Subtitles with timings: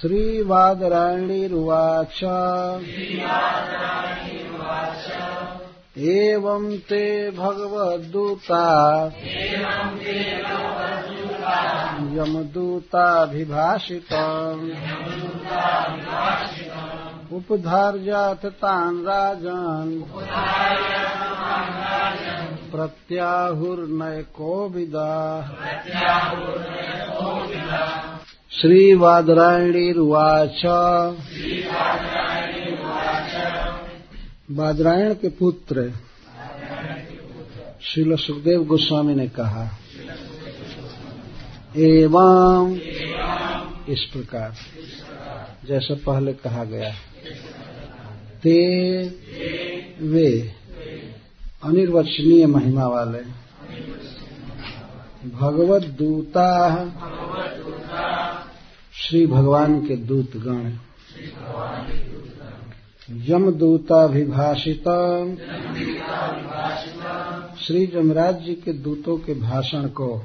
[0.00, 2.20] श्रीवादरायणीरुवाच।
[5.98, 9.12] एवं ते भगवद्दूता।
[12.12, 14.70] यमदूताभिभाषितम्
[17.32, 20.02] उपधार्याथ तान् राजन्।
[22.72, 25.48] प्रत्याहुर्नयकोविदा।
[28.60, 30.62] श्रीवादरायणीरुवाच।
[34.50, 35.92] बादरायण के पुत्र
[37.82, 39.78] श्रील सुखदेव गोस्वामी ने कहा,
[41.76, 42.78] एवं
[43.88, 44.54] इस प्रकार।
[45.68, 46.94] जैसा पहले कहा गया,
[48.42, 49.08] ते
[50.00, 50.54] वे
[51.62, 53.44] अनिर्वचनीय महिमा वाले
[55.28, 56.84] भगवत दूता
[59.04, 60.72] श्री भगवान के दूत गण।
[63.10, 64.84] यमदूताभिभाषित
[67.58, 70.22] श्री जमराज जी के दूतों के भाषण को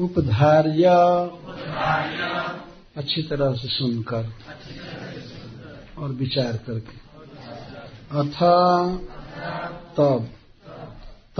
[0.00, 0.84] उपधार्य।
[2.96, 4.30] अच्छी तरह से सुनकर
[5.98, 6.96] और विचार करके।
[8.18, 8.38] अथ
[9.96, 10.28] तब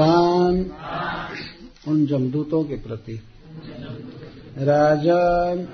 [0.00, 0.70] तान
[1.88, 3.22] उन जमदूतों के प्रति।
[4.60, 5.68] राजन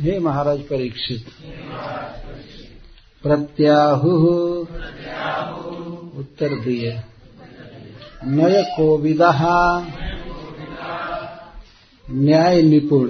[0.00, 1.26] हे महाराज परीक्षित।
[3.22, 4.10] प्रत्याहु
[6.18, 7.00] उत्तर दिए।
[8.24, 9.32] नय कोविदा।
[12.10, 13.08] न्याय निपुण।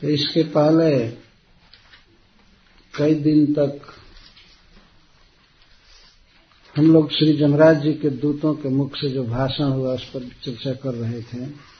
[0.00, 1.08] तो इसके पहले
[2.94, 3.80] कई दिन तक
[6.76, 10.20] हम लोग श्री जमराज जी के दूतों के मुख से जो भाषण हुआ उस पर
[10.20, 11.73] चर्चा कर रहे थे।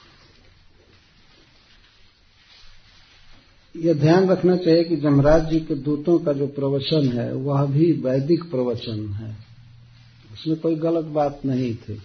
[3.75, 7.91] यह ध्यान रखना चाहिए कि जमराज जी के दूतों का जो प्रवचन है, वह भी
[7.91, 9.37] वैदिक प्रवचन है।
[10.33, 12.01] उसमें कोई गलत बात नहीं थी।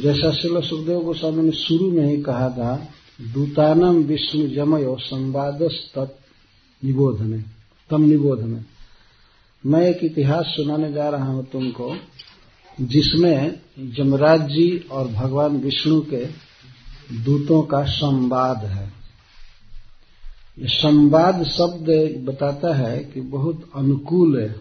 [0.00, 2.88] जैसा शिल सुखदेव गोस्वामी ने शुरू में ही कहा था
[3.34, 5.62] दूतानम विष्णु जमयो संवाद
[6.84, 7.44] निबोधने,
[7.90, 8.60] तम निबोधने।
[9.66, 11.96] मैं एक इतिहास सुनाने जा रहा हूँ तुमको,
[12.80, 16.26] जिसमें जमराज जी और भगवान विष्णु के
[17.24, 19.05] दूतों का संवाद है।
[20.58, 21.86] ये संवाद शब्द
[22.24, 24.60] बताता है कि बहुत अनुकूल है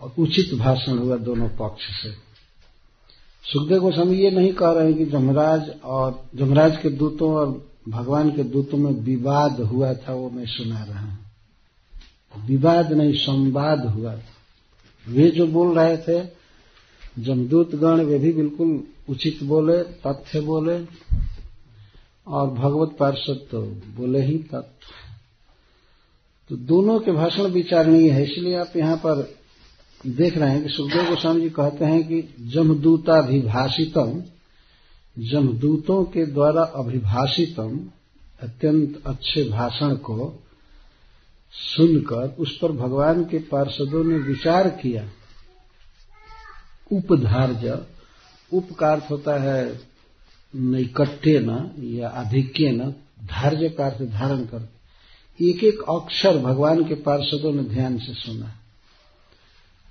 [0.00, 2.26] और उचित भाषण हुआ दोनों पक्ष से।
[3.52, 8.30] सुखदेव गोस्वामी ये नहीं कह रहे हैं कि जमराज और जमराज के दूतों और भगवान
[8.30, 11.18] के दूतों में विवाद हुआ था, वो मैं सुना रहा हूँ।
[12.46, 14.22] विवाद नहीं, संवाद हुआ था।
[15.08, 16.28] वे जो बोल रहे थे,
[17.18, 20.78] जमदूतगण, वे भी बिल्कुल उचित बोले, तथ्य बोले।
[22.26, 23.60] और भगवत पार्षद तो
[23.96, 24.94] बोले ही तत्व
[26.50, 29.22] तो दोनों के भाषण विचारणीय है, इसलिए आप यहाँ पर
[30.00, 32.20] देख रहे हैं कि सुखदेव गोस्वामी जी कहते हैं कि
[32.52, 34.22] जमदूताभिभाषितम,
[35.16, 37.78] जमदूतों के द्वारा अभिभाषितम
[38.42, 40.32] अत्यंत अच्छे भाषण को
[41.54, 45.08] सुनकर उस पर भगवान के पार्षदों ने विचार किया।
[46.90, 47.78] उपधार्य
[48.52, 49.62] उप का अर्थ होता है
[50.56, 52.94] नैकट्य न, या आधिक्य न,
[53.24, 54.68] धार्य का अर्थ धारण कर।
[55.40, 58.52] एक एक अक्षर भगवान के पार्षदों ने ध्यान से सुना।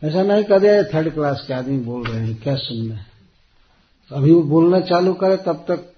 [0.03, 3.05] ऐसा नहीं कर दिया थर्ड क्लास के आदमी बोल रहे हैं, क्या सुनना है?
[4.11, 5.93] अभी वो बोलना चालू करे, तब तक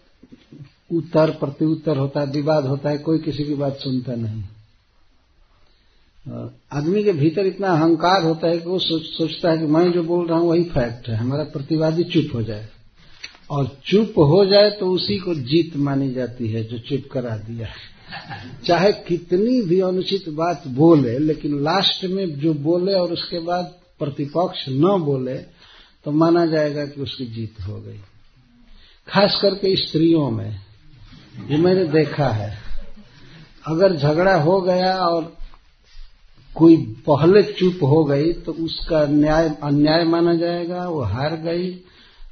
[0.92, 4.44] उत्तर, प्रत्युत्तर होता है, विवाद होता है, कोई किसी की बात सुनता नहीं।
[6.74, 10.28] आदमी के भीतर इतना अहंकार होता है कि वो सोचता है कि मैं जो बोल
[10.28, 12.70] रहा हूँ, वही फैक्ट है, हमारा प्रतिवादी चुप हो जाए।
[13.50, 17.68] और चुप हो जाए तो उसी को जीत मानी जाती है जो चुप करा दिया
[18.66, 24.66] चाहे कितनी भी अनुचित बात बोले, लेकिन लास्ट में जो बोले और उसके बाद प्रतिपक्ष
[24.70, 25.38] न बोले
[26.06, 28.00] तो माना जाएगा कि उसकी जीत हो गई।
[29.08, 30.60] खास करके स्त्रियों में,
[31.50, 32.52] ये मैंने देखा है।
[33.68, 35.36] अगर झगड़ा हो गया और
[36.56, 36.76] कोई
[37.08, 41.70] पहले चुप हो गई तो उसका न्याय, अन्याय माना जाएगा, वो हार गई।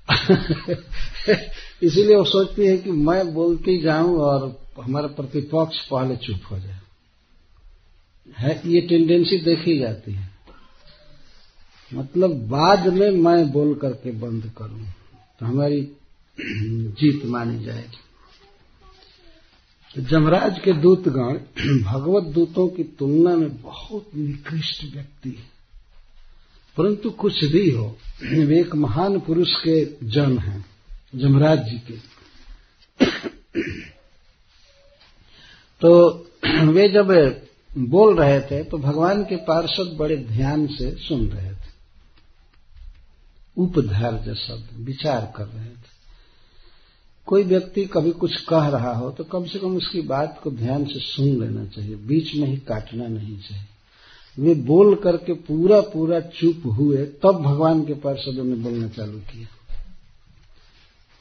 [1.83, 6.79] इसीलिए वो सोचती है कि मैं बोलती जाऊँ और हमारा प्रतिपक्ष पहले चुप हो जाए।
[8.37, 10.29] है ये टेंडेंसी देखी जाती है।
[11.93, 14.85] मतलब बाद में मैं बोल करके बंद करूँ
[15.39, 15.81] तो हमारी
[16.99, 17.99] जीत मानी जाएगी।
[19.95, 21.39] तो जमराज के दूतगण
[21.83, 25.54] भगवत दूतों की तुलना में बहुत निकृष्ट व्यक्ति है।
[26.77, 27.85] परंतु कुछ भी हो
[28.23, 30.65] वे एक महान पुरुष के जन्म हैं,
[31.13, 31.97] जमराज जी के।
[35.81, 35.91] तो
[36.65, 37.11] वे जब
[37.71, 41.73] बोल रहे थे तो भगवान के पार्षद बड़े ध्यान से सुन रहे थे।
[43.57, 45.93] उपधार्य शब्द, विचार कर रहे थे।
[47.27, 50.85] कोई व्यक्ति कभी कुछ कह रहा हो तो कम से कम उसकी बात को ध्यान
[50.85, 53.65] से सुन लेना चाहिए, बीच में ही काटना नहीं चाहिए।
[54.39, 59.47] वे बोल करके पूरा पूरा चुप हुए, तब भगवान के पार्षदों ने बोलना चालू किया।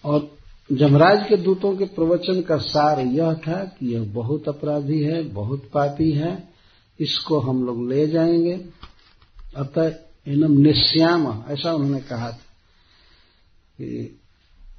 [0.05, 0.37] और
[0.73, 5.71] जमराज के दूतों के प्रवचन का सार यह था कि यह बहुत अपराधी है, बहुत
[5.75, 6.49] पापी है,
[7.01, 8.65] इसको हम लोग ले जाएँगे।
[9.57, 9.95] अतः
[10.27, 12.41] इनम निश्याम, ऐसा उन्होंने कहा था
[13.81, 14.19] कि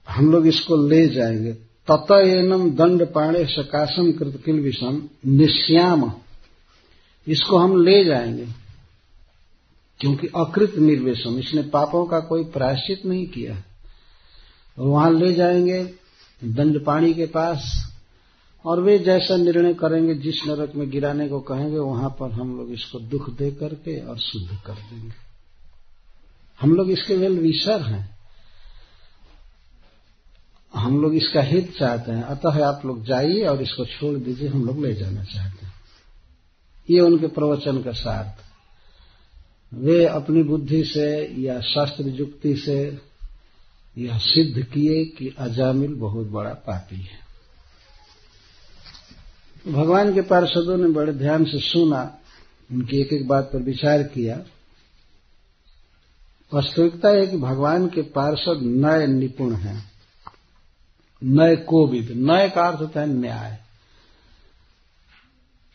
[0.10, 1.54] हम लोग इसको ले जाएँगे।
[1.92, 6.14] तत एनम दंड पाणे सकाशम कृत किल विषम, निश्याम।
[7.28, 8.48] इसको हम ले जाएँगे।
[10.00, 13.64] क्योंकि अकृत निर्वेशम, इसने पापों का कोई प्रायश्चित नहीं किया।
[14.80, 15.94] और वहाँ ले जाएँगे
[16.44, 17.92] दंड पाणी के पास,
[18.66, 22.72] और वे जैसा निर्णय करेंगे, जिस नरक में गिराने को कहेंगे, वहाँ पर हम लोग
[22.72, 25.14] इसको दुख दे करके और शुद्ध कर देंगे।
[26.62, 28.18] हम लोग इसके वेल विसर हैं।
[30.76, 34.66] हम लोग इसका हित चाहते हैं। अतः आप लोग जाइए और इसको छोड़ दीजिए, हम
[34.66, 35.65] लोग ले जाना चाहते हैं।
[36.90, 38.46] ये उनके प्रवचन का साथ।
[39.74, 42.98] वे अपनी बुद्धि से या शास्त्र युक्ति से
[43.98, 47.26] यह सिद्ध किए कि अजामिल बहुत बड़ा पापी है।
[49.74, 52.18] भगवान के पार्षदों ने बड़े ध्यान से सुना
[52.72, 54.42] उनकी एक एक बात पर विचार किया।
[56.54, 59.92] वास्तविकता है कि भगवान के पार्षद नए निपुण हैं
[61.24, 63.65] नए कोविद नए का अर्थ होता है न्याय।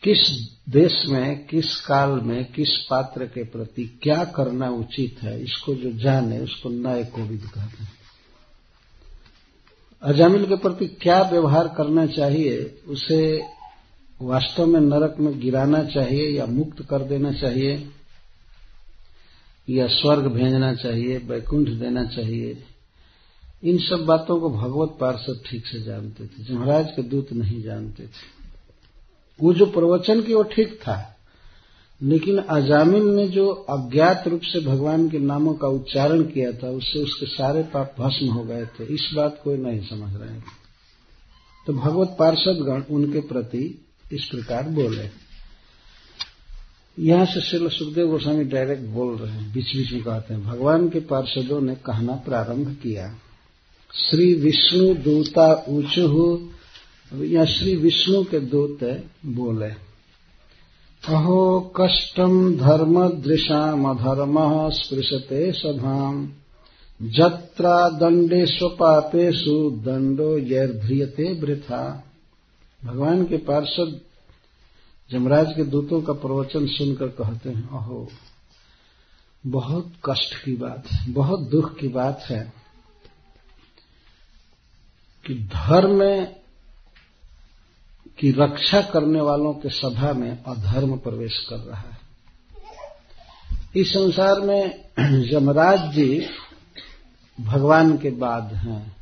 [0.03, 5.75] किस देश में, किस काल में, किस पात्र के प्रति क्या करना उचित है, इसको
[5.75, 7.91] जो जाने, उसको नए कोविद कहते हैं।
[10.01, 13.43] अजामिल के प्रति क्या व्यवहार करना चाहिए, उसे
[14.21, 17.89] वास्तव में नरक में गिराना चाहिए या मुक्त कर देना चाहिए,
[19.69, 22.63] या स्वर्ग भेजना चाहिए, वैकुंठ देना चाहिए,
[23.63, 28.03] इन सब बातों को भगवत पार्षद ठीक से जानते थे जमराज के दूत नहीं जानते
[28.03, 28.40] थे।
[29.41, 30.97] वो जो प्रवचन की वो ठीक था।
[32.01, 36.99] लेकिन अजामिल ने जो अज्ञात रूप से भगवान के नामों का उच्चारण किया था, उससे
[36.99, 40.59] उसके सारे पाप भस्म हो गए थे। इस बात को नहीं समझ रहे थे
[41.67, 43.63] तो भगवत पार्षद गण उनके प्रति
[44.11, 45.09] इस प्रकार बोले।
[46.97, 50.89] यहाँ से श्री सुखदेव गोस्वामी डायरेक्ट बोल रहे हैं बीच बीच में कहते हैं, भगवान
[50.89, 53.07] के पार्षदों ने कहना प्रारंभ किया,
[53.93, 56.07] श्री विष्णु दूता ऊंचु
[57.13, 59.69] या श्री विष्णु के दूत बोले,
[61.07, 64.35] अहो कष्टम धर्म दृशामधर्म
[64.69, 66.31] स्पृशते सभाम।
[67.01, 72.03] जत्रा दंडे स्वपापेशु दंडो यर्ध्रियते वृथा।
[72.83, 74.01] भगवान के पार्षद
[75.11, 78.07] जमराज के दूतों का प्रवचन सुनकर कहते हैं, अहो,
[79.47, 82.53] बहुत कष्ट की बात है, बहुत दुख की बात है
[85.27, 86.27] कि धर्म
[88.21, 91.99] की रक्षा करने वालों के सभा में अधर्म प्रवेश कर रहा है।
[93.75, 94.85] इस संसार में
[95.33, 96.27] यमराज जी
[97.41, 98.97] भगवान के बाद हैं।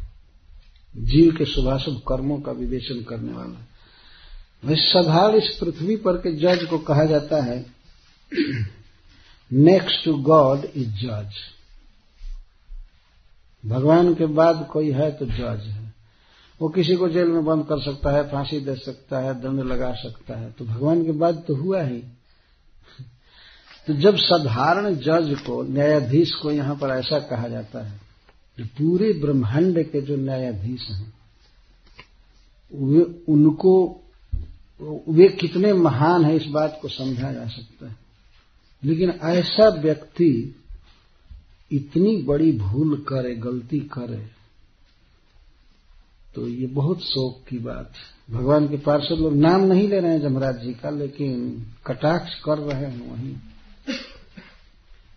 [0.98, 3.66] जीव के शुभाशुभ कर्मों का विवेचन करने वाला
[4.76, 7.66] सधार इस पृथ्वी पर के जज को कहा जाता है
[9.52, 11.36] नेक्स्ट टू गॉड इज़ जज
[13.64, 15.89] भगवान के बाद कोई है तो जज है।
[16.62, 19.94] वो किसी को जेल में बंद कर सकता है, फांसी दे सकता है, दंड लगा
[19.94, 22.04] सकता है। तो भगवान के बाद तो हुआ ही।
[23.88, 28.02] तो जब साधारण जज को, न्यायाधीश को यहाँ पर ऐसा कहा जाता है
[28.58, 31.14] कि पूरे ब्रह्मांड के जो न्यायाधीश हैं,
[32.74, 34.02] वे उनको,
[35.10, 37.96] वे कितने महान हैं इस बात को समझा जा सकता है।
[38.84, 40.56] लेकिन ऐसा व्यक्ति
[41.72, 44.39] इतनी बड़ी भूल करे, गलती करे
[46.40, 50.12] तो ये बहुत शोक की बात है। भगवान के पार्षद लोग नाम नहीं ले रहे
[50.12, 53.36] हैं जमराज जी का, लेकिन कटाक्ष कर रहे हैं वहीं।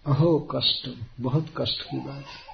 [0.06, 2.52] अहो, कष्ट, बहुत कष्ट की बात है।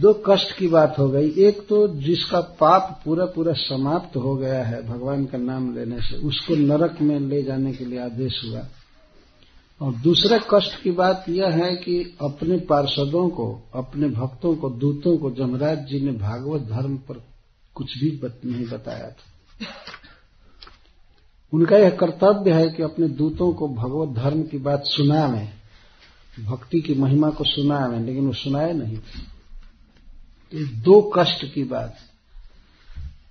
[0.00, 4.64] दो कष्ट की बात हो गई। एक तो जिसका पाप पूरा पूरा समाप्त हो गया
[4.64, 8.66] है भगवान का नाम लेने से, उसको नरक में ले जाने के लिए आदेश हुआ।
[9.82, 15.16] और दूसरे कष्ट की बात यह है कि अपने पार्षदों को, अपने भक्तों को, दूतों
[15.16, 17.31] को जमराज जी ने भागवत धर्म पर
[17.74, 19.66] कुछ भी बत, नहीं बताया था।
[21.52, 25.48] उनका यह कर्तव्य है कि अपने दूतों को भगवत धर्म की बात सुनावे
[26.44, 31.96] भक्ति की महिमा को सुनावे लेकिन वो सुनाए नहीं थे। दो कष्ट की बात।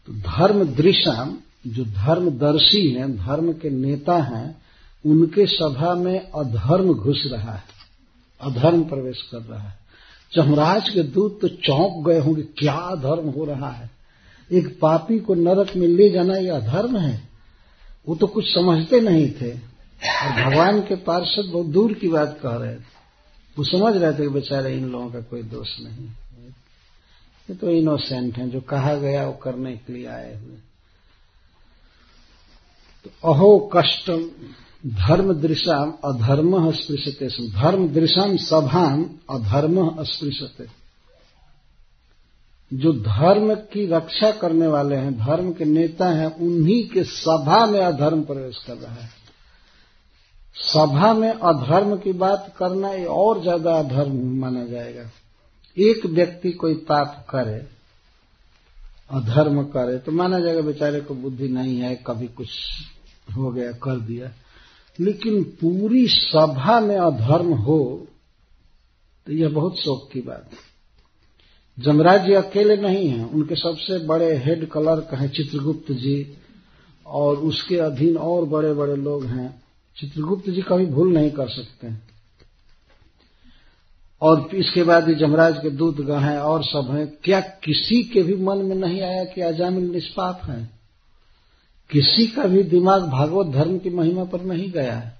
[0.07, 4.62] तो धर्म दृशाम जो धर्मदर्शी हैं धर्म के नेता हैं
[5.05, 7.63] उनके सभा में अधर्म घुस रहा है
[8.41, 9.79] अधर्म प्रवेश कर रहा है।
[10.31, 14.00] चमराज के दूत तो चौंक गए होंगे क्या अधर्म हो रहा है?
[14.51, 17.29] एक पापी को नरक में ले जाना यह अधर्म है।
[18.08, 22.55] वो तो कुछ समझते नहीं थे। और भगवान के पार्षद बहुत दूर की बात कह
[22.55, 23.01] रहे थे।
[23.58, 26.08] वो समझ रहे थे कि बेचारे इन लोगों का कोई दोष नहीं।
[27.50, 30.58] ये तो इनोसेंट हैं, जो कहा गया वो करने के लिए आए हुए।
[33.05, 34.29] तो अहो कष्टम,
[34.86, 40.80] धर्म दृशाम अधर्म स्पृशते। धर्म दृशाम सभाम अधर्म अस्पृशते
[42.72, 47.80] जो धर्म की रक्षा करने वाले हैं, धर्म के नेता हैं, उन्हीं के सभा में
[47.80, 49.10] अधर्म प्रवेश कर रहा है।
[50.56, 55.10] सभा में अधर्म की बात करना ये और ज़्यादा अधर्म माना जाएगा।
[55.78, 57.60] एक व्यक्ति कोई पाप करे,
[59.12, 62.50] अधर्म करे तो माना जाएगा बेचारे को बुद्धि नहीं है, कभी कुछ
[63.28, 64.32] हो गया, कर दिया।
[65.00, 68.08] लेकिन पूरी सभा में अधर्म हो
[69.28, 70.71] तो यह बहुत शोक की बात है।
[71.81, 76.38] जमराज जी अकेले नहीं हैं। उनके सबसे बड़े हेड क्लर्क हैं चित्रगुप्त जी
[77.05, 79.63] और उसके अधीन और बड़े बड़े लोग हैं।
[79.97, 82.11] चित्रगुप्त जी कभी भूल नहीं कर सकते
[84.21, 88.23] और इसके बाद ही जमराज के दूत गण हैं और सब हैं। क्या किसी के
[88.23, 90.69] भी मन में नहीं आया कि अजामिल निष्पाप है?
[91.89, 95.19] किसी का भी दिमाग भागवत धर्म की महिमा पर नहीं गया है।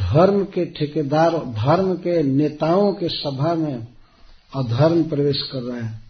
[0.00, 3.93] धर्म के ठेकेदार, धर्म के नेताओं के सभा में
[4.54, 6.02] अधर्म प्रवेश कर रहे हैं।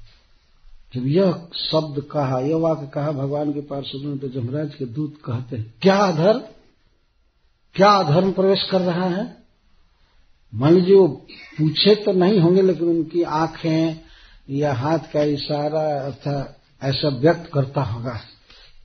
[0.95, 5.15] जब यह शब्द कहा, यह वाक्य कहा भगवान के पास सुनो तो जमराज के दूत
[5.25, 6.41] कहते हैं, क्या अधर्म?
[7.77, 9.25] क्या अधर्म प्रवेश कर रहा है?
[10.53, 11.07] मान लीजिए, वो
[11.59, 14.01] पूछे तो नहीं होंगे, लेकिन उनकी आँखें
[14.51, 18.19] या हाथ का इशारा अर्थात ऐसा व्यक्त करता होगा,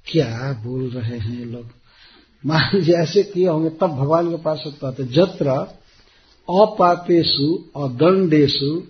[0.08, 1.66] क्या बोल रहे हैं लोग?
[2.44, 5.50] मान लीजिए, ऐसे किए होंगे, तब भगवान के पास कहते जत्र
[6.48, 8.82] अपापेशु अदंडेशु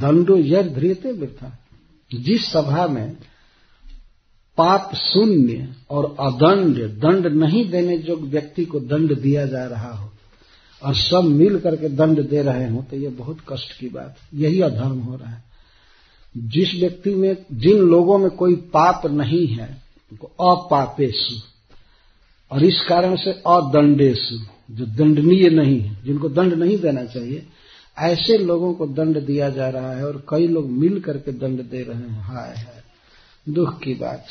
[0.00, 1.58] दंडो यद ध्रियते वृथा।
[2.10, 3.16] जिस सभा में
[4.58, 10.10] पाप शून्य और अदंड दंड नहीं देने जो व्यक्ति को दंड दिया जा रहा हो
[10.82, 14.60] और सब मिल करके दंड दे रहे हो तो यह बहुत कष्ट की बात यही
[14.60, 15.44] अधर्म हो रहा है।
[16.36, 21.34] जिस व्यक्ति में, जिन लोगों में कोई पाप नहीं है, उनको अपापेशु।
[22.52, 24.36] और इस कारण से अदंडेशु,
[24.70, 27.46] जो दंडनीय नहीं है, जिनको दंड नहीं देना चाहिए
[27.98, 31.82] ऐसे लोगों को दंड दिया जा रहा है और कई लोग मिल करके दंड दे
[31.82, 32.84] रहे हैं। हाय है
[33.48, 34.26] दुख की बात।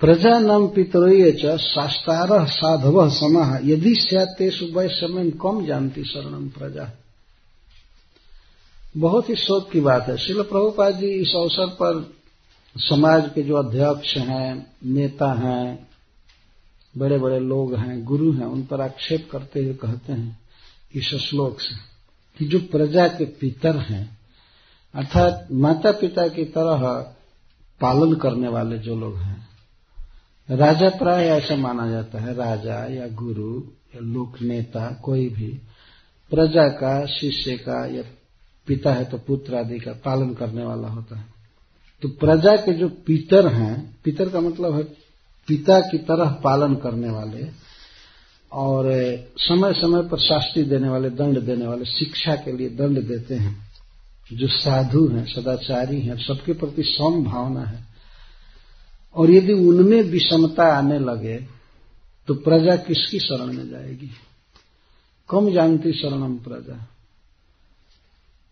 [0.00, 1.58] प्रजा नाम पितरोय च
[2.48, 6.90] साधव समाह। यदि सैतेषु समय कम जानती शरणम प्रजा।
[8.96, 12.14] बहुत ही शोक की बात है। शिल प्रभुपाद जी इस अवसर पर
[12.76, 15.89] समाज के जो अध्यक्ष हैं, नेता हैं
[16.96, 20.40] बड़े बड़े लोग हैं, गुरु हैं, उन पर आक्षेप करते हुए कहते हैं
[20.94, 21.74] इस श्लोक से,
[22.38, 24.18] कि जो प्रजा के पितर हैं,
[24.94, 26.78] अर्थात माता पिता की तरह
[27.80, 29.48] पालन करने वाले जो लोग हैं,
[30.50, 33.62] राजा प्राय ऐसा माना जाता है, राजा या गुरु
[33.94, 35.60] या लोक नेता, कोई भी,
[36.30, 38.02] प्रजा का, शिष्य का या
[38.66, 41.24] पिता है तो पुत्र आदि का पालन करने वाला होता है।
[42.02, 45.09] तो प्रजा के जो पितर हैं, पितर का मतलब है
[45.48, 47.46] पिता की तरह पालन करने वाले
[48.52, 48.84] और
[49.38, 53.70] समय समय पर शास्त्री देने वाले, दंड देने वाले, शिक्षा के लिए दंड देते हैं,
[54.32, 57.84] जो साधु हैं, सदाचारी हैं, सबके प्रति सम भावना है।
[59.14, 61.36] और यदि उनमें विषमता आने लगे
[62.28, 64.10] तो प्रजा किसकी शरण में जाएगी?
[65.30, 66.86] कम जानती शरणम प्रजा?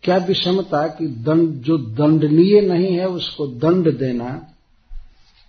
[0.02, 4.54] क्या विषमता कि दंड, जो दंडनीय नहीं है, उसको दंड देना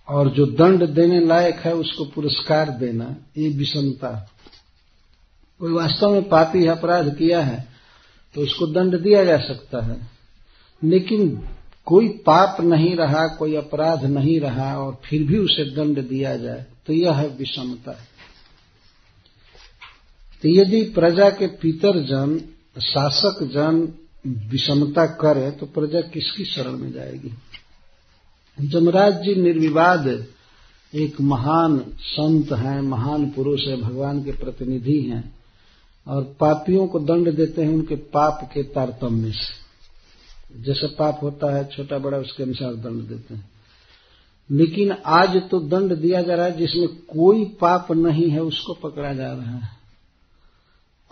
[0.08, 4.10] और जो दंड देने लायक है उसको पुरस्कार देना, ये विषमता।
[5.60, 7.68] कोई वास्तव में पापी अपराध किया है
[8.34, 9.96] तो उसको दंड दिया जा सकता है।
[10.82, 11.28] लेकिन
[11.86, 16.64] कोई पाप नहीं रहा, कोई अपराध नहीं रहा और फिर भी उसे दंड दिया जाए
[16.86, 17.92] तो यह है विषमता।
[20.42, 22.38] तो यदि प्रजा के पितर जन
[22.80, 23.88] शासक जन
[24.50, 27.32] विषमता करे तो प्रजा किसकी शरण में जाएगी?
[28.60, 30.26] जमराज जी निर्विवाद
[30.94, 35.38] एक महान संत हैं, महान पुरुष है, भगवान के प्रतिनिधि हैं
[36.06, 39.60] और पापियों को दंड देते हैं उनके पाप के तारतम्य से।
[40.62, 43.50] जैसे पाप होता है, छोटा बड़ा उसके अनुसार दंड देते हैं।
[44.50, 49.14] लेकिन आज तो दंड दिया जा रहा है, जिसमें कोई पाप नहीं है, उसको पकड़ा
[49.14, 49.68] जा रहा है।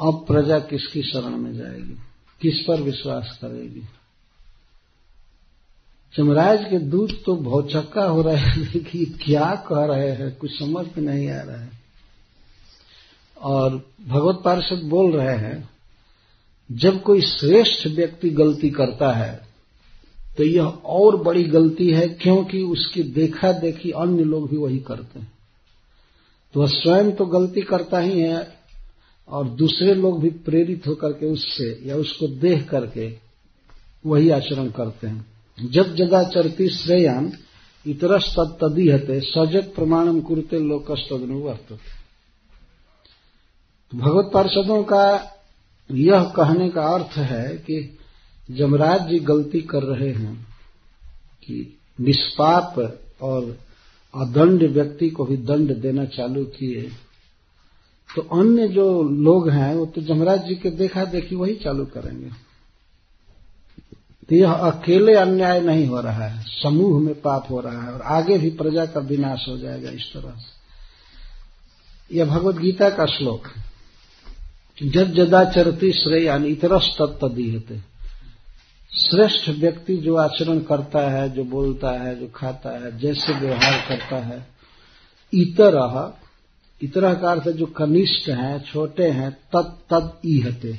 [0.01, 1.97] अब प्रजा किसकी शरण में जाएगी?
[2.41, 3.83] किस पर विश्वास करेगी?
[6.15, 10.87] चमराज के दूत तो भौचक्का हो रहे हैं कि क्या कह रहे हैं, कुछ समझ
[10.87, 11.71] में नहीं आ रहा है।
[13.41, 15.71] और भगवत पार्षद बोल रहे हैं,
[16.73, 19.49] जब कोई श्रेष्ठ व्यक्ति गलती करता है
[20.37, 25.21] तो यह और बड़ी गलती है, क्योंकि उसकी देखा देखी अन्य लोग भी वही करते
[25.21, 25.33] हैं।
[26.55, 28.59] तो वह स्वयं तो गलती करता ही है,
[29.29, 33.17] और दूसरे लोग भी प्रेरित होकर के उससे या उसको देख करके
[34.07, 37.33] वही आचरण करते हैं। जदा चरती श्रेयान
[37.87, 41.79] इतरस तदीहते सजग प्रमाणम कुरते लोकस्तनुवर्त
[43.95, 45.35] भगवत पार्षदों का
[45.93, 47.99] यह कहने का अर्थ है कि
[48.51, 50.47] जमराज जी गलती कर रहे हैं
[51.43, 53.59] कि निष्पाप और
[54.15, 56.83] अदंड व्यक्ति को भी दंड देना चालू किए।
[58.17, 62.48] तो अन्य जो लोग हैं, वो तो जमराज जी के देखा देखी वही चालू करेंगे।
[64.29, 68.03] तो यह अकेले अन्याय नहीं हो रहा है, समूह में पाप हो रहा है और
[68.03, 73.49] आगे भी प्रजा का विनाश हो जाएगा इस तरह से। यह भगवत गीता का श्लोक
[74.83, 77.81] जदा चरती श्रेयान, इतरस तत्दीहते
[78.93, 84.17] श्रेष्ठ व्यक्ति जो आचरण करता है, जो बोलता है, जो खाता है, जैसे व्यवहार करता
[84.17, 84.47] है
[85.33, 85.77] इतर
[86.81, 90.79] इतर का अर्थ जो कनिष्ठ हैं, छोटे हैं, तत् तद ईहते।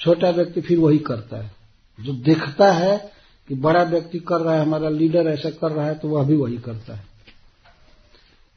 [0.00, 1.59] छोटा व्यक्ति फिर वही करता है।
[2.02, 3.12] जो देखता है
[3.48, 6.36] कि बड़ा व्यक्ति कर रहा है, हमारा लीडर ऐसा कर रहा है तो वह भी
[6.36, 7.04] वही करता है।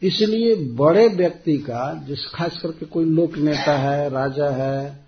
[0.01, 5.05] इसलिए बड़े व्यक्ति का, जिस खास करके कोई लोक नेता है, राजा है,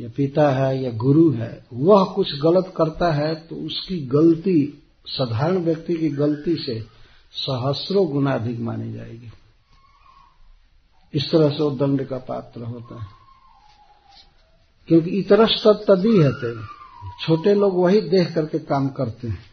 [0.00, 5.58] या पिता है, या गुरु है, वह कुछ गलत करता है तो उसकी गलती, साधारण
[5.58, 6.80] व्यक्ति की गलती से
[7.32, 9.32] सहस्रों गुना अधिक मानी जाएगी।
[11.14, 13.06] इस तरह से वो दंड का पात्र होता है।
[14.88, 16.32] क्योंकि इतरस तदी है
[17.20, 19.50] छोटे लोग वही देख करके काम करते हैं।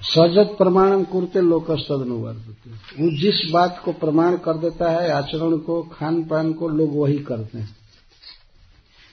[0.00, 5.82] सजत प्रमाण कुरते लोकस तदनुवर्तते वो जिस बात को प्रमाण कर देता है, आचरण को
[5.82, 7.76] खान पान को, लोग वही करते हैं।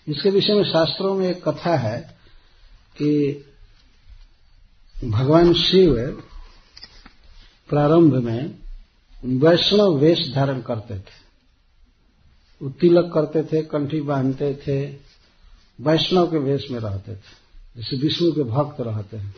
[0.07, 2.17] इसके विषय में शास्त्रों में एक कथा है
[2.97, 3.45] कि
[5.05, 6.21] भगवान शिव
[7.69, 8.55] प्रारंभ में
[9.25, 11.17] वैष्णव वेश धारण करते थे।
[12.61, 15.08] वो तिलक करते थे, कंठी बांधते थे
[15.81, 17.19] वैष्णव के वेश में रहते थे,
[17.77, 19.35] जैसे विष्णु के भक्त रहते हैं।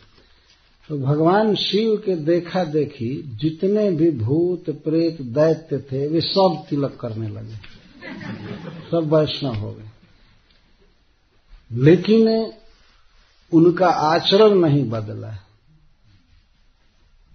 [0.90, 6.98] तो भगवान शिव के देखा देखी जितने भी भूत, प्रेत, दैत्य थे, वे सब तिलक
[7.02, 7.56] करने लगे।
[8.92, 9.88] सब वैष्णव हो गए।
[11.72, 12.54] लेकिन
[13.54, 15.38] उनका आचरण नहीं बदला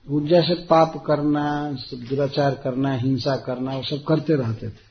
[0.09, 4.87] वो जैसे पाप करना दुराचार करना, हिंसा करना, वो सब करते रहते थे।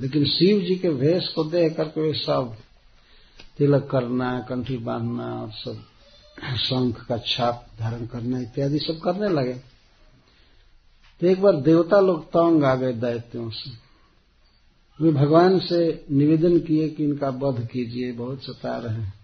[0.00, 2.56] लेकिन शिव जी के भेष को देख करके वे सब
[3.58, 5.84] तिलक करना, कंठी बांधना, और सब
[6.56, 9.54] शंख का छाप धारण करना इत्यादि सब करने लगे।
[11.20, 13.86] तो एक बार देवता लोग तंग आ गए दैत्यों से।
[15.04, 19.14] वे भगवान से निवेदन किए कि इनका वध कीजिए, बहुत सता रहे हैं।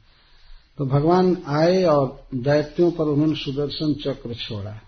[0.78, 4.80] तो भगवान आए और दैत्यों पर उन्होंने सुदर्शन चक्र छोड़ा।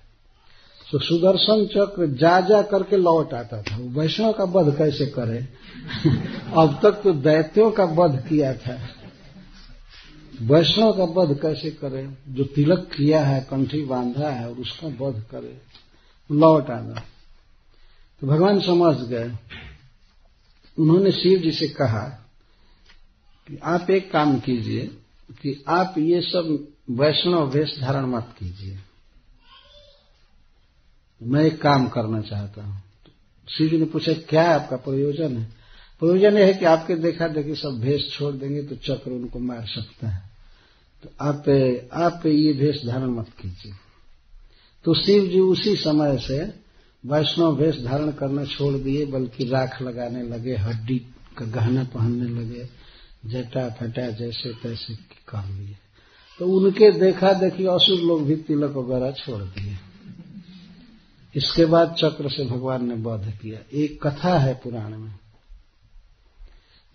[0.92, 5.48] तो सुदर्शन चक्र जा जा करके लौट आता था। वैष्णव का वध कैसे करे?
[6.58, 8.78] अब तक तो दैत्यों का वध किया था।
[10.42, 12.14] वैष्णव का वध कैसे करे?
[12.28, 15.58] जो तिलक किया है, कंठी बांधा है और उसका वध करे।
[16.32, 17.02] लौट आना।
[18.20, 19.32] तो भगवान समझ गए।
[20.78, 22.00] उन्होंने शिव जी से कहा
[23.48, 24.86] कि आप एक काम कीजिए
[25.30, 28.78] कि आप ये सब वैष्णव वेश धारण मत कीजिए।
[31.22, 32.82] मैं एक काम करना चाहता हूँ।
[33.48, 35.63] शिव जी ने पूछा, क्या आपका प्रयोजन है?
[36.00, 39.66] प्रयोजन यह है कि आपके देखा देखी सब भेष छोड़ देंगे तो चक्र उनको मार
[39.66, 40.22] सकता है।
[41.02, 41.48] तो आप
[41.92, 43.72] आप ये भेष धारण मत कीजिए।
[44.84, 46.38] तो शिव जी उसी समय से
[47.04, 50.98] वैष्णव भेष धारण करना छोड़ दिए, बल्कि राख लगाने लगे, हड्डी
[51.38, 52.68] का गहना पहनने लगे,
[53.26, 54.94] जटा फटा जैसे तैसे
[55.28, 55.76] कर लिए।
[56.38, 59.76] तो उनके देखा देखी असुर लोग भी तिलक वगैरह छोड़ दिए।
[61.34, 65.12] इसके बाद चक्र से भगवान ने वध किया। एक कथा है पुराण में।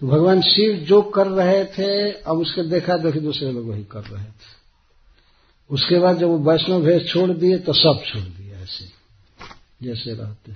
[0.01, 4.03] तो भगवान शिव जो कर रहे थे, अब उसके देखा देखी दूसरे लोग वही कर
[4.03, 4.57] रहे थे।
[5.69, 8.85] उसके बाद जब वो वैष्णव भेष छोड़ दिए तो सब छोड़ दिए ऐसे,
[9.83, 10.51] जैसे रहते।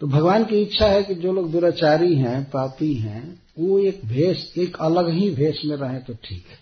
[0.00, 4.58] तो भगवान की इच्छा है कि जो लोग दुराचारी हैं, पापी हैं, वो एक भेष,
[4.58, 6.58] एक अलग ही भेष में रहे तो ठीक है।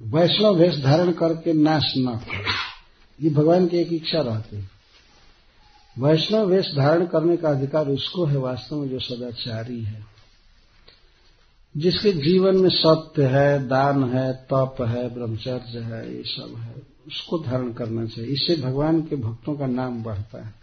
[0.00, 2.44] वैष्णव भेष धारण करके नाश न करें।
[3.22, 4.70] ये भगवान की एक इच्छा रहती है।
[5.98, 10.09] वैष्णव वेश धारण करने का अधिकार उसको है, वास्तव में जो सदाचारी है।
[11.76, 16.74] जिसके जीवन में सत्य है, दान है, तप है, ब्रह्मचर्य है, ये सब है,
[17.06, 20.54] उसको धारण करना चाहिए। इससे भगवान के भक्तों का नाम बढ़ता है।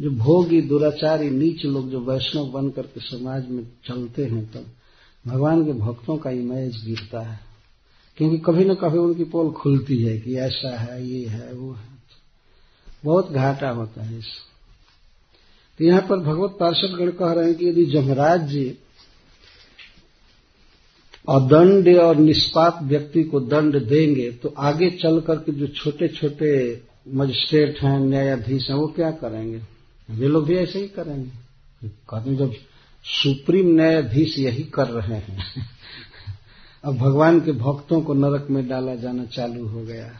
[0.00, 4.66] जो भोगी, दुराचारी, नीच लोग, जो वैष्णव बन करके समाज में चलते हैं, तब
[5.26, 7.40] भगवान के भक्तों का इमेज गिरता है।
[8.16, 11.96] क्योंकि कभी न कभी उनकी पोल खुलती है कि ऐसा है, ये है, वो है।
[13.04, 14.26] बहुत घाटा होता है इस।
[15.78, 18.78] तो यहाँ पर भगवत पार्षदगण कह रहे हैं कि यदि जमराज जी
[21.28, 26.82] अदंड और निष्पाप व्यक्ति को दंड देंगे तो आगे चल करके जो छोटे छोटे
[27.14, 29.60] मजिस्ट्रेट हैं, न्यायाधीश हैं, वो क्या करेंगे?
[30.10, 31.30] वे लोग भी ऐसे ही करेंगे।
[31.88, 32.52] कहते जब
[33.04, 35.44] सुप्रीम न्यायाधीश यही कर रहे हैं,
[36.84, 40.12] अब भगवान के भक्तों को नरक में डाला जाना चालू हो गया।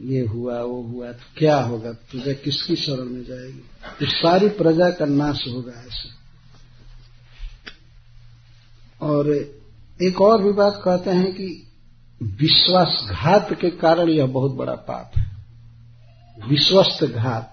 [0.00, 1.92] ये हुआ, वो हुआ तो क्या होगा?
[1.92, 3.64] प्रजा किसकी शरण में जाएगी?
[4.00, 6.23] तो सारी प्रजा का नाश होगा ऐसे।
[9.04, 9.30] और
[10.02, 11.46] एक और भी बात कहते हैं कि
[12.22, 15.24] विश्वासघात के कारण यह बहुत बड़ा पाप है।
[16.48, 17.50] विश्वस्त घात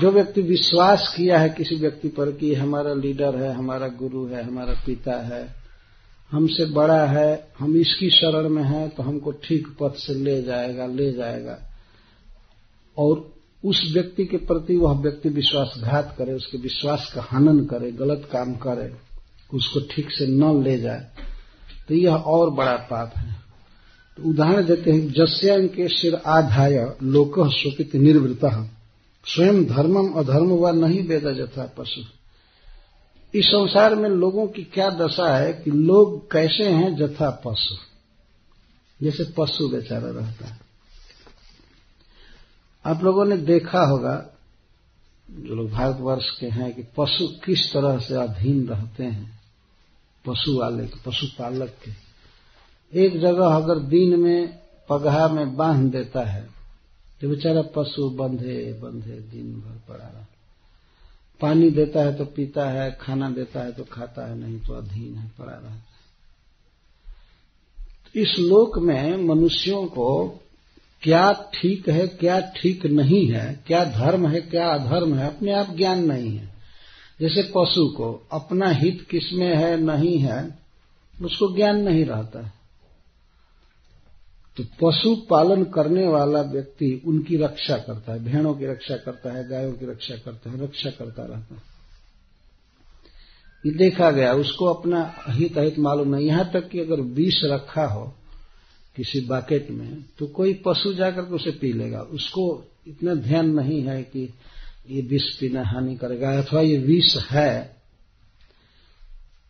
[0.00, 4.42] जो व्यक्ति विश्वास किया है किसी व्यक्ति पर कि हमारा लीडर है, हमारा गुरु है,
[4.44, 5.54] हमारा पिता है,
[6.32, 10.86] हमसे बड़ा है, हम इसकी शरण में हैं तो हमको ठीक पथ से ले जाएगा
[10.86, 11.58] ले जाएगा।
[12.98, 13.32] और
[13.64, 18.54] उस व्यक्ति के प्रति वह व्यक्ति विश्वासघात करे, उसके विश्वास का हनन करे, गलत काम
[18.54, 18.92] करे।
[19.52, 21.06] उसको ठीक से न ले जाए
[21.88, 23.36] तो यह और बड़ा पाप है।
[24.16, 28.44] तो उदाहरण देते हैं जस्यान के सिर आधाय लोक सुपित निर्वृत।
[29.26, 32.00] स्वयं धर्मम अधर्म व नहीं वेद जथा पशु।
[33.34, 37.74] इस संसार में लोगों की क्या दशा है कि लोग कैसे हैं जथा पशु?
[39.02, 40.60] जैसे पशु बेचारा रहता है।
[42.84, 44.14] आप लोगों ने देखा होगा
[45.28, 49.40] जो लोग भारतवर्ष के हैं कि पशु किस तरह से अधीन रहते हैं,
[50.24, 51.92] पशु वाले के पशुपालक के।
[52.92, 54.58] एक जगह अगर दिन में
[54.88, 56.48] पगहा में बाँध देता है
[57.20, 60.26] तो बेचारा पशु बंधे बंधे, दिन भर पड़ा रहा।
[61.40, 65.14] पानी देता है तो पीता है, खाना देता है तो खाता है, नहीं तो अधीन
[65.14, 65.82] है, पड़ा रहता है।
[68.14, 70.40] इस लोक में मनुष्यों को
[71.04, 75.76] क्या ठीक है, क्या ठीक नहीं है, क्या धर्म है, क्या अधर्म है, अपने आप
[75.76, 76.54] ज्ञान नहीं है।
[77.20, 80.58] जैसे पशु को अपना हित किसमें है, नहीं है,
[81.22, 82.52] उसको ज्ञान नहीं रहता है।
[84.56, 89.48] तो पशु पालन करने वाला व्यक्ति उनकी रक्षा करता है, भेड़ों की रक्षा करता है,
[89.48, 91.62] गायों की रक्षा करता है, रक्षा करता रहता है।
[93.66, 97.86] ये देखा गया, उसको अपना हित अहित मालूम नहीं। यहाँ तक कि अगर विष रखा
[97.86, 98.14] हो
[98.96, 103.82] किसी बाकेट में तो कोई पशु जाकर के उसे पी लेगा। उसको इतना ध्यान नहीं
[103.82, 104.28] है कि
[104.90, 107.74] ये विष पीना हानि करेगा, अथवा ये विष है।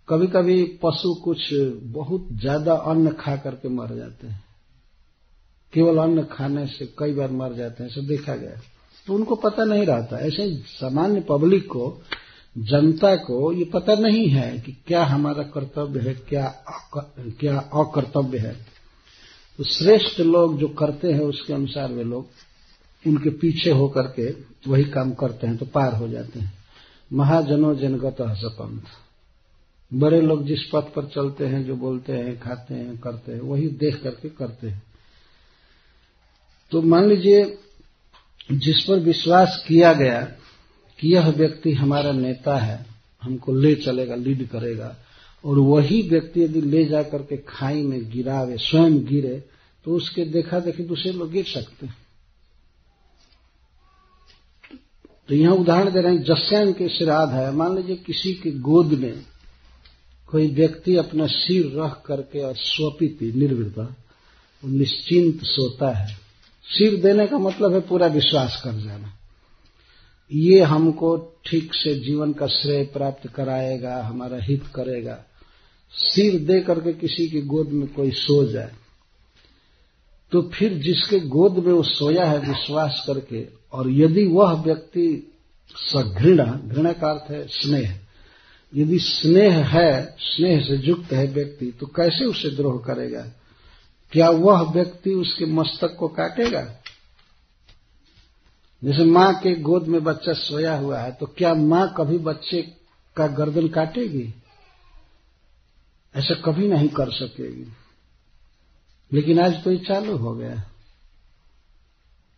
[0.08, 1.48] कभी कभी पशु कुछ
[1.92, 4.42] बहुत ज़्यादा अन्न खा करके मर जाते हैं।
[5.72, 8.60] केवल अन्न खाने से कई बार मर जाते हैं सब देखा गया।
[9.06, 12.00] तो उनको पता नहीं रहता। ऐसे सामान्य पब्लिक को,
[12.56, 16.46] जनता को ये पता नहीं है कि क्या हमारा कर्तव्य है, क्या
[16.96, 18.73] क्या अकर्तव्य है।
[19.58, 22.28] तो श्रेष्ठ लोग जो करते हैं उसके अनुसार वे लोग
[23.06, 24.30] उनके पीछे होकर के
[24.70, 26.52] वही काम करते हैं तो पार हो जाते हैं।
[27.12, 28.80] महाजनो जनगत हसपंथ
[29.94, 33.68] बड़े लोग जिस पथ पर चलते हैं, जो बोलते हैं, खाते हैं, करते हैं, वही
[33.68, 34.82] देख करके करते हैं।
[36.70, 37.58] तो मान लीजिए,
[38.52, 40.20] जिस पर विश्वास किया गया
[40.98, 42.86] कि यह व्यक्ति हमारा नेता है,
[43.22, 44.96] हमको ले चलेगा, लीड करेगा
[45.44, 49.42] और वही व्यक्ति यदि ले जाकर के खाई में गिरावे, स्वयं गिरे
[49.86, 51.96] तो उसके देखा देखी दूसरे लोग गिर सकते हैं।
[55.28, 58.92] तो यहाँ उदाहरण दे रहे हैं, जस्यान के श्राद्ध है। मान लीजिए किसी की गोद
[58.92, 59.14] में
[60.28, 63.94] कोई व्यक्ति अपना सिर रख करके और स्वपित निर्वृता
[64.62, 66.16] निश्चिंत सोता है।
[66.66, 69.12] सिर देने का मतलब है पूरा विश्वास कर जाना।
[70.30, 75.24] ये हमको ठीक से जीवन का श्रेय प्राप्त कराएगा, हमारा हित करेगा।
[75.96, 78.72] सिर दे करके किसी की गोद में कोई सो जाए
[80.32, 85.06] तो फिर जिसके गोद में वो सोया है विश्वास करके, और यदि वह व्यक्ति
[85.76, 87.94] सघृणा, घृणा का अर्थ है स्नेह,
[88.72, 93.22] यदि स्नेह है, स्नेह से युक्त है व्यक्ति तो कैसे उसे द्रोह करेगा?
[94.12, 96.62] क्या वह व्यक्ति उसके मस्तक को काटेगा?
[98.82, 102.62] जैसे माँ के गोद में बच्चा सोया हुआ है तो क्या माँ कभी बच्चे
[103.16, 104.32] का गर्दन काटेगी?
[106.16, 107.72] ऐसा कभी नहीं कर सकेगी।
[109.12, 110.70] लेकिन आज तो ये चालू हो गया।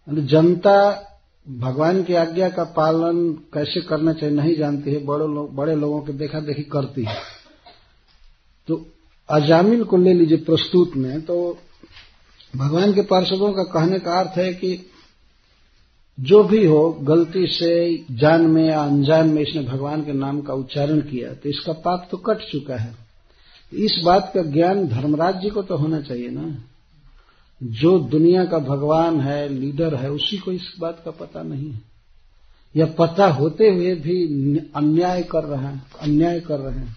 [0.09, 1.03] जनता
[1.49, 6.03] भगवान की आज्ञा का पालन कैसे करना चाहिए नहीं जानती है। बड़े लोग, बड़े लोगों
[6.03, 7.17] के देखा देखी करती है।
[8.69, 8.87] तो
[9.31, 11.59] अजामिल को ले लीजिए प्रस्तुत में। तो
[12.57, 14.91] भगवान के पार्षदों का कहने का अर्थ है कि
[16.21, 20.55] जो भी हो, गलती से, जान में या अनजान में इसने भगवान के नाम का
[20.55, 23.06] उच्चारण किया तो इसका पाप तो कट चुका है।
[23.73, 26.65] इस बात का ज्ञान धर्मराज जी को तो होना चाहिए ना।
[27.63, 31.83] जो दुनिया का भगवान है, लीडर है, उसी को इस बात का पता नहीं है।
[32.77, 34.27] या पता होते हुए भी
[34.77, 36.97] अन्याय कर रहे हैं, अन्याय कर रहे हैं।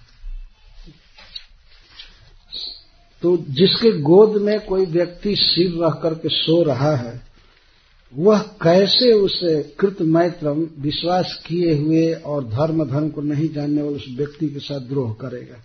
[3.21, 7.21] तो जिसके गोद में कोई व्यक्ति सिर रह करके सो रहा है,
[8.15, 9.39] वह कैसे उस
[9.79, 14.79] कृतमैत्रम विश्वास किए हुए और धर्म धर्म को नहीं जानने वाले उस व्यक्ति के साथ
[14.79, 15.55] द्रोह करेगा?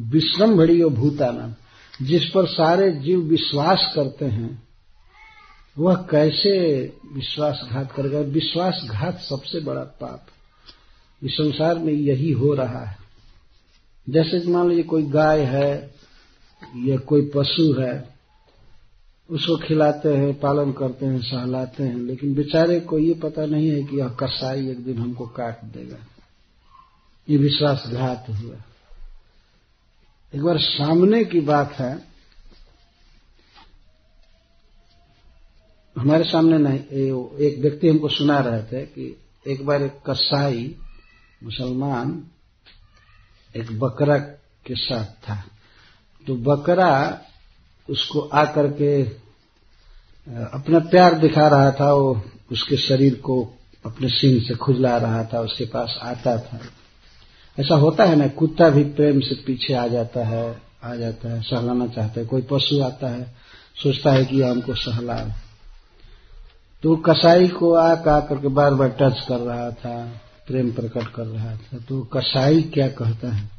[0.00, 1.54] विश्रम भड़ियो भूताना
[2.02, 4.62] जिस पर सारे जीव विश्वास करते हैं,
[5.78, 8.18] वह कैसे विश्वासघात करेगा?
[8.18, 10.26] विश्वासघात सबसे बड़ा पाप।
[11.22, 12.96] इस संसार में यही हो रहा है।
[14.08, 15.94] जैसे कि मान लीजिए कोई गाय है
[16.76, 18.14] या कोई पशु है,
[19.30, 23.82] उसको खिलाते हैं, पालन करते हैं, सहलाते हैं, लेकिन बेचारे को ये पता नहीं है
[23.82, 25.96] कि यह कसाई एक दिन हमको काट देगा।
[27.30, 28.56] ये विश्वासघात हुआ।
[30.34, 31.92] एक बार सामने की बात है।
[35.96, 36.78] हमारे सामने नहीं
[37.38, 39.16] एक व्यक्ति हमको सुना रहे थे कि
[39.46, 40.74] एक बार एक कसाई
[41.42, 42.22] मुसलमान
[43.54, 44.18] एक बकरा
[44.66, 45.42] के साथ था।
[46.26, 46.92] तो बकरा
[47.88, 49.02] उसको आकर के
[50.52, 53.42] अपना प्यार दिखा रहा था, वो उसके शरीर को
[53.86, 56.60] अपने सींग से खुजला रहा था, उसके पास आता था।
[57.60, 61.42] ऐसा होता है ना, कुत्ता भी प्रेम से पीछे आ जाता है, आ जाता है,
[61.42, 63.34] सहलाना चाहता है। कोई पशु आता है,
[63.82, 65.36] सोचता है कि हमको सहला।
[66.82, 71.26] तो कसाई को आ का करके बार बार टच कर रहा था, प्रेम प्रकट कर
[71.26, 73.50] रहा था। तो कसाई क्या कहता है?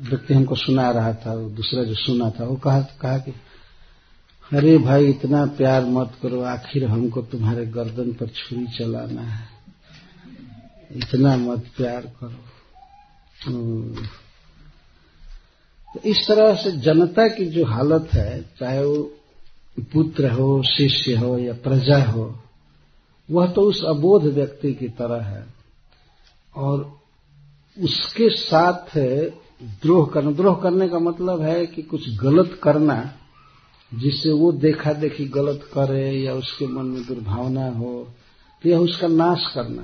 [0.00, 3.30] व्यक्ति हमको सुना रहा था दूसरा जो सुना था, वो कहा कहा कि,
[4.52, 9.46] अरे भाई, इतना प्यार मत करो, आखिर हमको तुम्हारे गर्दन पर छुरी चलाना है।
[10.92, 12.59] इतना मत प्यार करो।
[13.46, 13.52] तो
[16.04, 19.02] इस तरह से जनता की जो हालत है, चाहे वो
[19.92, 22.24] पुत्र हो, शिष्य हो या प्रजा हो,
[23.30, 25.46] वह तो उस अबोध व्यक्ति की तरह है।
[26.56, 27.00] और
[27.76, 28.96] उसके साथ
[29.82, 33.14] द्रोह करना द्रोह करने का मतलब है कि कुछ गलत करना,
[33.92, 37.92] जिससे वो देखा देखी गलत करे या उसके मन में दुर्भावना हो
[38.62, 39.82] तो यह उसका नाश करना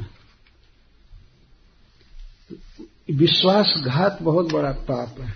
[3.11, 5.35] विश्वासघात बहुत बड़ा पाप है।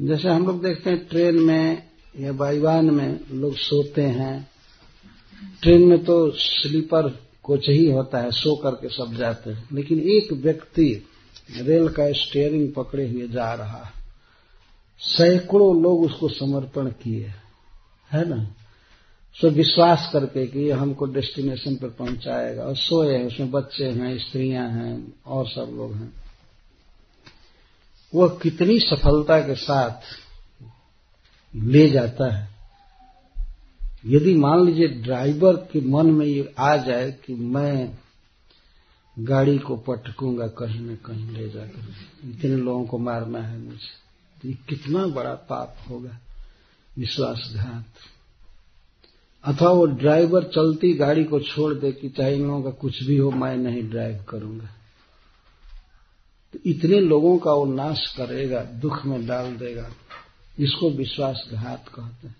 [0.00, 1.82] जैसे हम लोग देखते हैं, ट्रेन में
[2.18, 4.50] या बाईवान में लोग सोते हैं।
[5.62, 10.32] ट्रेन में तो स्लीपर कोच ही होता है, सो करके सब जाते हैं। लेकिन एक
[10.32, 11.06] व्यक्ति
[11.56, 13.92] रेल का स्टेयरिंग पकड़े हुए जा रहा है।
[14.98, 17.32] सैकड़ों लोग उसको समर्पण किए
[18.12, 18.54] है ना?
[19.34, 24.18] सो विश्वास करके कि ये हमको डेस्टिनेशन पर पहुंचाएगा। और सोए हैं, उसमें बच्चे हैं,
[24.18, 26.12] स्त्रियाँ हैं, और सब लोग हैं।
[28.14, 30.02] वह कितनी सफलता के साथ
[31.56, 32.50] ले जाता है।
[34.06, 37.98] यदि मान लीजिए ड्राइवर के मन में ये आ जाए कि मैं
[39.18, 41.94] गाड़ी को पटकूँगा, कहीं न कहीं ले जाकर।
[42.30, 44.00] इतने लोगों को मारना है मुझे।
[44.42, 46.18] तो ये कितना बड़ा पाप होगा।
[46.98, 47.84] विश्वासघात।
[49.44, 53.16] अथवा वो ड्राइवर चलती गाड़ी को छोड़ दे कि चाहे इन लोगों का कुछ भी
[53.16, 54.68] हो, मैं नहीं ड्राइव करूँगा।
[56.52, 59.90] तो इतने लोगों का वो नाश करेगा, दुख में डाल देगा।
[60.58, 62.36] इसको विश्वासघात कहते हैं।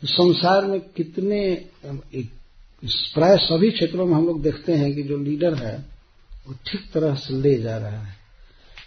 [0.00, 1.66] तो संसार में कितने
[3.14, 5.84] प्राय सभी क्षेत्रों में हम लोग देखते हैं कि जो लीडर है,
[6.48, 8.16] वो ठीक तरह से ले जा रहा है।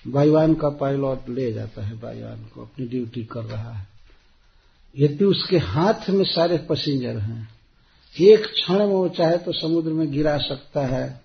[0.08, 3.93] वायुवान का पायलट ले जाता है वायुवान को अपनी ड्यूटी कर रहा है।
[4.96, 7.50] यदि उसके हाथ में सारे पैसेंजर हैं,
[8.16, 11.22] एक क्षण में वो चाहे तो समुद्र में गिरा सकता है,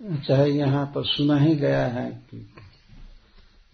[0.00, 2.46] चाहे यहाँ पर सुना ही गया है कि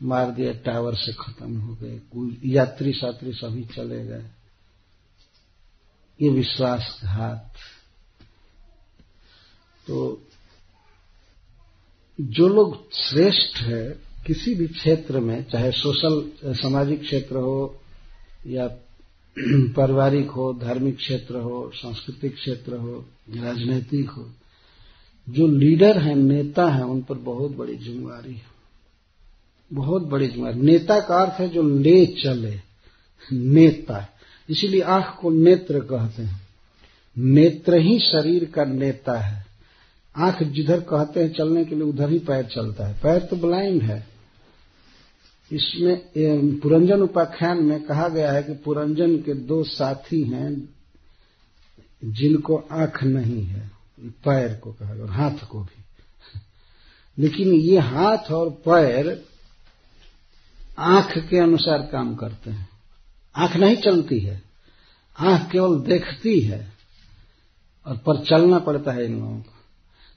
[0.01, 4.25] मार दिया, टावर से खत्म हो गए, कोई यात्री सात्री सभी चले गए।
[6.21, 7.53] ये विश्वासघात
[9.87, 10.27] तो
[12.19, 13.89] जो लोग श्रेष्ठ है,
[14.27, 17.81] किसी भी क्षेत्र में, चाहे सोशल, सामाजिक क्षेत्र हो
[18.47, 18.69] या
[19.77, 24.31] पारिवारिक हो, धार्मिक क्षेत्र हो, सांस्कृतिक क्षेत्र हो, राजनीतिक हो,
[25.29, 28.55] जो लीडर हैं, नेता हैं, उन पर बहुत बड़ी जिम्मेवारी है।
[29.73, 32.61] बहुत बड़ी जिम्मेवारी। नेता का अर्थ है जो ले चले।
[33.33, 34.09] नेता
[34.51, 36.43] इसीलिए आँख को नेत्र कहते हैं।
[37.19, 39.47] नेत्र ही शरीर का नेता है।
[40.17, 43.83] आँख जिधर कहते हैं, चलने के लिए उधर ही पैर चलता है। पैर तो ब्लाइंड
[43.83, 44.14] है।
[45.51, 50.53] इसमें पुरंजन उपाख्यान में कहा गया है कि पुरंजन के दो साथी हैं
[52.05, 53.71] जिनको आँख नहीं है,
[54.25, 55.83] पैर को कहा गया हाथ को भी।
[57.19, 59.23] लेकिन ये हाथ और पैर
[60.79, 62.69] आँख के अनुसार काम करते हैं।
[63.35, 64.43] आँख नहीं चलती है,
[65.19, 66.73] आँख केवल देखती है
[67.87, 69.53] और पर चलना पड़ता है इन लोगों को।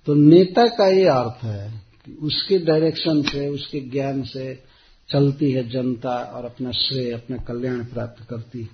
[0.08, 1.70] तो नेता का ये अर्थ है
[2.06, 4.64] कि उसके डायरेक्शन से, उसके ज्ञान से
[5.10, 8.70] चलती है जनता और अपना श्रेय, अपना कल्याण प्राप्त करती है।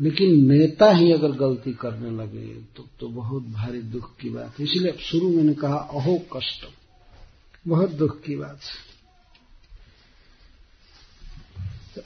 [0.00, 4.64] लेकिन नेता ही अगर गलती करने लगे तो तो बहुत भारी दुख की बात है।
[4.64, 6.66] इसलिए शुरू मैंने कहा, अहो कष्ट।
[7.68, 8.84] बहुत दुख की बात है।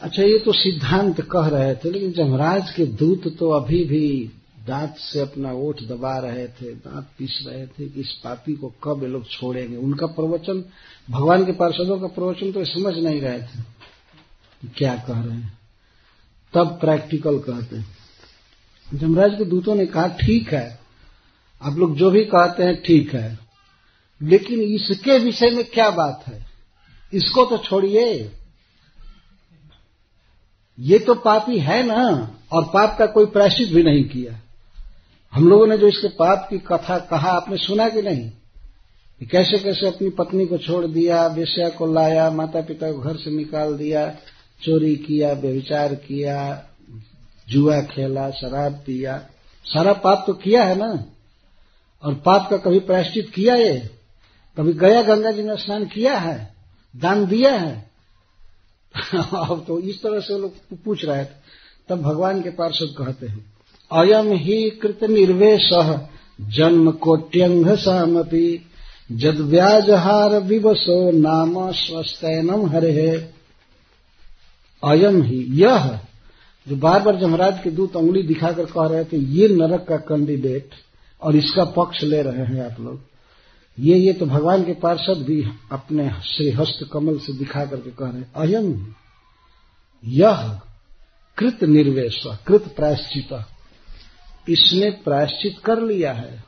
[0.00, 4.30] अच्छा ये तो सिद्धांत कह रहे थे, लेकिन जमराज के दूत तो अभी भी
[4.70, 8.72] दांत से अपना ओठ दबा रहे थे, दांत पीस रहे थे कि इस पापी को
[8.84, 10.64] कब ये लोग छोड़ेंगे। उनका प्रवचन,
[11.10, 15.58] भगवान के पार्षदों का प्रवचन तो समझ नहीं रहे थे क्या कह रहे हैं।
[16.54, 17.96] तब प्रैक्टिकल कहते हैं।
[18.94, 20.80] जमराज के दूतों ने कहा, ठीक है।
[21.62, 23.38] आप लोग जो भी कहते हैं, ठीक है।
[24.22, 26.46] लेकिन इसके विषय में क्या बात है?
[27.14, 28.32] इसको तो छोड़िए।
[30.78, 32.06] ये तो पापी है ना,
[32.52, 34.40] और पाप का कोई प्रायश्चित भी नहीं किया।
[35.32, 38.30] हम लोगों ने जो इसके पाप की कथा कहा, आपने सुना कि नहीं?
[39.18, 43.16] कि कैसे कैसे अपनी पत्नी को छोड़ दिया वेश्या को लाया माता पिता को घर
[43.16, 44.10] से निकाल दिया,
[44.62, 46.66] चोरी किया व्यविचार किया,
[47.48, 49.26] जुआ खेला, शराब पिया।
[49.64, 51.04] सारा पाप तो किया है ना?
[52.04, 53.90] और पाप का कभी प्रायश्चित किया ये?
[54.56, 56.54] कभी गया गंगा जी में स्नान किया है?
[56.96, 57.90] दान दिया है?
[59.34, 61.28] अब तो इस तरह से लोग पूछ रहे थे।
[61.88, 63.59] तब भगवान के पार्षद कहते हैं
[63.90, 65.68] अयम ही कृत निर्वेश
[66.56, 68.48] जन्म कोट्यंग सामपी
[69.10, 73.10] जद व्याजहार विवसो नाम स्वस्तैनम हरे।
[74.82, 75.88] अयम ही यह
[76.66, 80.74] जो बार बार जमराज के दूत उंगली दिखाकर कह रहे थे, ये नरक का कैंडिडेट
[81.22, 83.00] और इसका पक्ष ले रहे हैं आप लोग।
[83.78, 88.10] ये ये तो भगवान के पार्षद भी अपने श्री हस्त कमल से दिखा करके कह
[88.10, 88.74] रहे अयम
[90.04, 90.42] यह
[91.38, 93.32] कृत निर्वेश कृत प्रायश्चित
[94.48, 96.44] इसने प्रायश्चित कर लिया है।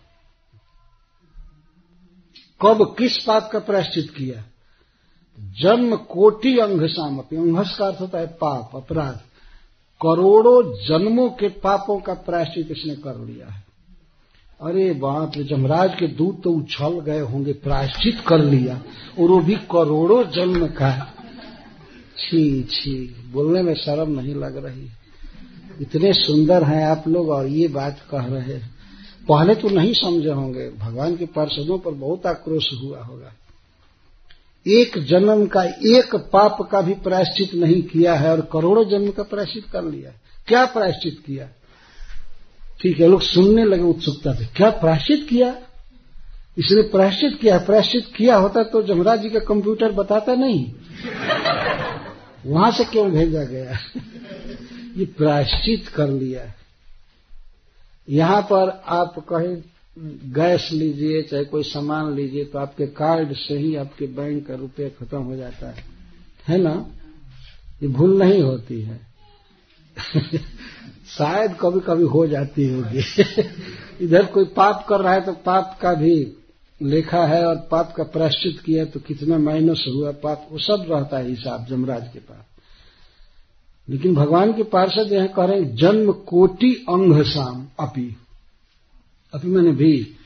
[2.63, 4.45] कब किस पाप का प्रायश्चित किया?
[5.61, 9.21] जन्म कोटि अंग सामपी अंगस का अर्थ होता है पाप, अपराध।
[10.03, 13.65] करोड़ों जन्मों के पापों का प्रायश्चित इसने कर लिया है।
[14.63, 18.83] अरे बाप जमराज के दूध तो उछल गए होंगे, प्रायश्चित कर लिया।
[19.19, 21.15] और वो भी करोड़ों जन्म का
[22.19, 24.89] छी छी, बोलने में शर्म नहीं लग रही।
[25.83, 28.71] इतने सुंदर हैं आप लोग और ये बात कह रहे हैं।
[29.29, 33.33] पहले तो नहीं समझे होंगे। भगवान के पार्षदों पर बहुत आक्रोश हुआ होगा।
[34.67, 39.23] एक जन्म का एक पाप का भी प्रायश्चित नहीं किया है और करोड़ों जन्म का
[39.23, 40.11] प्रायश्चित कर लिया
[40.49, 41.49] क्या प्रायश्चित किया?
[42.81, 45.55] ठीक है, लोग सुनने लगे उत्सुकता से। क्या प्रायश्चित किया?
[46.59, 50.65] इसने प्रायश्चित किया प्रायश्चित किया होता तो जमराज जी का कंप्यूटर बताता नहीं।
[52.47, 53.73] वहाँ से क्यों भेजा गया?
[54.97, 56.53] ये प्रायश्चित कर लिया।
[58.09, 59.57] यहाँ पर आप कहीं
[60.33, 64.91] गैस लीजिए, चाहे कोई सामान लीजिए तो आपके कार्ड से ही आपके बैंक का रुपये
[64.91, 65.85] खत्म हो जाता है।
[66.49, 66.87] है ना?
[67.83, 69.01] ये भूल नहीं होती है।
[71.19, 73.25] शायद कभी कभी हो जाती होगी।
[74.05, 76.37] इधर कोई पाप कर रहा है तो पाप का भी
[76.83, 81.19] लेखा है और पाप का प्रायश्चित किया तो कितना माइनस हुआ पाप, वो सब रहता
[81.19, 82.45] है हिसाब, जमराज के पास।
[83.89, 88.17] लेकिन भगवान के पार्षद यह कह रहे हैं, जन्म कोटि अंग शाम अपी।
[89.35, 90.17] अपी मैंने भी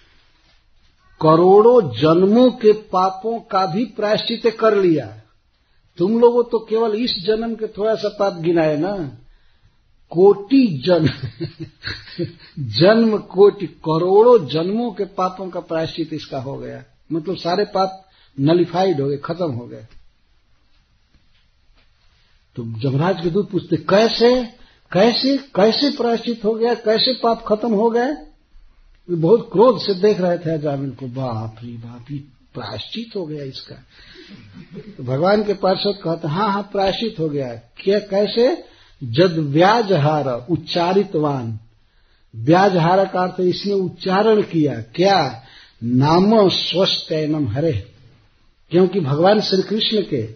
[1.20, 5.20] करोड़ों जन्मों के पापों का भी प्रायश्चित कर लिया।
[5.98, 9.18] तुम लोगों तो केवल इस जन्म के थोड़ा सा पाप गिनाए ना।
[10.10, 11.08] कोटि जन्म
[12.58, 18.02] जन्म कोटि करोड़ों जन्मों के पापों का प्रायश्चित इसका हो गया। मतलब सारे पाप
[18.40, 19.86] नलिफाइड हो गए, खत्म हो गए।
[22.56, 24.44] तो जमराज के दूत पूछते, कैसे?
[24.92, 25.36] कैसे?
[25.36, 26.74] कैसे प्रायश्चित हो गया?
[26.74, 28.12] कैसे पाप खत्म हो गए?
[29.08, 32.18] वे बहुत क्रोध से देख रहे थे जामिन को, बाप रे बाप, ये
[32.54, 33.74] प्रायश्चित हो गया इसका।
[34.96, 38.75] तो भगवान के पार्षद कहते हाँ हाँ प्रायश्चित हो गया क्या, कैसे?
[39.04, 41.58] जद व्याजहार उच्चारितवान।
[42.36, 45.42] व्याजहार का अर्थ इसने उच्चारण किया, क्या?
[45.84, 47.92] नाम स्वस्थ एनम हरे।
[48.70, 50.34] क्योंकि भगवान श्री कृष्ण के,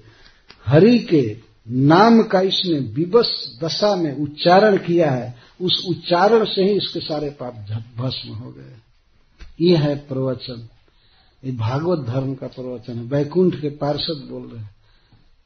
[0.66, 1.38] हरि के
[1.70, 7.30] नाम का इसने विवश दशा में उच्चारण किया है, उस उच्चारण से ही इसके सारे
[7.30, 7.54] पाप
[7.96, 8.76] भस्म हो गए।
[9.61, 10.68] ये है प्रवचन।
[11.44, 14.70] ये भागवत धर्म का प्रवचन है। वैकुंठ के पार्षद बोल रहे हैं।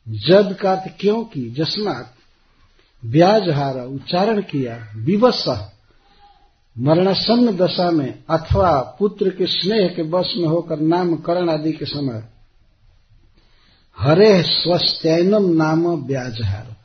[0.08, 2.14] जद का क्योंकि जस्मात
[3.05, 5.44] ब्याज हारा उच्चारण किया, विवश,
[6.78, 12.24] मरणासन्न दशा में अथवा पुत्र के स्नेह के वश में होकर नामकरण आदि के समय।
[13.98, 16.76] हरे स्वस्त्यनम नाम ब्याजहार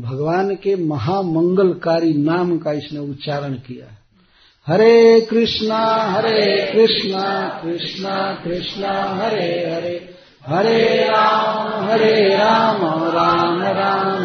[0.00, 3.96] भगवान के महामंगलकारी नाम का इसने उच्चारण किया।
[4.66, 10.16] हरे कृष्णा हरे कृष्णा कृष्णा कृष्णा, हरे हरे।
[10.46, 14.19] हरे राम हरे राम राम राम।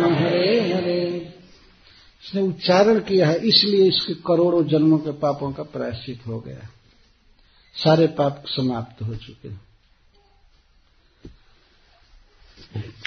[2.25, 6.67] इसने उच्चारण किया है, इसलिए इसके करोड़ों जन्मों के पापों का प्रायश्चित हो गया
[7.75, 9.49] सारे पाप समाप्त हो चुके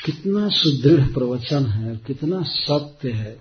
[0.05, 3.37] कितना सुदृढ़ प्रवचन है, कितना सत्य है।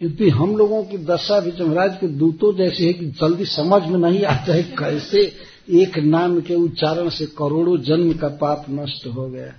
[0.00, 3.98] यदि हम लोगों की दशा भी महाराज के दूतों जैसी है कि जल्दी समझ में
[4.00, 5.20] नहीं आता है कैसे
[5.74, 9.52] एक नाम के उच्चारण से करोड़ों जन्म का पाप नष्ट हो गया।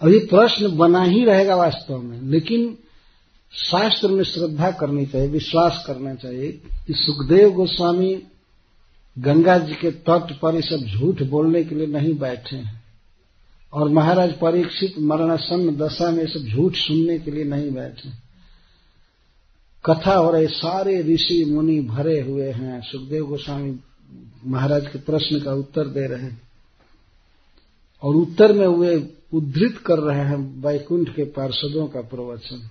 [0.00, 2.76] अभी प्रश्न बना ही रहेगा वास्तव में, लेकिन
[3.52, 6.52] शास्त्र में श्रद्धा करनी चाहिए, विश्वास करना चाहिए
[6.86, 8.22] कि सुखदेव गोस्वामी
[9.18, 12.84] गंगा जी के तट पर ये सब झूठ बोलने के लिए नहीं बैठे हैं।
[13.72, 18.10] और महाराज परीक्षित मरणासन दशा में सब झूठ सुनने के लिए नहीं बैठे
[19.84, 23.80] कथा हो रहे सारे ऋषि मुनि भरे हुए हैं। सुखदेव गोस्वामी
[24.46, 26.42] महाराज के प्रश्न का उत्तर दे रहे हैं।
[28.02, 32.70] और उत्तर में वे उद्धृत कर रहे हैं वैकुंठ के पार्षदों का प्रवचन।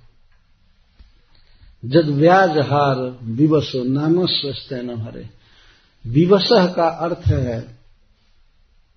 [1.86, 5.30] जद व्याज हार विवसो नाम स्वस्थ हरे।
[6.10, 7.78] विवश का अर्थ है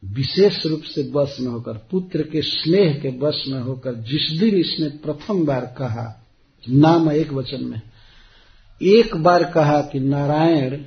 [0.04, 4.54] विशेष रूप से बस में होकर, पुत्र के स्नेह के बस में होकर, जिस दिन
[4.54, 6.26] इसने प्रथम बार कहा,
[6.68, 7.82] नाम एक वचन में,
[8.82, 10.84] एक बार कहा कि नारायण,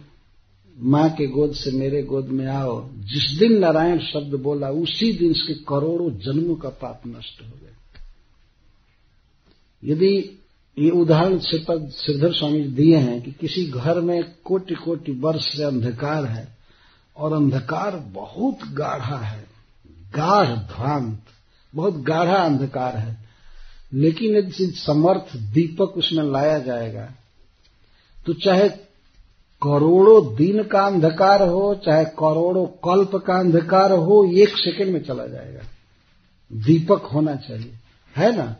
[0.80, 5.32] माँ के गोद से मेरे गोद में आओ। जिस दिन नारायण शब्द बोला, उसी दिन
[5.32, 8.02] इसके करोड़ों जन्मों का पाप नष्ट हो गया।
[9.84, 10.40] यदि
[10.78, 15.64] ये उदाहरण श्रीपद श्रीधर स्वामी दिए हैं कि किसी घर में कोटि कोटि वर्ष से
[15.64, 16.48] अंधकार है
[17.18, 19.46] और अंधकार बहुत गाढ़ा है।
[20.16, 21.20] गाढ़ ध्वांत
[21.74, 23.18] बहुत गाढ़ा अंधकार है।
[23.94, 27.10] लेकिन यदि समर्थ दीपक उसमें लाया जाएगा
[28.26, 28.70] तो चाहे
[29.62, 35.26] करोड़ों दिन का अंधकार हो, चाहे करोड़ों कल्प का अंधकार हो, एक सेकंड में चला
[35.28, 35.62] जाएगा।
[36.52, 37.74] दीपक होना चाहिए,
[38.18, 38.56] है ना?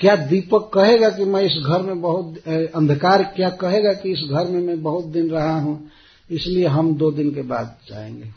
[0.00, 2.38] क्या दीपक कहेगा कि मैं इस घर में बहुत
[2.74, 5.90] अंधकार, क्या कहेगा कि इस घर में मैं बहुत दिन रहा हूँ?
[6.30, 8.30] इसलिए हम दो दिन के बाद जाएँगे।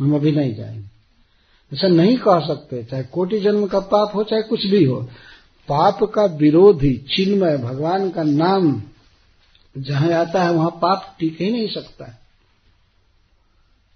[0.00, 0.84] हम अभी नहीं जाएँगे।
[1.76, 5.08] ऐसा नहीं कह सकते, चाहे कोटि जन्म का पाप हो, चाहे कुछ भी हो।
[5.68, 8.82] पाप का विरोधी चिन्मय भगवान का नाम
[9.78, 12.06] जहाँ आता है, वहाँ पाप टिक ही नहीं सकता।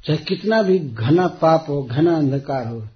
[0.06, 2.88] चाहे कितना भी घना पाप हो, घना अंधकार हो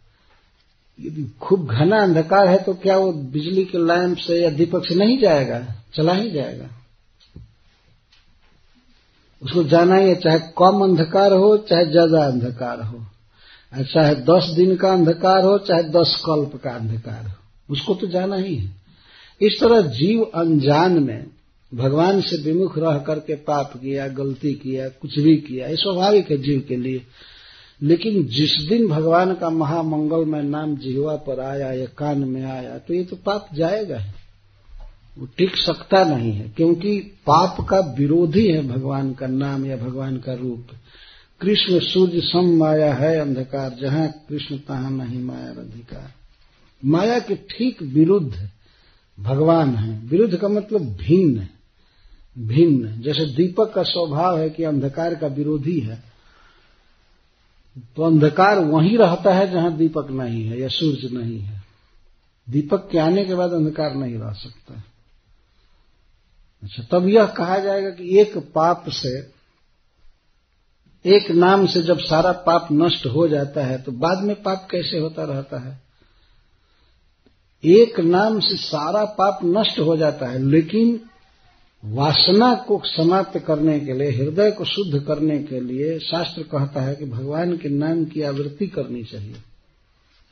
[1.01, 4.95] यदि खूब घना अंधकार है तो क्या वो बिजली के लैंप से या दीपक से
[4.95, 5.61] नहीं जाएगा?
[5.95, 6.69] चला ही जाएगा।
[9.43, 13.05] उसको जाना ही है, चाहे कम अंधकार हो, चाहे ज़्यादा अंधकार हो।
[13.85, 18.37] चाहे दस दिन का अंधकार हो, चाहे दस कल्प का अंधकार हो। उसको तो जाना
[18.37, 18.71] ही है।
[19.41, 21.27] इस तरह जीव अनजान में
[21.73, 26.37] भगवान से विमुख रह करके पाप किया, गलती किया, कुछ भी किया, ये स्वाभाविक है
[26.37, 27.03] जीव के लिए।
[27.83, 32.79] लेकिन जिस दिन भगवान का महामंगल में नाम जिहवा पर आया, या कान में आया
[32.79, 34.03] तो ये तो पाप जाएगा
[35.19, 40.17] वो टिक सकता नहीं है, क्योंकि पाप का विरोधी है भगवान का नाम या भगवान
[40.17, 40.67] का रूप।
[41.41, 46.13] कृष्ण सूर्य सम माया है अंधकार, जहाँ कृष्ण तहां नहीं माया अधिकार।
[46.83, 48.49] माया के ठीक विरुद्ध
[49.19, 51.47] भगवान है। विरुद्ध का मतलब भिन्न
[52.37, 56.10] भिन्न। जैसे दीपक का स्वभाव है कि अंधकार का विरोधी है
[57.77, 61.63] तो अंधकार वहीं रहता है जहाँ दीपक नहीं है या सूर्य नहीं है।
[62.47, 64.83] दीपक के आने के बाद अंधकार नहीं रह सकता।
[66.63, 69.19] अच्छा तब यह कहा जाएगा कि एक पाप से,
[71.05, 74.99] एक नाम से जब सारा पाप नष्ट हो जाता है तो बाद में पाप कैसे
[74.99, 75.81] होता रहता है?
[77.65, 81.01] एक नाम से सारा पाप नष्ट हो जाता है, लेकिन
[81.85, 86.95] वासना को समाप्त करने के लिए, हृदय को शुद्ध करने के लिए शास्त्र कहता है
[86.95, 89.35] कि भगवान के नाम की आवृत्ति करनी चाहिए।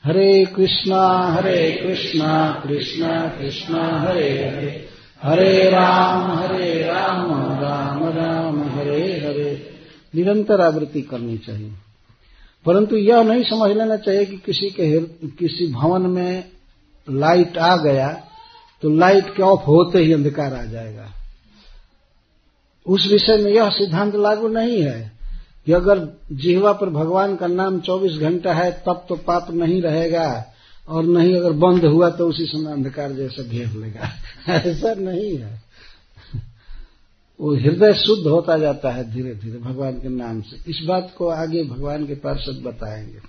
[0.03, 4.85] हरे कृष्णा हरे कृष्णा कृष्णा कृष्णा, हरे हरे।
[5.23, 7.31] हरे राम हरे राम
[7.61, 9.69] राम राम, हरे हरे।
[10.15, 11.71] निरंतर आवृत्ति करनी चाहिए।
[12.65, 16.43] परंतु यह नहीं समझ लेना चाहिए कि किसी के किसी भवन में
[17.09, 18.23] लाइट आ गया
[18.81, 21.11] तो लाइट के ऑफ़ होते ही अंधकार आ जाएगा।
[22.89, 25.11] उस विषय में यह सिद्धांत लागू नहीं है
[25.65, 30.45] कि अगर जिहवा पर भगवान का नाम 24 घंटा है, तब तो पाप नहीं रहेगा
[30.87, 34.09] और नहीं अगर बंद हुआ तो उसी समय अंधकार जैसा घेर लेगा।
[34.53, 35.61] ऐसा नहीं है।
[37.41, 41.27] वो हृदय शुद्ध होता जाता है धीरे धीरे भगवान के नाम से। इस बात को
[41.27, 43.19] आगे भगवान के पार्षद बताएँगे।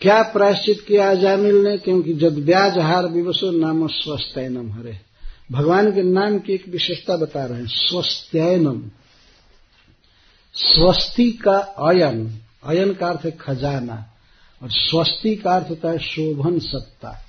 [0.00, 1.78] क्या प्रायश्चित किया जामिल ने?
[1.78, 5.05] क्योंकि जब ब्याज हार विवसो नाम स्वस्थनम हरे।
[5.52, 8.90] भगवान के नाम की एक विशेषता बता रहे हैं स्वस्थनम
[10.54, 14.12] स्वस्ति का अयन अयन का अर्थ है खजाना,
[14.62, 17.24] और स्वस्ति का अर्थ होता है शोभन सत्ता।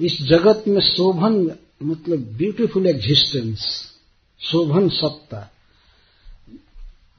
[0.00, 3.84] इस जगत में शोभन मतलब ब्यूटीफुल एग्जिस्टेंस
[4.40, 5.50] शोभन सत्ता।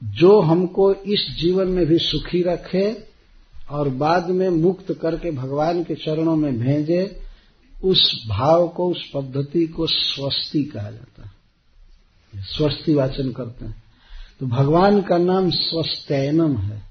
[0.04, 3.04] जो हमको इस जीवन में भी सुखी रखे
[3.70, 7.21] और बाद में मुक्त करके भगवान के चरणों में भेजे
[7.84, 11.32] उस भाव को, उस पद्धति को स्वस्ति कहा जाता है।
[12.36, 13.82] स्वस्ति वाचन करते हैं।
[14.40, 16.82] तो भगवान का नाम स्वस्तैनम है।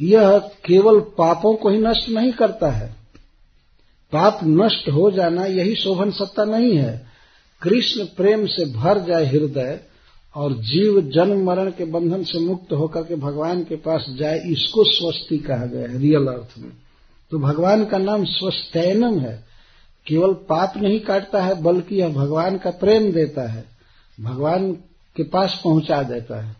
[0.00, 2.96] यह केवल पापों को ही नष्ट नहीं करता है।
[4.12, 7.06] पाप नष्ट हो जाना यही शोभन सत्ता नहीं है।
[7.62, 9.80] कृष्ण प्रेम से भर जाए हृदय
[10.34, 14.84] और जीव जन्म मरण के बंधन से मुक्त होकर के भगवान के पास जाए, इसको
[14.84, 16.72] स्वस्ति कहा गया है, रियल अर्थ में।
[17.30, 19.49] तो भगवान का नाम स्वस्तैनम है।
[20.06, 23.64] केवल पाप नहीं काटता है, बल्कि यह भगवान का प्रेम देता है,
[24.20, 24.72] भगवान
[25.16, 26.56] के पास पहुँचा देता है।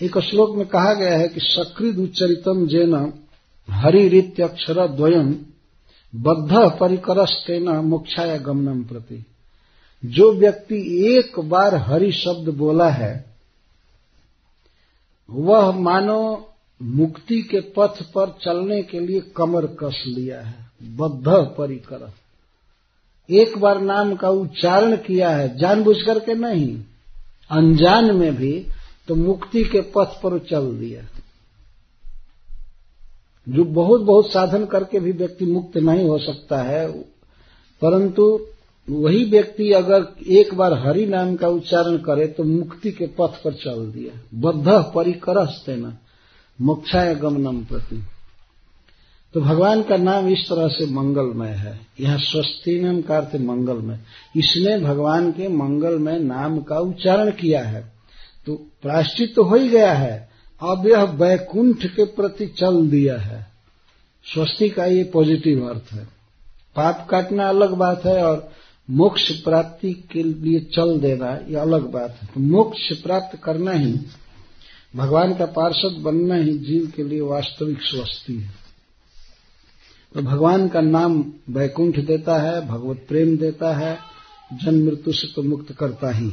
[0.00, 3.12] एक श्लोक में कहा गया है कि सकृद उच्चरितम जेन
[3.68, 5.34] हरिरीत्य अक्षर द्वयम
[6.14, 9.24] बद्ध परिकरस्तेन मोक्षाया गमनम प्रति।
[10.02, 10.76] जो व्यक्ति
[11.08, 13.24] एक बार हरि शब्द बोला है,
[15.30, 16.48] वह मानो
[16.82, 21.28] मुक्ति के पथ पर चलने के लिए कमर कस लिया है, बद्ध
[21.58, 22.12] परिकर।
[23.28, 26.76] एक बार नाम का उच्चारण किया है जानबूझ करके नहीं।
[27.50, 28.52] अनजान में भी
[29.08, 31.02] तो मुक्ति के पथ पर चल दिया।
[33.46, 36.86] जो बहुत बहुत साधन करके भी व्यक्ति मुक्त नहीं हो सकता है,
[37.82, 38.24] परंतु
[38.88, 43.52] वही व्यक्ति अगर एक बार हरि नाम का उच्चारण करे तो मुक्ति के पथ पर
[43.54, 45.96] चल दिया। बद्ध परिकर न
[46.58, 48.02] मोक्षाय गमनम प्रति।
[49.34, 53.98] तो भगवान का नाम इस तरह से मंगलमय है। यह स्वस्तिनम का अर्थ मंगलमय।
[54.36, 57.92] इसने भगवान के मंगलमय नाम का उच्चारण किया है।
[58.46, 60.30] तो प्राश्चित तो हो ही गया है।
[60.62, 63.46] अब यह वैकुंठ के प्रति चल दिया है।
[64.24, 66.04] स्वस्ति का ये पॉजिटिव अर्थ है।
[66.76, 68.52] पाप काटना अलग बात है और
[68.90, 73.94] मोक्ष प्राप्ति के लिए चल देना ये अलग बात है। तो मोक्ष प्राप्त करना ही,
[74.96, 78.61] भगवान का पार्षद बनना ही जीव के लिए वास्तविक स्वस्ति है।
[80.14, 83.98] तो भगवान का नाम वैकुंठ देता है, भगवत प्रेम देता है,
[84.54, 86.32] जन्म मृत्यु से तो मुक्त करता ही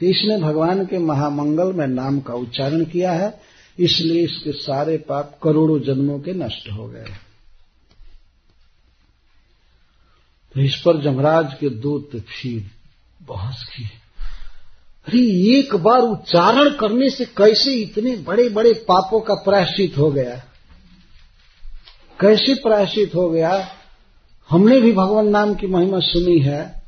[0.00, 3.28] इसने भगवान के महामंगल में नाम का उच्चारण किया है,
[3.78, 7.04] इसलिए इसके सारे पाप करोड़ों जन्मों के नष्ट हो गए
[10.54, 12.70] तो इस पर जमराज के दूत फिर
[13.22, 13.84] बहस की।
[15.06, 15.20] अरे,
[15.50, 20.36] एक बार उच्चारण करने से कैसे इतने बड़े बड़े पापों का प्रायश्चित हो गया?
[22.20, 23.68] कैसे प्रायश्चित हो गया?
[24.50, 26.82] हमने भी भगवान नाम की महिमा सुनी है।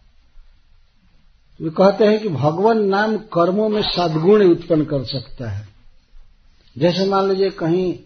[1.61, 5.68] वे कहते हैं कि भगवान नाम कर्मों में सदगुण उत्पन्न कर सकता है।
[6.79, 7.99] जैसे मान लीजिए कहीं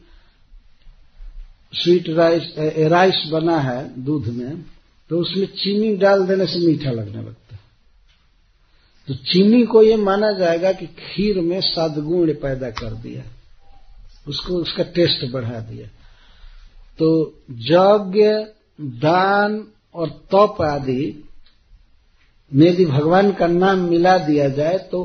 [1.74, 4.64] स्वीट राइस राइस बना है दूध में
[5.10, 7.60] तो उसमें चीनी डाल देने से मीठा लगने लगता है।
[9.08, 13.22] तो चीनी को ये माना जाएगा कि खीर में सदगुण पैदा कर दिया।
[14.28, 15.88] उसको, उसका टेस्ट बढ़ा दिया।
[16.98, 17.08] तो
[17.50, 18.22] यज्ञ,
[18.80, 19.64] दान
[19.94, 21.24] और तप आदि
[22.50, 25.00] में यदि भगवान का नाम मिला दिया जाए तो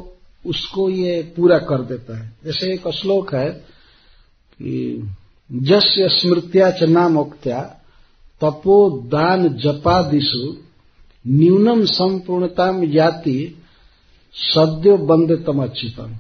[0.46, 5.12] उसको ये पूरा कर देता है। जैसे एक श्लोक है कि
[5.50, 7.60] जस्य स्मृत्या च नामोक्त्या,
[8.42, 8.78] तपो
[9.08, 10.56] दान जपादिशु
[11.26, 13.40] न्यूनम संपूर्णता याति
[14.36, 16.16] सद्यो बंद तमच्युतम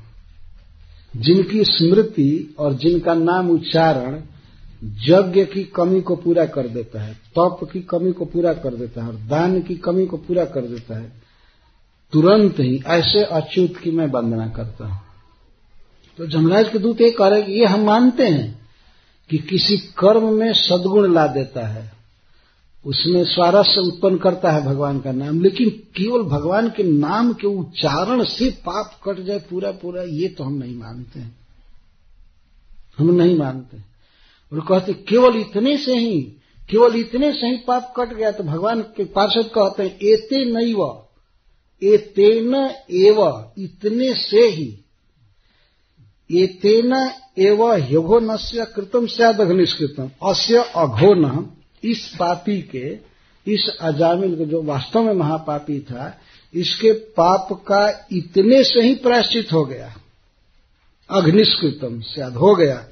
[1.14, 4.22] जिनकी स्मृति और जिनका नाम उच्चारण
[4.82, 9.02] यज्ञ की कमी को पूरा कर देता है, तप की कमी को पूरा कर देता
[9.02, 11.12] है और दान की कमी को पूरा कर देता है,
[12.14, 15.02] तुरंत ही ऐसे अच्युत की मैं वंदना करता हूँ।
[16.20, 18.56] तो जमराज के दूत ये कह रहे ये हम मानते हैं
[19.30, 21.92] कि किसी कर्म में सदगुण ला देता है,
[22.86, 28.24] उसमें स्वारस्य उत्पन्न करता है भगवान का नाम, लेकिन केवल भगवान के नाम के उच्चारण
[28.26, 31.20] से पाप कट जाए पूरा पूरा ये तो हम नहीं मानते
[32.98, 33.78] हम नहीं मानते
[34.54, 36.22] और कहते, केवल इतने से ही,
[36.70, 40.74] केवल इतने से ही पाप कट गया। तो भगवान के पार्षद कहते हैं, एते नहीं
[40.74, 41.04] व
[41.84, 42.56] एतेन
[42.92, 44.78] एव, इतने से ही
[46.32, 48.38] एतेन एव ह्यघो न
[48.76, 51.50] कृतम सद अघनिष्कृतम अस्य अघो न,
[51.84, 52.98] इस पापी के,
[53.48, 56.20] इस अजामिल के जो वास्तव में महापापी था,
[56.54, 59.94] इसके पाप का इतने से ही प्रायश्चित हो गया।
[61.10, 62.88] अग्निष्कृतम शायद हो गया।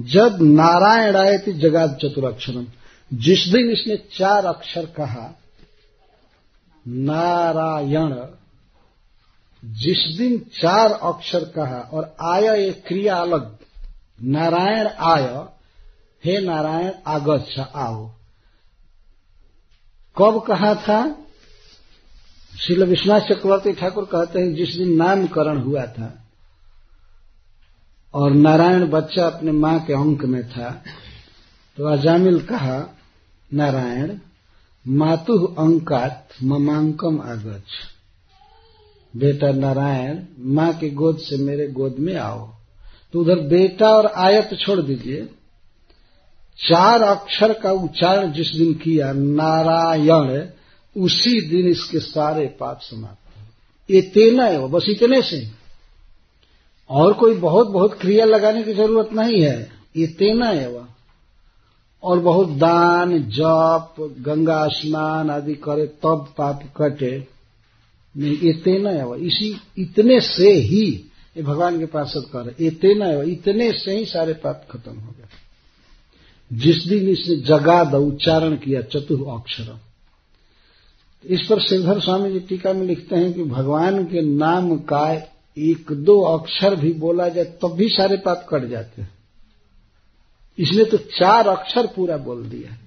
[0.00, 2.66] जब नारायण आए थे जगात चतुराक्षरम।
[3.14, 5.38] जिस दिन इसने चार अक्षर कहा,
[6.88, 8.26] नारायण,
[9.64, 13.56] जिस दिन चार अक्षर कहा और आय ये क्रिया अलग,
[14.22, 15.44] नारायण आय,
[16.24, 18.10] हे नारायण, आगच्छ, आओ।
[20.18, 21.16] कब कहा था?
[22.66, 26.25] शिल विश्वनाथ चक्रवर्ती ठाकुर कहते हैं, जिस दिन नामकरण हुआ था।
[28.16, 30.82] और नारायण बच्चा अपने माँ के अंक में था।
[31.76, 32.96] तो अजामिल कहा,
[33.54, 34.18] नारायण,
[34.88, 37.62] मातु अंकात ममांकम आगच
[39.16, 42.54] बेटा नारायण, माँ के गोद से मेरे गोद में आओ।
[43.12, 45.28] तो उधर बेटा और आयत छोड़ दीजिए।
[46.58, 50.46] चार अक्षर का उच्चारण जिस दिन किया, नारायण,
[50.96, 53.34] उसी दिन इसके सारे पाप समाप्त।
[53.90, 55.55] ये तेना है वो, बस इतने से।
[56.90, 60.86] और कोई बहुत बहुत क्रिया लगाने की ज़रूरत नहीं है। ये तेना है वह।
[62.02, 67.26] और बहुत दान, जप, गंगा स्नान आदि करे, तब पाप कटे।
[68.16, 71.04] नहीं तेना है वह। इसी, इतने से ही
[71.36, 75.14] ये भगवान के पार्षद कर ये तेना है इतने से ही सारे पाप खत्म हो
[75.18, 75.26] गए।
[76.52, 79.78] जिस दिन इसने जगाद उच्चारण किया चतुर अक्षर।
[81.24, 85.86] इस पर श्रीधर स्वामी जी टीका में लिखते हैं कि भगवान के नाम का एक
[85.92, 89.14] दो अक्षर भी बोला जाए, तब भी सारे पाप कट जाते हैं।
[90.58, 92.78] इसने तो चार अक्षर पूरा बोल दिया।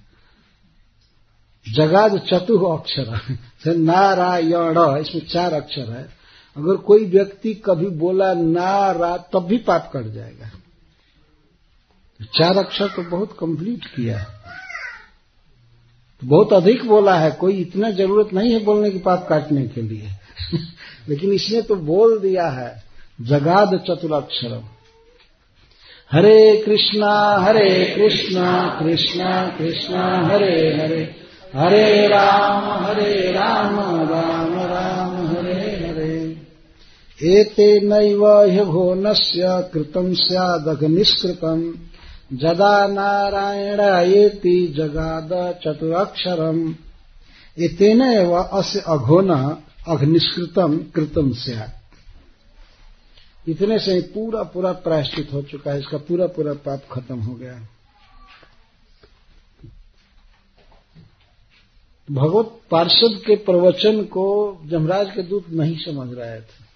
[1.72, 6.02] जगाद चतुह अक्षर। है नारायण, इसमें चार अक्षर है।
[6.56, 10.50] अगर कोई व्यक्ति कभी बोला नारा, तब भी पाप कट जाएगा।
[12.22, 14.26] चार अक्षर तो बहुत कंप्लीट किया है।
[16.20, 19.82] तो बहुत अधिक बोला है, कोई इतना ज़रूरत नहीं है बोलने की पाप काटने के
[19.82, 20.10] लिए।
[21.10, 22.82] लेकिन इसने तो बोल दिया है,
[23.20, 24.62] जगाद चतुराक्षरम।
[26.12, 31.16] हरे कृष्णा हरे कृष्णा कृष्णा कृष्णा, हरे हरे।
[31.56, 33.80] हरे राम हरे राम
[34.10, 36.36] राम राम, हरे हरे।
[37.22, 40.14] एते नैव ह्यघोनस्य कृतं
[42.32, 43.80] जदा नारायण
[44.14, 46.74] एति जगाद चतुरक्षरम्।
[47.58, 48.00] एतेन
[48.52, 49.30] अस्य अघोन
[49.90, 51.78] अघनिष्कृतम कृतम स्यात्
[53.48, 57.34] इतने से ही पूरा पूरा प्रायश्चित हो चुका है, इसका पूरा पूरा पाप खत्म हो
[57.34, 57.68] गया।
[62.10, 64.26] भगवत पार्षद के प्रवचन को
[64.66, 66.68] जमराज के दूत नहीं समझ रहे थे।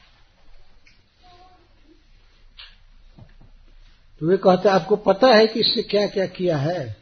[4.21, 6.97] तो वे कहते, आपको पता है कि इससे क्या क्या किया है?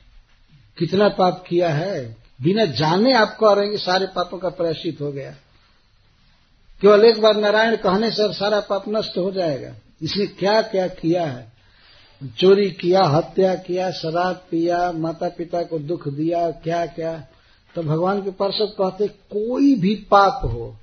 [0.78, 2.16] कितना पाप किया है?
[2.42, 5.34] बिना जाने आप कह रहे हैं कि सारे पापों का प्रायश्चित हो गया।
[6.82, 11.26] केवल एक बार नारायण कहने से सारा पाप नष्ट हो जाएगा। इसने क्या क्या किया
[11.26, 11.52] है?
[12.38, 17.24] चोरी किया, हत्या किया शराब पिया माता पिता को दुख दिया, क्या क्या?
[17.74, 20.76] तो भगवान के पार्षद कहते, कोई भी पाप हो,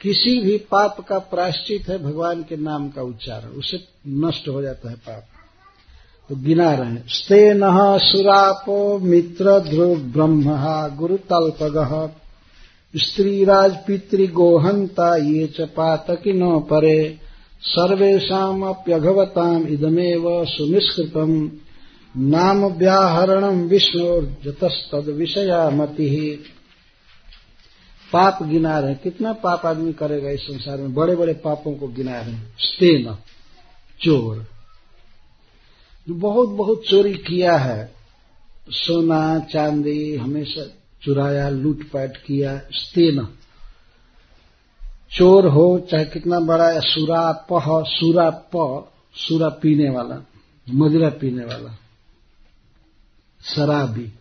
[0.00, 4.90] किसी भी पाप का प्रायश्चित है, भगवान के नाम का उच्चारण, उसे नष्ट हो जाता
[4.90, 5.24] है पाप।
[6.28, 7.60] तो गिना रहे स्ते न
[7.98, 10.44] सुरापो मित्र ध्रुव ब्रह्म
[10.96, 12.14] गुरुतल्पग।
[12.96, 17.18] स्त्रीराज पितृगोहंता ये च पातकिनो परे।
[17.62, 21.50] सर्वेशाप्यघवताम इदमेव सुनिष्कृतम।
[22.16, 26.44] नाम व्याहरणम विष्णुर्जतस्तद विषया मति
[28.12, 30.94] पाप गिना रहे। कितना पाप आदमी करेगा इस संसार में?
[30.94, 33.16] बड़े बड़े पापों को गिना रहे। स्तेन
[34.00, 34.46] चोर।
[36.08, 37.94] जो बहुत बहुत चोरी किया है।
[38.70, 40.62] सोना, चांदी, हमेशा
[41.06, 43.28] चुराया, लूटपाट किया स्तेन
[45.16, 48.84] चोर हो, चाहे कितना बड़ा, या सुरा पह, सुरा प,
[49.14, 50.22] सुरा पीने वाला,
[50.74, 51.78] मदिरा पीने वाला।
[53.44, 54.12] शराबी।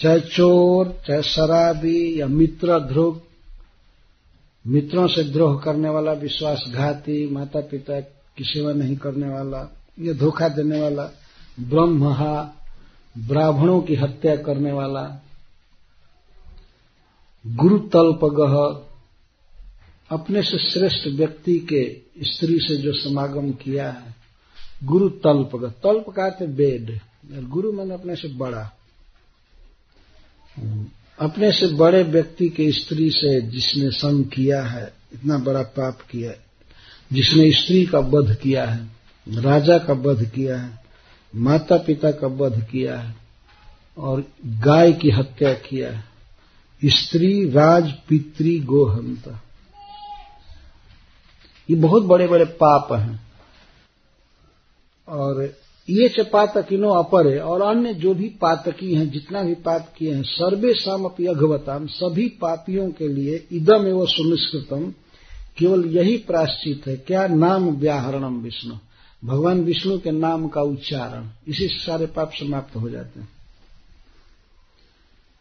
[0.00, 3.20] चाहे चोर, चाहे शराबी, या मित्र ध्रुव।
[4.66, 10.48] मित्रों से द्रोह करने वाला, विश्वासघाती माता पिता की सेवा नहीं करने वाला, या धोखा
[10.48, 11.04] देने वाला,
[11.60, 12.54] ब्रह्महा,
[13.18, 15.22] ब्राह्मणों की हत्या करने वाला
[17.46, 18.54] गुरु तल्पगह
[20.10, 24.14] अपने से श्रेष्ठ व्यक्ति के स्त्री से जो समागम किया है
[24.84, 25.50] गुरु तल्प
[25.84, 26.98] तल्प का थे बेड
[27.48, 28.62] गुरु मैंने अपने से बड़ा।
[31.18, 36.32] अपने से बड़े व्यक्ति के स्त्री से जिसने संग किया है, इतना बड़ा पाप किया
[37.12, 38.90] जिसने स्त्री का वध किया है,
[39.26, 40.80] राजा का वध किया है
[41.34, 43.14] माता पिता का वध किया है,
[43.98, 46.11] और गाय की हत्या किया है।
[46.84, 49.42] स्त्री राज पितृ गोहंता।
[51.70, 53.22] ये बहुत बड़े बड़े पाप हैं।
[55.08, 55.54] और
[55.90, 60.14] ये च पातकिनो अपर है, और अन्य जो भी पातकी हैं, जितना भी पाप किए
[60.14, 64.94] हैं, सर्वे सम अपनी अघवताम, सभी पापियों के लिए इदम एवं सुनिष्कृतम,
[65.58, 68.74] केवल यही प्राश्चित है, क्या नाम व्याहरणम विष्णु।
[69.24, 73.28] भगवान विष्णु के नाम का उच्चारण। इसी से सारे पाप समाप्त हो जाते हैं।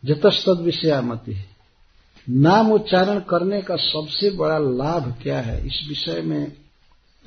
[0.06, 1.36] जतस्तद विषयामति
[2.30, 5.68] नाम उच्चारण करने का सबसे बड़ा लाभ क्या है?
[5.68, 6.54] इस विषय में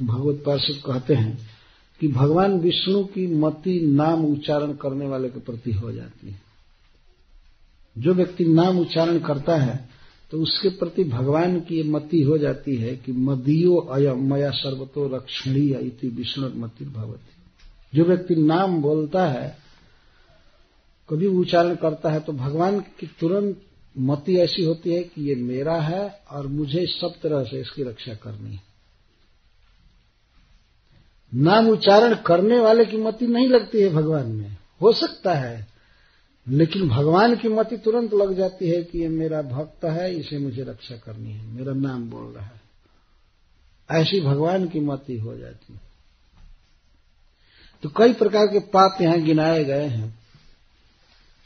[0.02, 1.38] भगवत पार्षद कहते हैं
[2.00, 6.40] कि भगवान विष्णु की मति नाम उच्चारण करने वाले के प्रति हो जाती है।
[7.98, 9.88] जो व्यक्ति नाम उच्चारण करता है
[10.30, 15.74] तो उसके प्रति भगवान की मति हो जाती है कि मदियो अयम, मया सर्वतो रक्षणीय
[15.74, 17.34] इति विष्णु मति भगवती
[17.94, 19.63] जो व्यक्ति नाम बोलता है
[21.10, 23.62] कभी उच्चारण करता है तो भगवान की तुरंत
[23.98, 28.14] मति ऐसी होती है कि ये मेरा है और मुझे सब तरह से इसकी रक्षा
[28.14, 28.62] करनी है।
[31.34, 35.66] नाम उच्चारण करने वाले की मति नहीं लगती है भगवान में। हो सकता है,
[36.48, 40.62] लेकिन भगवान की मति तुरंत लग जाती है कि ये मेरा भक्त है, इसे मुझे
[40.62, 42.60] रक्षा करनी है, मेरा नाम बोल रहा है।
[43.90, 45.80] ऐसी भगवान की मति हो जाती है।
[47.82, 50.23] तो कई प्रकार के पाप यहाँ गिनाए गए हैं।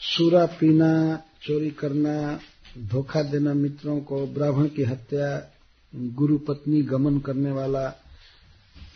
[0.00, 2.40] सूरा पीना, चोरी करना,
[2.88, 5.52] धोखा देना मित्रों को, ब्राह्मण की हत्या,
[5.94, 7.94] गुरु पत्नी गमन करने वाला,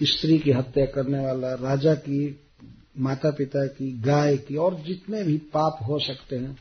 [0.03, 2.40] स्त्री की हत्या करने वाला, राजा की
[2.98, 6.59] माता पिता की, गाय की, और जितने भी पाप हो सकते हैं,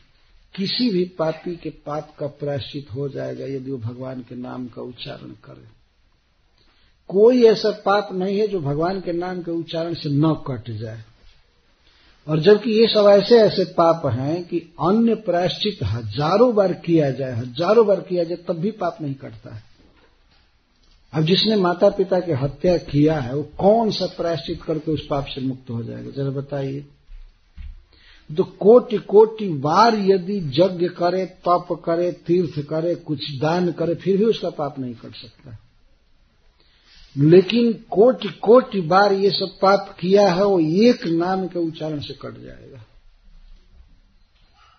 [0.54, 4.82] किसी भी पापी के पाप का प्रायश्चित हो जाएगा यदि वो भगवान के नाम का
[4.82, 5.82] उच्चारण करे।
[7.08, 11.04] कोई ऐसा पाप नहीं है जो भगवान के नाम के उच्चारण से न कट जाए।
[12.28, 17.32] और जबकि ये सब ऐसे ऐसे पाप हैं कि अन्य प्रायश्चित हज़ारों बार किया जाए,
[17.32, 19.62] हज़ारों बार किया जाए, तब भी पाप नहीं कटता है।
[21.12, 25.26] अब जिसने माता पिता की हत्या किया है, वो कौन सा प्रायश्चित करके उस पाप
[25.26, 26.10] से मुक्त हो जाएगा?
[26.10, 26.84] जरा बताइए।
[28.36, 34.16] तो कोटि कोटि बार यदि यज्ञ करे, तप करे, तीर्थ करे, कुछ दान करे, फिर
[34.16, 35.58] भी उसका पाप नहीं कट सकता।
[37.16, 42.14] लेकिन कोटि कोटि बार ये सब पाप किया है, वो एक नाम के उच्चारण से
[42.14, 42.84] कट जाएगा।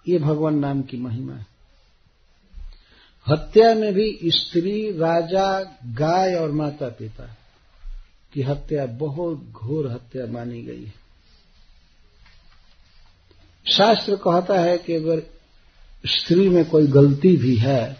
[0.07, 1.45] ये भगवान नाम की महिमा है।
[3.27, 7.25] हत्या में भी स्त्री, राजा, गाय और माता पिता
[8.33, 10.93] की हत्या, बहुत घोर हत्या मानी गई है।
[13.65, 15.21] शास्त्र कहता है कि अगर
[16.05, 17.97] स्त्री में कोई गलती भी है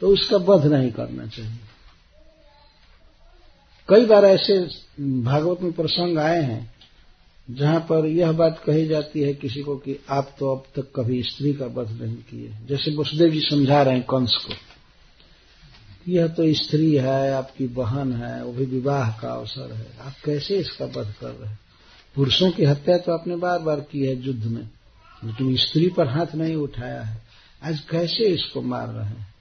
[0.00, 1.58] तो उसका वध नहीं करना चाहिए।
[3.88, 4.58] कई बार ऐसे
[5.22, 6.70] भागवत में प्रसंग आए हैं,
[7.48, 11.22] जहाँ पर यह बात कही जाती है किसी को कि आप तो अब तक कभी
[11.22, 14.54] स्त्री का वध नहीं किए जैसे वसुदेव जी समझा रहे हैं कंस को,
[16.08, 20.56] यह तो स्त्री है, आपकी बहन है, वो भी विवाह का अवसर है। आप कैसे
[20.56, 21.58] इसका वध कर रहे हैं?
[22.16, 24.62] पुरुषों की हत्या तो आपने बार बार की है युद्ध में,
[25.22, 27.20] लेकिन स्त्री पर हाथ नहीं उठाया है।
[27.62, 29.31] आज कैसे इसको मार रहे हैं?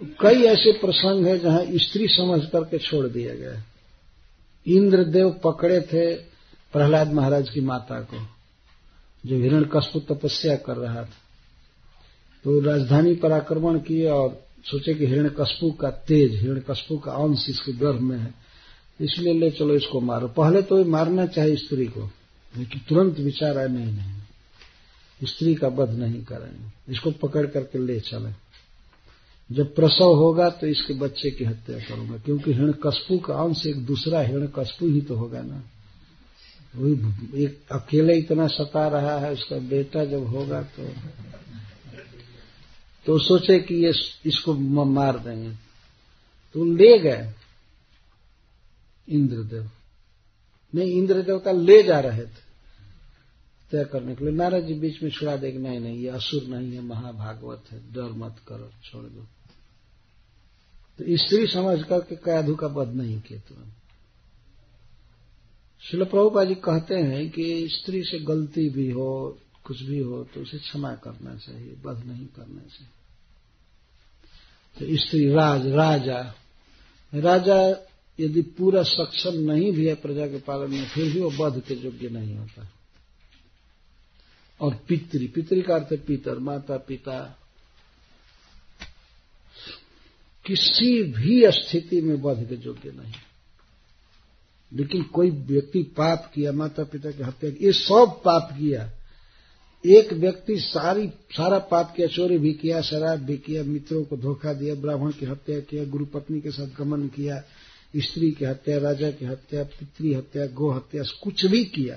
[0.00, 3.62] कई ऐसे प्रसंग है जहाँ स्त्री समझ करके छोड़ दिया गया
[4.66, 6.14] इंद्रदेव पकड़े थे
[6.72, 8.16] प्रहलाद महाराज की माता को,
[9.26, 11.08] जो हिरण कशपु तपस्या कर रहा था।
[12.44, 17.12] तो राजधानी पर आक्रमण किए और सोचे कि हिरण कशपु का तेज, हिरण कशपु का
[17.12, 18.34] अंश इसके गर्भ में है।
[19.00, 22.10] इसलिए ले चलो इसको मारो। पहले तो मारना चाहिए स्त्री को,
[22.56, 28.00] लेकिन तुरंत विचार आए, नहीं नहीं। स्त्री का वध नहीं करेंगे। इसको पकड़ करके ले
[28.00, 28.45] चले।
[29.50, 33.84] जब प्रसव होगा तो इसके बच्चे की हत्या करूँगा, क्योंकि हिरण कशपु का अंश एक
[33.86, 35.62] दूसरा हिरण कशपु ही तो होगा ना।
[36.74, 40.88] वही एक अकेले इतना सता रहा है, उसका बेटा जब होगा तो
[43.06, 43.92] तो सोचे कि ये
[44.26, 45.50] इसको मार देंगे।
[46.54, 47.32] तो ले गए
[49.08, 49.70] इंद्रदेव।
[50.72, 52.44] नहीं, इंद्रदेव का ले जा रहे थे
[53.70, 56.72] तय करने के लिए। नारद जी बीच में छुड़ा देंगे नहीं नहीं, ये असुर नहीं
[56.72, 59.26] है, महाभागवत है, डर मत करो, छोड़ दो।
[60.98, 63.72] तो स्त्री समझ करके कैधु का वध नहीं किया तुरंत
[65.82, 70.40] शिल प्रभुपा जी कहते हैं कि स्त्री से गलती भी हो, कुछ भी हो तो
[70.40, 72.94] उसे क्षमा करना चाहिए बध नहीं करना चाहिए।
[74.76, 76.34] तो स्त्री राज, राजा
[77.14, 77.86] राजा
[78.20, 81.74] यदि पूरा सक्षम नहीं भी है प्रजा के पालन में, फिर भी वो बध के
[81.74, 82.68] योग्य नहीं होता।
[84.60, 87.38] और पितृ पितृ का अर्थ पितर, माता, पिता
[90.46, 93.12] किसी भी स्थिति में वध के योग्य नहीं।
[94.72, 98.90] लेकिन कोई व्यक्ति पाप किया माता पिता की हत्या की, ये सब पाप किया।
[99.86, 104.52] एक व्यक्ति सारी, सारा पाप किया, चोरी भी किया, शराब भी किया, मित्रों को धोखा
[104.52, 107.42] दिया, ब्राह्मण की हत्या किया, गुरु पत्नी के साथ गमन किया,
[107.96, 111.94] स्त्री की हत्या, राजा की हत्या, पितृ हत्या, गो हत्या, कुछ भी किया।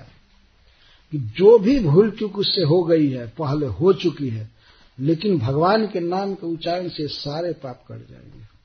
[1.12, 4.59] कि जो भी भूल चूक उससे हो गई है, पहले हो चुकी है
[5.00, 8.60] लेकिन भगवान के नाम के उच्चारण से सारे पाप कट जाएँगे।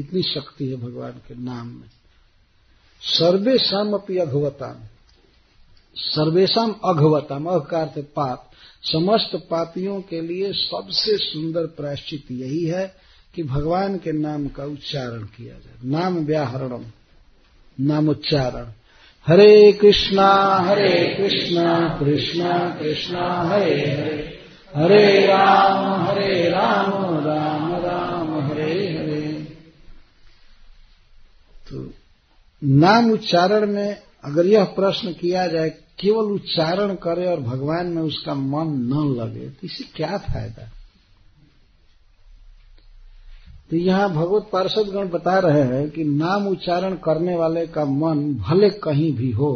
[0.00, 1.90] इतनी शक्ति है भगवान के नाम में।
[3.00, 4.86] सर्वेशम अपनी अघवताम।
[5.96, 8.50] सर्वेशम अघवतम अघ का अर्थ पाप।
[8.82, 12.96] समस्त पापियों के लिए सबसे सुंदर प्रायश्चित यही है
[13.34, 16.84] कि भगवान के नाम का उच्चारण किया जाए। नाम व्याहरणम,
[17.80, 18.72] नामोच्चारण।
[19.26, 24.37] हरे कृष्णा हरे कृष्णा कृष्णा कृष्णा, हरे हरे।
[24.72, 29.32] हरे राम हरे राम राम राम, हरे हरे।
[31.66, 31.84] तो
[32.62, 38.34] नाम उच्चारण में अगर यह प्रश्न किया जाए, केवल उच्चारण करे और भगवान में उसका
[38.34, 40.68] मन न लगे तो इसे क्या फ़ायदा?
[43.70, 48.24] तो यहाँ भगवत पार्षद गण बता रहे हैं कि नाम उच्चारण करने वाले का मन
[48.40, 49.52] भले कहीं भी हो,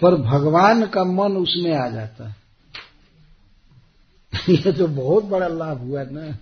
[0.00, 2.45] पर भगवान का मन उसमें आ जाता है।
[4.48, 6.38] यह तो बहुत बड़ा लाभ हुआ ना।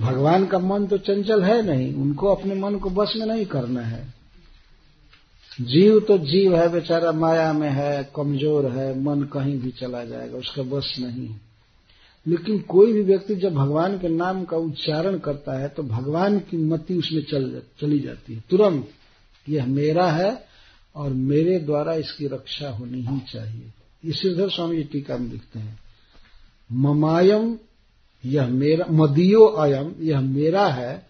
[0.00, 3.80] भगवान का मन तो चंचल है नहीं उनको अपने मन को बस में नहीं करना
[3.80, 4.14] है।
[5.60, 10.38] जीव तो जीव है बेचारा माया में है कमज़ोर है मन कहीं भी चला जाएगा
[10.38, 11.40] उसका बस नहीं। है
[12.26, 16.56] लेकिन कोई भी व्यक्ति जब भगवान के नाम का उच्चारण करता है तो भगवान की
[16.56, 18.88] मति उसमें चल जा, चली जाती है। तुरंत
[19.48, 20.46] यह मेरा है
[20.96, 23.72] और मेरे द्वारा इसकी रक्षा होनी ही चाहिए।
[24.04, 25.78] ये श्रीधर स्वामी जी टीका में लिखते हैं।
[26.72, 27.58] ममायम,
[28.24, 31.06] यह मेरा, मदियो अयम, यह मेरा है,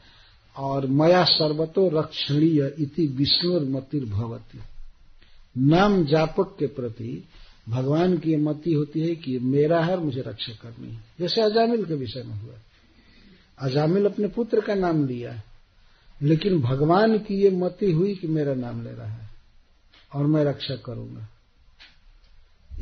[0.57, 4.59] और मया सर्वतो रक्षणीय इति विष्णुर मतिर भवती।
[5.59, 7.25] नाम जापक के प्रति
[7.69, 11.85] भगवान की मति होती है कि मेरा है और मुझे रक्षा करनी है। जैसे अजामिल
[11.85, 12.55] के विषय में हुआ।
[13.59, 15.43] अजामिल अपने पुत्र का नाम लिया
[16.23, 19.31] लेकिन भगवान की ये मति हुई कि मेरा नाम ले रहा है,
[20.15, 21.29] और मैं रक्षा करूँगा।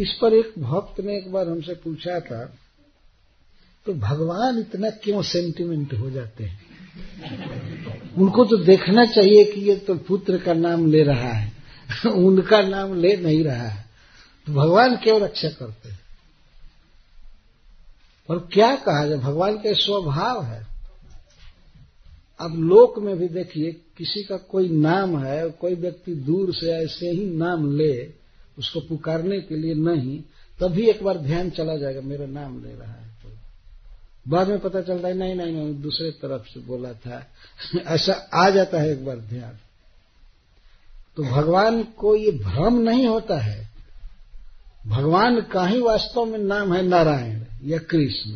[0.00, 2.56] इस पर एक भक्त ने एक बार हमसे पूछा था
[3.86, 6.70] तो भगवान इतना क्यों सेंटिमेंट हो जाते हैं?
[8.14, 11.52] उनको तो देखना चाहिए कि ये तो पुत्र का नाम ले रहा है,
[12.06, 13.84] उनका नाम ले नहीं रहा है।
[14.46, 16.00] तो भगवान क्यों रक्षा करते हैं?
[18.30, 19.18] और क्या कहा जाए?
[19.18, 20.66] भगवान का स्वभाव है।
[22.40, 27.10] अब लोक में भी देखिए, किसी का कोई नाम है, कोई व्यक्ति दूर से ऐसे
[27.10, 28.12] ही नाम ले,
[28.58, 30.22] उसको पुकारने के लिए नहीं,
[30.60, 33.09] तभी एक बार ध्यान चला जाएगा, मेरा नाम ले रहा है।
[34.28, 37.26] बाद में पता चलता है, नहीं नहीं नहीं, दूसरे तरफ़ से बोला था।
[37.86, 39.52] ऐसा आ जाता है एक बार ध्यान।
[41.16, 43.68] तो भगवान को ये भ्रम नहीं होता है।
[44.86, 48.30] भगवान का ही वास्तव में नाम है नारायण, या कृष्ण।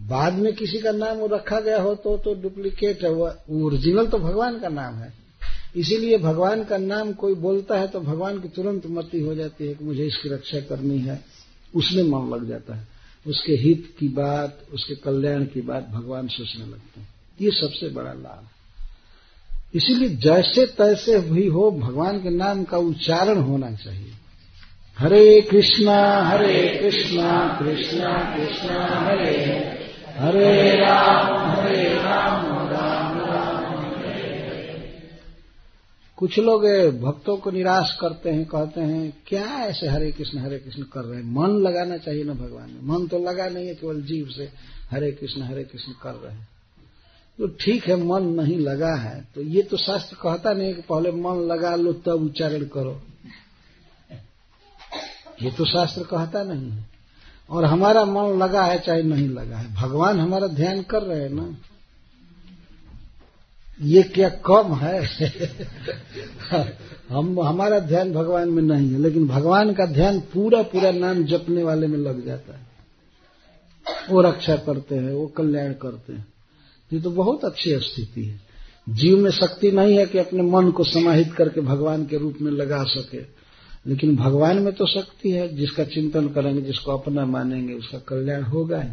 [0.00, 4.18] बाद में किसी का नाम रखा गया हो तो तो डुप्लीकेट है, वो ओरिजिनल तो
[4.18, 5.12] भगवान का नाम है।
[5.76, 9.74] इसीलिए भगवान का नाम कोई बोलता है तो भगवान की तुरंत मति हो जाती है
[9.74, 11.24] कि मुझे इसकी रक्षा करनी है।
[11.74, 12.91] उसमें मन लग जाता है।
[13.26, 17.08] उसके हित की बात, उसके कल्याण की बात भगवान सोचने लगते हैं।
[17.40, 18.48] ये सबसे बड़ा लाभ
[19.74, 24.12] इसीलिए जैसे तैसे भी हो, भगवान के नाम का उच्चारण होना चाहिए।
[24.98, 29.38] हरे कृष्णा हरे कृष्णा कृष्णा कृष्णा, हरे।
[30.16, 32.51] हरे राम हरे राम।
[36.22, 36.64] कुछ लोग
[37.00, 41.20] भक्तों को निराश करते हैं, कहते हैं, क्या ऐसे हरे कृष्ण हरे कृष्ण कर रहे
[41.20, 41.30] हैं?
[41.30, 44.48] मन लगाना चाहिए ना भगवान में मन तो लगा नहीं है, केवल जीव से
[44.90, 46.48] हरे कृष्ण हरे कृष्ण कर रहे हैं।
[47.38, 50.82] तो ठीक है, मन नहीं लगा है तो ये तो शास्त्र कहता नहीं है कि
[50.82, 53.00] पहले मन लगा लो, तब उच्चारण करो।
[55.42, 56.86] ये तो शास्त्र कहता नहीं है।
[57.50, 61.30] और हमारा मन लगा है चाहे नहीं लगा है। भगवान हमारा ध्यान कर रहे हैं
[61.30, 61.54] ना।
[63.80, 65.06] ये क्या कम है?
[67.08, 71.62] हम, हमारा ध्यान भगवान में नहीं है, लेकिन भगवान का ध्यान पूरा पूरा नाम जपने
[71.62, 72.66] वाले में लग जाता है।
[74.10, 76.26] वो रक्षा करते हैं, वो कल्याण करते हैं।
[76.92, 78.40] ये तो बहुत अच्छी स्थिति है।
[78.88, 82.52] जीव में शक्ति नहीं है कि अपने मन को समाहित करके भगवान के रूप में
[82.52, 83.20] लगा सके,
[83.90, 88.80] लेकिन भगवान में तो शक्ति है। जिसका चिंतन करेंगे, जिसको अपना मानेंगे, उसका कल्याण होगा
[88.80, 88.90] ही।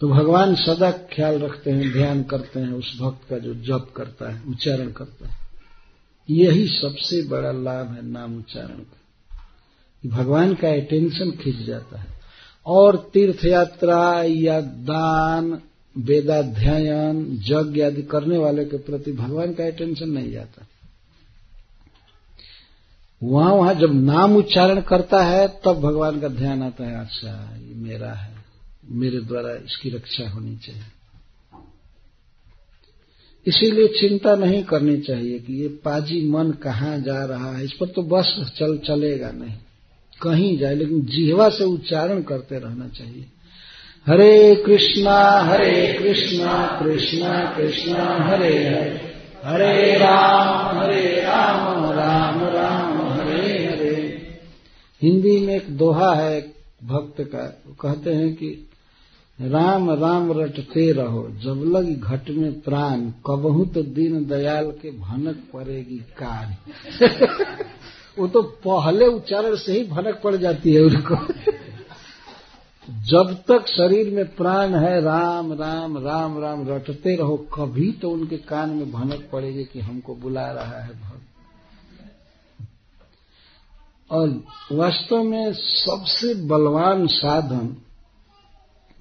[0.00, 4.32] तो भगवान सदा ख्याल रखते हैं, ध्यान करते हैं, उस भक्त का जो जप करता
[4.32, 5.34] है, उच्चारण करता है।
[6.30, 9.00] यही सबसे बड़ा लाभ है नाम उच्चारण का।
[10.06, 12.06] भगवान का अटेंशन खिंच जाता है।
[12.66, 15.60] और तीर्थ यात्रा या दान,
[15.98, 20.66] वेदाध्ययन, यज्ञ आदि करने वाले के प्रति भगवान का अटेंशन नहीं जाता
[23.22, 27.74] वहाँ वहाँ जब नाम उच्चारण करता है, तब भगवान का ध्यान आता है अच्छा ये
[27.74, 28.33] मेरा है।
[28.90, 30.82] मेरे द्वारा इसकी रक्षा होनी चाहिए।
[33.46, 37.86] इसीलिए चिंता नहीं करनी चाहिए कि ये पाजी मन कहाँ जा रहा है, इस पर
[37.86, 39.54] तो बस चल चलेगा नहीं।
[40.22, 43.26] कहीं जाए, लेकिन जिहवा से उच्चारण करते रहना चाहिए।
[44.06, 49.14] हरे कृष्णा हरे कृष्णा कृष्णा कृष्णा, हरे हरे।
[49.44, 54.38] हरे राम हरे राम राम राम, हरे हरे।
[55.02, 56.54] हिंदी में एक दोहा है
[56.84, 58.68] भक्त का कहते हैं कि
[59.40, 65.42] राम राम रटते रहो, जब लग घट में प्राण, कबहू तो दीन दयाल के भनक
[65.52, 66.56] पड़ेगी कार
[68.18, 71.16] वो तो पहले उच्चारण से ही भनक पड़ जाती है उनको।
[72.90, 78.36] जब तक शरीर में प्राण है, राम राम राम राम रटते रहो, कभी तो उनके
[78.36, 81.26] कान में भनक पड़ेगी कि हमको बुला रहा है भक्त।
[84.10, 87.76] और वास्तव में सबसे बलवान साधन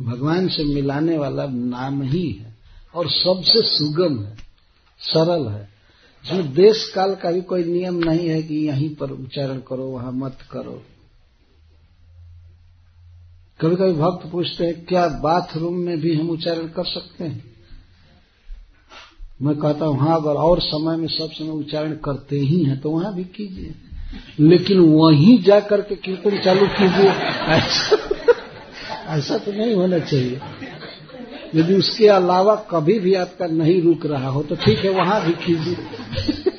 [0.01, 2.55] भगवान से मिलाने वाला नाम ही है
[2.95, 4.37] और सबसे सुगम है,
[4.99, 5.69] सरल है।
[6.25, 10.11] इसमें देश काल का भी कोई नियम नहीं है कि यहीं पर उच्चारण करो, वहाँ
[10.11, 10.81] मत करो।
[13.61, 17.43] कभी कभी भक्त पूछते हैं, क्या बाथरूम में भी हम उच्चारण कर सकते हैं?
[19.41, 22.91] मैं कहता हूँ हाँ अगर और समय में सब समय उच्चारण करते ही हैं तो
[22.91, 23.75] वहाँ भी कीजिए।
[24.39, 27.09] लेकिन वहीं जाकर के कीर्तन चालू कीजिए।
[29.07, 30.39] ऐसा तो नहीं होना चाहिए।
[31.55, 35.33] यदि उसके अलावा कभी भी आपका नहीं रुक रहा हो तो ठीक है, वहाँ भी
[35.45, 36.51] कीजिए।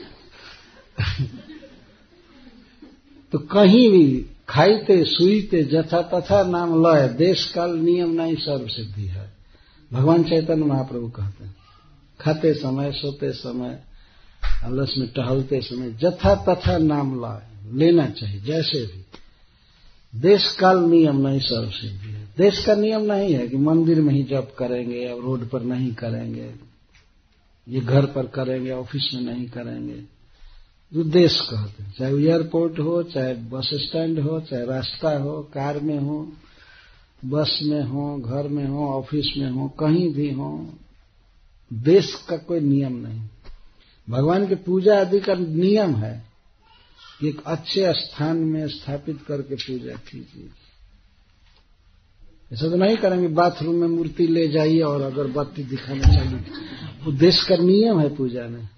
[3.32, 9.06] तो कहीं भी खाईते सुईते, जथा तथा नाम लय, देश काल नियम नहीं सर्व सिद्धि
[9.06, 9.32] है।
[9.90, 11.54] भगवान चैतन्य महाप्रभु कहते हैं,
[12.20, 13.78] खाते समय, सोते समय
[14.64, 17.42] अलस में टहलते समय जथा तथा नाम लय,
[17.78, 19.04] लेना चाहिए, जैसे भी।
[20.12, 24.22] देश काल नियम नहीं सर्व सिद्धि देश का नियम नहीं है कि मंदिर में ही
[24.22, 26.54] जप करेंगे या रोड पर नहीं करेंगे,
[27.68, 30.02] ये घर पर करेंगे, ऑफ़िस में नहीं करेंगे।
[30.92, 35.80] जो देश कहते हैं, चाहे एयरपोर्ट हो, चाहे बस स्टैंड हो, चाहे रास्ता हो, कार
[35.80, 36.32] में हो,
[37.24, 40.72] बस में हो, घर में हो, ऑफ़िस में हो, कहीं भी हो,
[41.72, 43.22] देश का कोई नियम नहीं।
[44.08, 46.24] भगवान की पूजा आदि का नियम है
[47.20, 50.48] कि एक अच्छे स्थान में स्थापित करके पूजा कीजिए।
[52.54, 56.40] ऐसा तो नहीं करेंगे, बाथरूम में मूर्ति ले जाइए और अगरबत्ती दिखाने चाहिए
[57.04, 58.68] वो देश का नियम है पूजा में।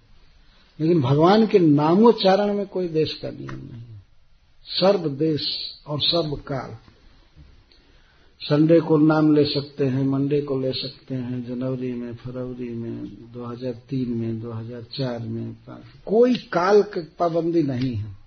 [0.81, 4.03] लेकिन भगवान के नामोच्चारण में कोई देश का नियम नहीं है।
[4.65, 5.49] सर्व देश
[5.87, 6.77] और सर्व काल।
[8.41, 13.05] संडे को नाम ले सकते हैं, मंडे को ले सकते हैं, जनवरी में, फरवरी में
[13.33, 15.57] 2003 में 2004 में।
[16.07, 18.26] कोई काल की पाबंदी नहीं है।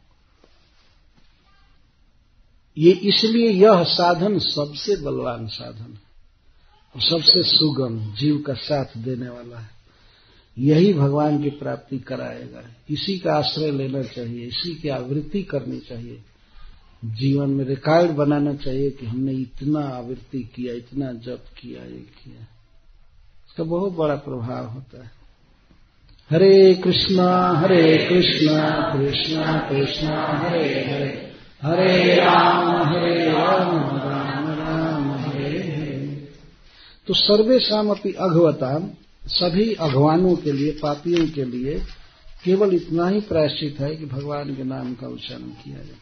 [2.79, 6.09] ये इसलिए यह साधन सबसे बलवान साधन है।
[6.95, 9.69] और सबसे सुगम जीव का साथ देने वाला है।
[10.57, 16.21] यही भगवान की प्राप्ति कराएगा। इसी का आश्रय लेना चाहिए, इसी की आवृत्ति करनी चाहिए।
[17.05, 22.41] जीवन में रिकॉर्ड बनाना चाहिए कि हमने इतना आवृत्ति किया, इतना जप किया, ये किया।
[23.47, 25.11] इसका बहुत बड़ा प्रभाव होता है।
[26.29, 31.28] हरे कृष्णा हरे कृष्णा कृष्णा कृष्णा, हरे हरे।
[31.61, 35.97] हरे राम हरे राम राम राम, हरे हरे।
[37.07, 38.87] तो सर्वेशम अपनी अघवताम,
[39.29, 41.79] सभी अघवानों के लिए, पापियों के लिए
[42.45, 45.99] केवल इतना ही प्रायश्चित है कि भगवान के नाम का उच्चारण किया जाए।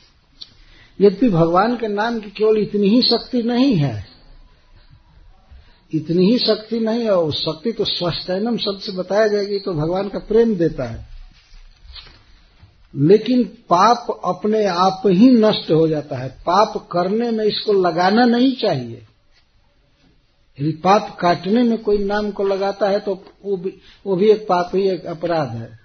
[1.00, 4.06] यद्यपि भगवान के नाम की केवल इतनी ही शक्ति नहीं है,
[5.92, 10.10] इतनी ही शक्ति नहीं है, और शक्ति तो स्वस्थनम शब्द से बताया जाएगी तो भगवान
[10.10, 11.17] का प्रेम देता है।
[12.94, 18.56] लेकिन पाप अपने आप ही नष्ट हो जाता है। पाप करने में इसको लगाना नहीं
[18.56, 19.04] चाहिए।
[20.58, 23.14] यदि पाप काटने में कोई नाम को लगाता है तो
[23.46, 23.74] वो भी,
[24.06, 25.80] वो भी एक पाप ही एक अपराध है।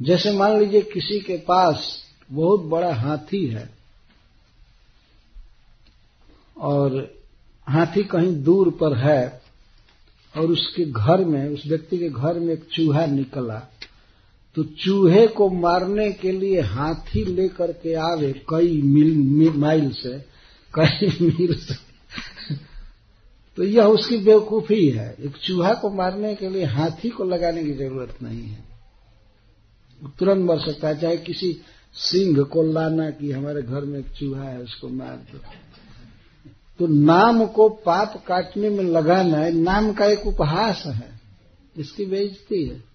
[0.00, 3.68] जैसे मान लीजिए किसी के पास बहुत बड़ा हाथी है
[6.58, 7.20] और
[7.66, 9.42] हाथी कहीं दूर पर है
[10.34, 13.60] और उसके घर में उस व्यक्ति के घर में एक चूहा निकला।
[14.54, 20.18] तो चूहे को मारने के लिए हाथी लेकर के आवे कई मील माइल से,
[20.78, 21.74] कई मील से।
[23.56, 27.72] तो यह उसकी बेवकूफ़ी है। एक चूहा को मारने के लिए हाथी को लगाने की
[27.72, 28.64] ज़रूरत नहीं है।
[30.18, 31.60] तुरंत मर सकता है, चाहे किसी
[31.94, 35.38] सिंह को लाना कि हमारे घर में एक चूहा है, उसको मार दो।
[36.78, 41.20] तो नाम को पाप काटने में लगाना है, नाम का एक उपहास है।
[41.76, 42.91] इसकी बेइज्जती है।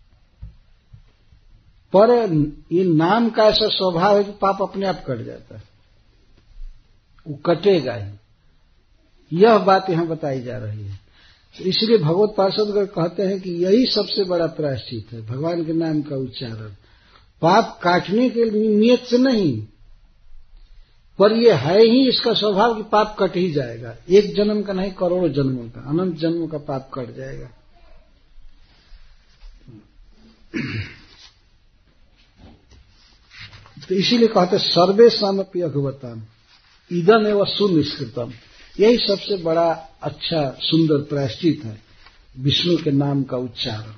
[1.93, 2.09] पर
[2.71, 5.63] ये नाम का ऐसा स्वभाव है कि पाप अपने आप कट जाता है।
[7.27, 8.11] वो कटेगा ही।
[9.31, 10.99] यह बात यहाँ बताई जा रही है।
[11.57, 16.01] तो इसलिए भगवत पार्षदगढ़ कहते हैं कि यही सबसे बड़ा प्रायश्चित है, भगवान के नाम
[16.01, 16.69] का उच्चारण।
[17.41, 19.67] पाप काटने के नियत से नहीं,
[21.19, 24.91] पर यह है ही इसका स्वभाव कि पाप कट ही जाएगा। एक जन्म का नहीं,
[24.91, 27.49] करोड़ों जन्मों का, अनंत जन्मों का पाप कट जाएगा।
[33.89, 36.21] तो इसीलिए कहते सर्वे सामपी अघवतम
[36.93, 38.31] ईदम एवं सुनिष्कृतम।
[38.79, 39.71] यही सबसे बड़ा
[40.03, 41.81] अच्छा सुंदर प्रायश्चित है,
[42.39, 43.91] विष्णु के नाम का उच्चारण।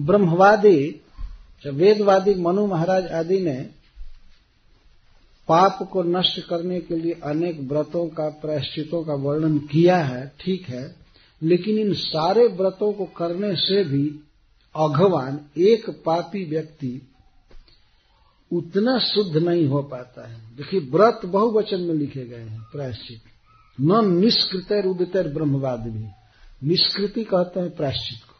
[0.05, 1.01] ब्रह्मवादी
[1.67, 3.69] वेदवादी मनु महाराज आदि ने
[5.47, 10.69] पाप को नष्ट करने के लिए अनेक व्रतों का, प्रायश्चितों का वर्णन किया है, ठीक
[10.69, 11.04] है।
[11.43, 14.19] लेकिन इन सारे व्रतों को करने से भी
[14.75, 17.11] अघवान एक पापी व्यक्ति
[18.51, 23.21] उतना शुद्ध नहीं हो पाता है। देखिए, व्रत बहुवचन में लिखे गए हैं, प्रायश्चित।
[23.81, 26.07] न निष्कृत उदित ब्रह्मवाद भी।
[26.67, 28.35] निष्कृति कहते हैं प्रायश्चित को।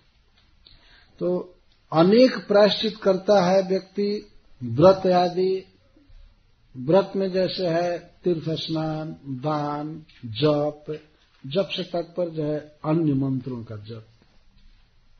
[1.19, 1.55] तो
[1.93, 4.29] अनेक प्रायश्चित करता है व्यक्ति,
[4.63, 5.65] व्रत आदि,
[6.77, 10.99] व्रत में जैसे है तीर्थ स्नान दान, जप
[11.45, 14.05] जप से तात्पर्य है अन्य मंत्रों का जप।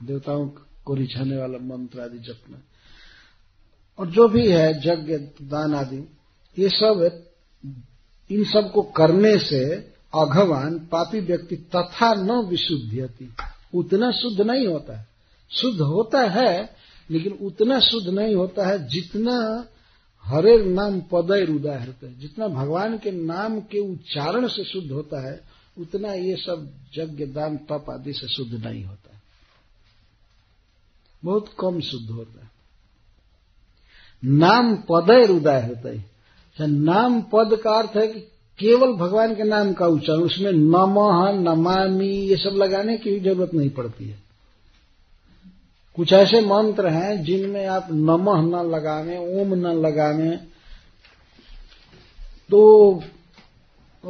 [0.04, 0.50] देवताओं
[0.86, 2.60] को रिझाने वाला मंत्र आदि जप में।
[4.00, 5.98] और जो भी है, यज्ञ, दान आदि,
[6.60, 7.24] ये सब,
[8.32, 9.76] इन सबको करने से
[10.16, 13.36] अघवान पापी व्यक्ति तथा न विशुद्धि
[13.74, 15.08] उतना शुद्ध नहीं होता है।
[15.52, 16.70] शुद्ध होता है,
[17.10, 19.68] लेकिन उतना शुद्ध नहीं होता है जितना
[20.24, 25.55] हरे नाम पदय उदाहरत है। जितना भगवान के नाम के उच्चारण से शुद्ध होता है
[25.80, 29.22] उतना ये सब यज्ञ दान तप आदि से शुद्ध नहीं होता।
[31.24, 32.52] बहुत कम शुद्ध होता है।
[34.26, 36.12] नाम पदय हृदय होता है।
[36.68, 38.20] नाम पद का अर्थ है कि
[38.60, 43.70] केवल भगवान के नाम का उच्चारण, उसमें नमः, नमामि, ये सब लगाने की ज़रूरत नहीं
[43.70, 44.26] पड़ती है।
[45.96, 50.38] कुछ ऐसे मंत्र हैं जिनमें आप नमः न लगावे ओम न लगावे
[52.50, 53.04] तो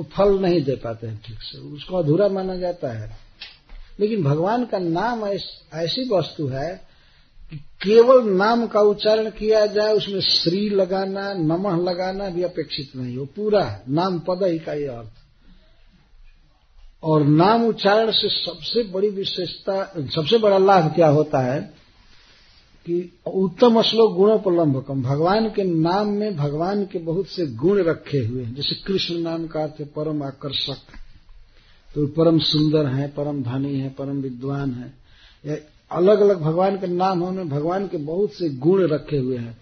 [0.04, 3.18] फल नहीं दे पाते हैं ठीक से। उसको अधूरा माना जाता है।
[4.00, 5.26] लेकिन भगवान का नाम
[5.74, 6.88] ऐसी वस्तु है
[7.50, 13.18] कि केवल नाम का उच्चारण किया जाए, उसमें श्री लगाना, नमः लगाना भी अपेक्षित नहीं।
[13.18, 15.10] हो पूरा नाम पद ही का ये अर्थ।
[17.04, 21.84] और नाम उच्चारण से सबसे बड़ी विशेषता, सबसे बड़ा लाभ क्या होता है?
[22.86, 27.83] कि उत्तम श्लोक गुणों पर लंबकम। भगवान के नाम में भगवान के बहुत से गुण
[27.83, 30.78] रखे हुए हैं। जैसे कृष्ण नाम का अर्थ है परम आकर्षक।
[31.95, 34.93] तो परम सुंदर है, परम धनी है, परम विद्वान है।
[35.45, 35.57] या
[35.91, 39.57] अलग अलग भगवान के नाम होने, भगवान के बहुत से गुण रखे हुए हैं।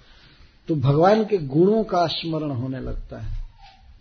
[0.67, 3.43] तो भगवान के गुणों का स्मरण होने लगता है।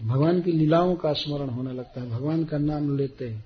[0.03, 3.44] भगवान की लीलाओं का स्मरण होने लगता है। भगवान का नाम लेते हैं।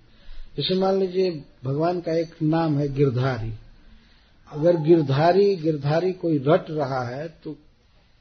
[0.56, 3.52] जैसे मान लीजिए, भगवान का एक नाम है गिरधारी।
[4.52, 7.56] अगर गिरधारी गिरधारी कोई रट रहा है तो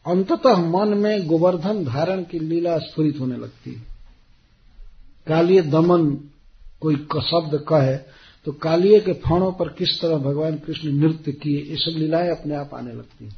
[0.05, 3.81] अंततः मन में गोवर्धन धारण की लीला स्फुरित होने लगती है।
[5.27, 6.05] कालिय दमन
[6.81, 7.95] कोई शब्द कहे
[8.45, 12.55] तो कालिए के फणों पर किस तरह भगवान कृष्ण नृत्य किए, ये सब लीलाएँ अपने
[12.55, 13.35] आप आने लगती हैं।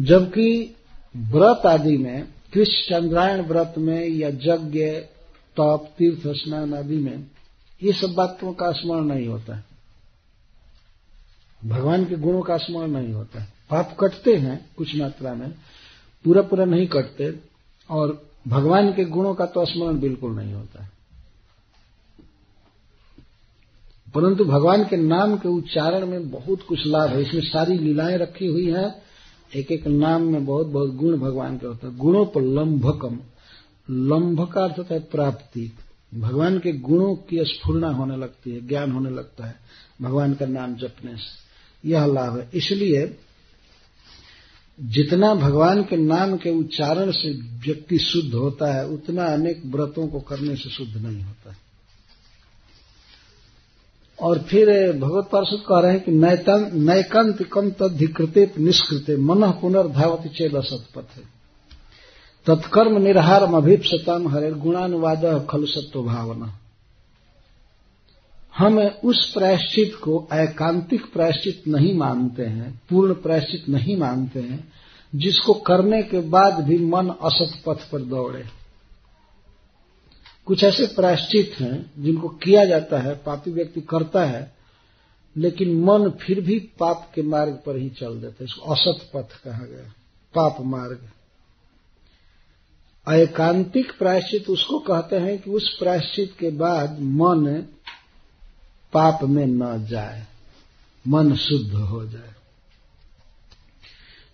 [0.00, 0.76] जबकि
[1.16, 4.84] व्रत आदि में, कृष्ण चंद्रायण व्रत में, या यज्ञ,
[5.56, 7.26] तप, तीर्थ स्नान आदि में,
[7.82, 9.64] ये सब बातों का स्मरण नहीं होता है।
[11.66, 15.50] भगवान के गुणों का स्मरण नहीं होता है। पाप कटते हैं कुछ मात्रा में
[16.24, 17.40] पूरा पूरा नहीं कटते,
[17.90, 20.90] और भगवान के गुणों का तो स्मरण बिल्कुल नहीं होता है।
[24.14, 28.46] परंतु भगवान के नाम के उच्चारण में बहुत कुछ लाभ है। इसमें सारी लीलाएँ रखी
[28.46, 29.02] हुई हैं।
[29.56, 33.20] एक एक नाम में बहुत बहुत गुण भगवान के होता है। गुणों पर लंभकम।
[33.90, 35.72] लंभ का अर्थ होता है प्राप्ति।
[36.14, 39.56] भगवान के गुणों की स्फूर्णा होने लगती है, ज्ञान होने लगता है।
[40.02, 41.45] भगवान का नाम जपने से।
[41.86, 43.16] यह लाभ है। इसलिए
[44.80, 47.30] जितना भगवान के नाम के उच्चारण से
[47.66, 51.56] व्यक्ति शुद्ध होता है, उतना अनेक व्रतों को करने से शुद्ध नहीं होता है।
[54.20, 56.12] और फिर भगवत पार्षद कह रहे हैं कि
[56.78, 61.18] नैकंत कम तद्धिकृते निष्कृते, मन पुनर्धावत चेल असतपथ
[62.46, 66.58] तत्कर्म निर्हारम अभिप्सतम हरे गुणानुवाद खलु सत्व भावना
[68.58, 74.72] हम उस प्रायश्चित को एकांतिक प्रायश्चित नहीं मानते हैं, पूर्ण प्रायश्चित नहीं मानते हैं,
[75.14, 78.44] जिसको करने के बाद भी मन असत पथ पर दौड़े।
[80.46, 84.56] कुछ ऐसे प्रायश्चित हैं जिनको किया जाता है, पापी व्यक्ति करता है,
[85.36, 89.44] लेकिन मन फिर भी पाप के मार्ग पर ही चल देता है। इसको असत पथ
[89.44, 89.92] कहा गया,
[90.34, 91.10] पाप मार्ग।
[93.08, 97.64] एकांतिक प्रायश्चित उसको कहते हैं कि उस प्रायश्चित के बाद मन
[98.96, 100.26] पाप में न जाए,
[101.08, 102.32] मन शुद्ध हो जाए।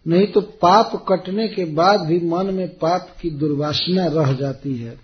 [0.08, 5.00] नहीं तो पाप कटने के बाद भी मन में पाप की दुर्वासना रह जाती है।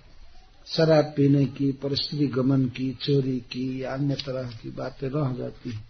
[0.66, 5.80] शराब पीने की परिस्थिति गमन की, चोरी की, अन्य तरह की बातें रह जाती है।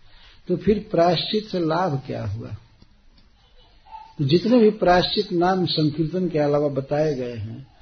[0.49, 2.49] तो फिर प्रायश्चित से लाभ क्या हुआ?
[4.19, 7.78] तो जितने भी प्रायश्चित नाम संकीर्तन के अलावा बताए गए हैं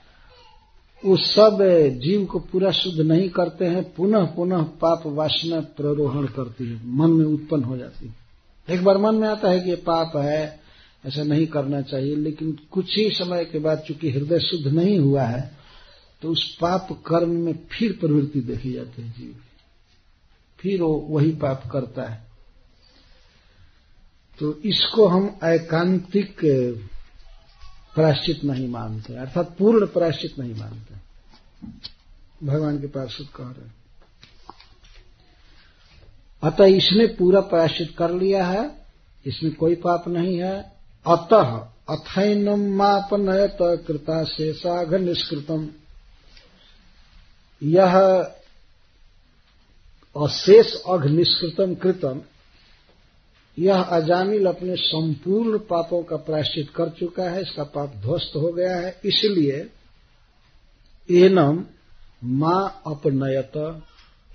[1.03, 1.59] वो सब
[2.03, 7.11] जीव को पूरा शुद्ध नहीं करते हैं, पुनः पुनः पाप वासना प्ररोहण करती है। मन
[7.11, 8.15] में उत्पन्न हो जाती है।
[8.69, 10.61] एक बार मन में आता है कि ये पाप है,
[11.05, 15.23] ऐसा नहीं करना चाहिए, लेकिन कुछ ही समय के बाद चूँकि हृदय शुद्ध नहीं हुआ
[15.23, 15.51] है
[16.23, 19.35] तो उस पाप कर्म में फिर प्रवृत्ति देखी जाती है जीव
[20.59, 22.25] फिर वो वही पाप करता है।
[24.39, 26.41] तो इसको हम एकांतिक
[27.97, 30.95] प्रायश्चित नहीं मानते, अर्थात पूर्ण प्रायश्चित नहीं मानते।
[32.47, 33.75] भगवान के पार्षद कह रहे
[36.43, 38.71] अतः इसने पूरा प्रायश्चित कर लिया है,
[39.27, 40.73] इसमें कोई पाप नहीं है।
[41.07, 41.57] अतः
[41.89, 45.69] अथैनम मापनयत कृता शेषाघ निष्कृतम।
[47.63, 47.99] यह
[50.17, 52.21] अशेष अघ निष्कृतम कृतम।
[53.59, 58.77] यह अजामिल अपने संपूर्ण पापों का प्रायश्चित कर चुका है, इसका पाप ध्वस्त हो गया
[58.77, 59.71] है, इसलिए
[61.11, 61.65] एनम
[62.25, 63.83] माँ अपनयत,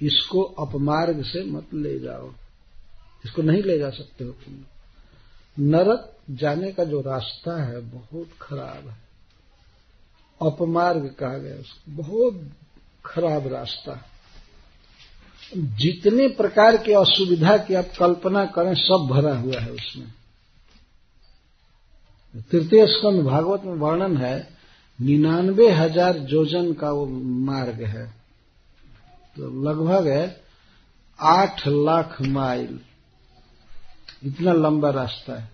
[0.02, 2.34] इसको अपमार्ग से मत ले जाओ।
[3.26, 4.54] इसको नहीं ले जा सकते हो तुम।
[5.60, 8.98] नरक जाने का जो रास्ता है, बहुत खराब है।
[10.52, 12.52] अपमार्ग कहा गया उसको। बहुत
[13.06, 14.11] खराब रास्ता है।
[15.58, 20.14] जितने प्रकार की असुविधा की आप कल्पना करें, सब भरा हुआ है उसमें।
[22.52, 24.50] तृतीय स्कंद भागवत में वर्णन है,
[25.02, 28.08] निन्यानवे हज़ार जोजन का वो मार्ग है।
[29.36, 30.42] तो लगभग है,
[31.20, 32.80] आठ लाख माइल।
[34.26, 35.52] इतना लंबा रास्ता है।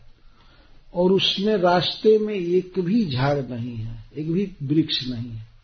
[0.93, 5.56] और उसमें रास्ते में एक भी झाड़ नहीं है, एक भी वृक्ष नहीं है।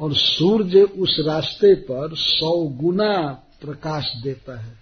[0.00, 3.28] और सूर्य उस रास्ते पर सौ गुना
[3.60, 4.78] प्रकाश देता है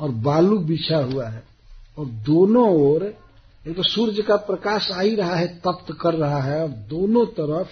[0.00, 1.42] और बालू बिछा हुआ है
[1.98, 3.14] और दोनों ओर
[3.68, 7.26] एक तो सूर्य का प्रकाश आ ही रहा है, तप्त कर रहा है, और दोनों
[7.26, 7.68] तरफ़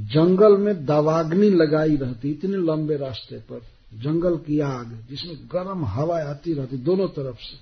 [0.00, 3.62] जंगल में दवाग्नि लगाई रहती, इतने लंबे रास्ते पर,
[3.94, 7.58] जंगल की आग, जिसमें गर्म हवा आती रहती दोनों तरफ़ से।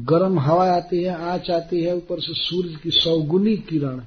[0.00, 4.00] गर्म हवा आती है, आँच आती है, ऊपर से सूर्य की सौगुनी किरण,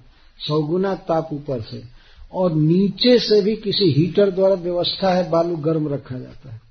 [0.47, 2.00] सौगुना ताप ऊपर से।
[2.33, 6.61] और नीचे से भी किसी हीटर द्वारा व्यवस्था है, बालू गर्म रखा जाता है।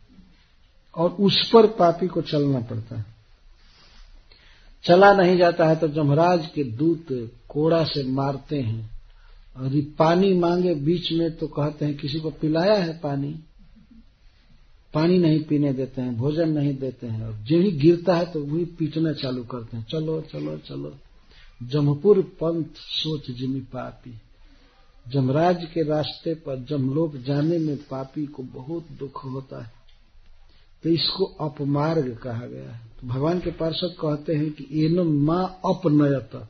[0.96, 3.04] और उस पर पापी को चलना पड़ता है।
[4.84, 8.90] चला नहीं जाता है तो जमराज के दूत कोड़ा से मारते हैं।
[9.56, 13.36] और ये पानी मांगे बीच में तो कहते हैं, किसी को पिलाया है पानी?
[14.94, 18.42] पानी नहीं पीने देते हैं, भोजन नहीं देते हैं। और जो ही गिरता है तो
[18.42, 20.94] वही पीटना चालू करते हैं। चलो चलो चलो।
[21.62, 24.10] जमपुर पंथ सोच जिमी पापी।
[25.12, 29.72] जमराज के रास्ते पर जमलोक जाने में पापी को बहुत दुख होता है।
[30.82, 35.60] तो इसको अपमार्ग कहा गया है। तो भगवान के पार्षद कहते हैं कि एन माँ
[35.64, 36.48] अपनयत।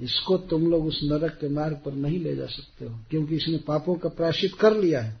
[0.00, 3.56] इसको तुम लोग उस नरक के मार्ग पर नहीं ले जा सकते हो, क्योंकि इसने
[3.56, 5.20] पापों का प्रायश्चित कर लिया है।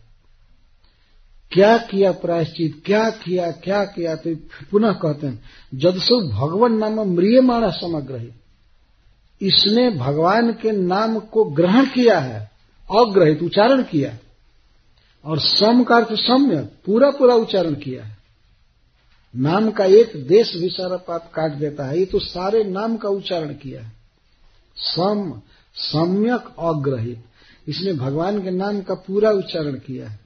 [1.52, 2.82] क्या किया प्रायश्चित?
[2.86, 3.50] क्या किया?
[3.50, 4.16] क्या किया?
[4.16, 4.34] तो
[4.70, 5.42] पुनः कहते हैं,
[5.74, 8.32] जदसु भगवान नाम म्रियमाणा समग्र
[9.42, 12.49] इसने भगवान के नाम को ग्रहण किया है।
[12.96, 14.18] अग्रहित उच्चारण किया
[15.24, 18.18] और सम का अर्थ सम्य, पूरा पूरा उच्चारण किया है।
[19.36, 23.08] नाम का एक देश भी सारा पाप काट देता है, ये तो सारे नाम का
[23.08, 23.92] उच्चारण किया है।
[24.76, 25.40] सम,
[25.74, 27.24] सम्यक अग्रहित।
[27.68, 30.20] इसने भगवान के नाम का पूरा उच्चारण किया है।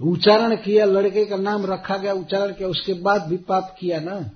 [0.00, 4.30] उच्चारण किया, लड़के का नाम रखा गया, उच्चारण किया, उसके बाद भी पाप किया ना?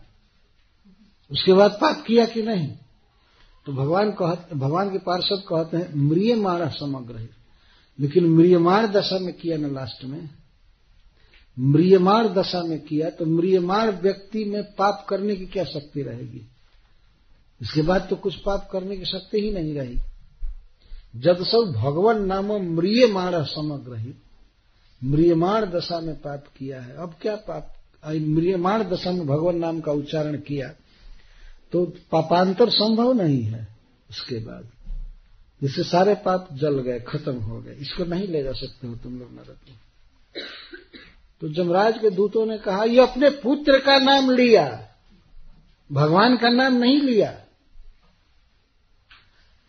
[1.31, 2.75] उसके बाद पाप किया कि नहीं?
[3.67, 7.29] तो भगवान कहते, भगवान के पार्षद कहते हैं, म्रियमाण समग्र है।
[8.01, 10.31] लेकिन म्रियमाण दशा में किया ना लास्ट में।
[11.59, 16.49] म्रियमाण दशा में किया तो म्रियमाण व्यक्ति में पाप करने की क्या शक्ति रहेगी?
[17.63, 19.99] इसके बाद तो कुछ पाप करने की शक्ति ही नहीं रही।
[21.17, 24.15] जब सब भगवान नाम म्रियमाण समग्र ही,
[25.05, 27.73] म्रियमाण दशा में पाप किया है, अब क्या पाप?
[28.07, 30.73] म्रियमाण दशा में भगवान नाम का उच्चारण किया।
[31.77, 33.69] तो पापांतर संभव नहीं है
[34.11, 34.69] उसके बाद।
[35.63, 39.19] जिससे सारे पाप जल गए, खत्म हो गए। इसको नहीं ले जा सकते हो तुम
[39.19, 39.79] लोग, नरक में।
[41.41, 44.89] तो जमराज के दूतों ने कहा, ये अपने पुत्र का नाम लिया।
[45.93, 47.41] भगवान का नाम नहीं लिया।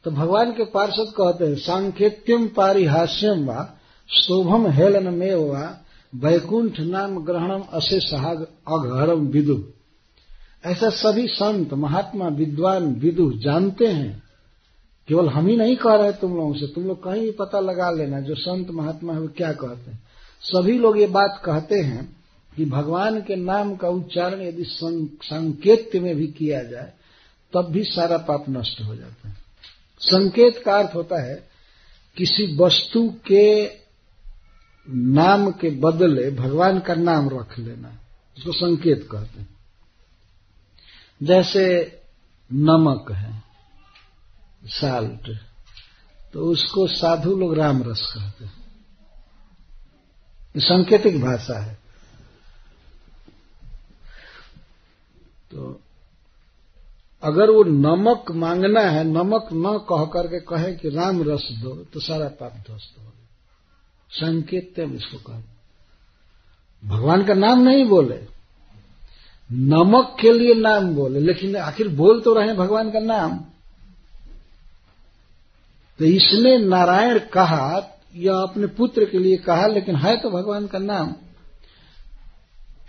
[0.03, 3.69] तो भगवान के पार्षद कहते हैं सांकेत्यम पारिहास्यम व,
[4.09, 5.77] शोभम हेलन में व,
[6.15, 9.73] वैकुंठ नाम ग्रहणम अशे सहाग अघरम विदु।
[10.67, 14.23] ऐसा सभी संत, महात्मा, विद्वान, विदु जानते हैं।
[15.07, 17.91] केवल हम ही नहीं कह रहे तुम लोगों से। तुम लोग कहीं भी पता लगा
[17.91, 20.03] लेना जो संत, महात्मा है वो क्या कहते हैं।
[20.41, 22.15] सभी लोग ये बात कहते हैं
[22.55, 24.63] कि भगवान के नाम का उच्चारण यदि
[25.23, 26.93] संकेत में भी किया जाए,
[27.53, 29.35] तब भी सारा पाप नष्ट हो जाता है।
[29.99, 31.47] संकेत का अर्थ होता है,
[32.17, 33.65] किसी वस्तु के
[34.89, 37.91] नाम के बदले भगवान का नाम रख लेना।
[38.37, 39.56] इसको संकेत कहते हैं।
[41.23, 41.65] जैसे
[42.53, 43.43] नमक है
[44.65, 45.39] साल्ट
[46.33, 48.67] तो उसको साधु लोग राम रस कहते हैं।
[50.57, 51.73] सांकेतिक भाषा है।
[55.51, 55.81] तो
[57.23, 61.99] अगर वो नमक मांगना है, नमक न कह करके कहे कि राम रस दो तो
[61.99, 63.13] सारा पाप ध्वस्त हो
[64.11, 65.41] संकेत इसको कहा।
[66.85, 68.36] भगवान का नाम नहीं बोले।
[69.51, 73.37] नमक के लिए नाम बोले, लेकिन आखिर बोल तो रहे भगवान का नाम।
[75.99, 80.79] तो इसने नारायण कहा, या अपने पुत्र के लिए कहा, लेकिन है तो भगवान का
[80.79, 81.15] नाम।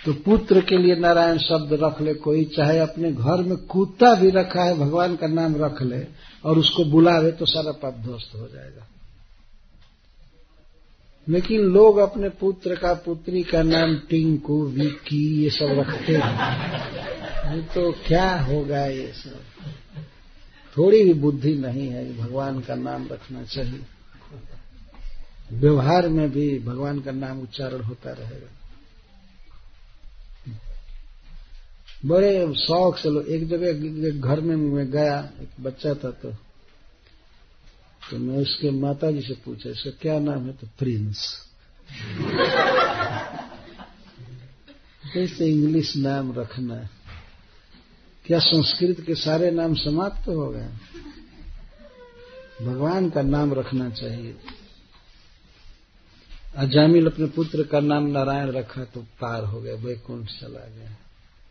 [0.04, 4.30] तो पुत्र के लिए नारायण शब्द रख ले, कोई चाहे अपने घर में कुत्ता भी
[4.30, 6.06] रखा है, भगवान का नाम रख ले,
[6.44, 8.87] और उसको बुलावे तो सारा पाप ध्वस्त हो जाएगा।
[11.28, 17.92] लेकिन लोग अपने पुत्र का पुत्री का नाम टिंकू, विक्की, ये सब रखते हैं। तो
[17.92, 19.40] क्या होगा ये सब?
[20.76, 23.80] थोड़ी भी बुद्धि नहीं है भगवान का नाम रखना चाहिए।
[25.52, 28.50] व्यवहार में भी भगवान का नाम उच्चारण होता रहेगा।
[32.04, 33.72] बड़े शौक से लोग एक जगह
[34.20, 36.32] घर में मैं गया, एक बच्चा था तो
[38.10, 40.52] तो मैं उसके माता जी से पूछा, इसका क्या नाम है?
[40.52, 41.38] तो प्रिंस।
[45.14, 46.88] कैसे इंग्लिश नाम रखना
[48.26, 50.68] क्या संस्कृत के सारे नाम समाप्त तो हो गए?
[52.62, 54.36] भगवान का नाम रखना चाहिए।
[56.56, 60.96] अजामिल अपने पुत्र का नाम नारायण रखा तो पार हो गया, वैकुंठ चला गया।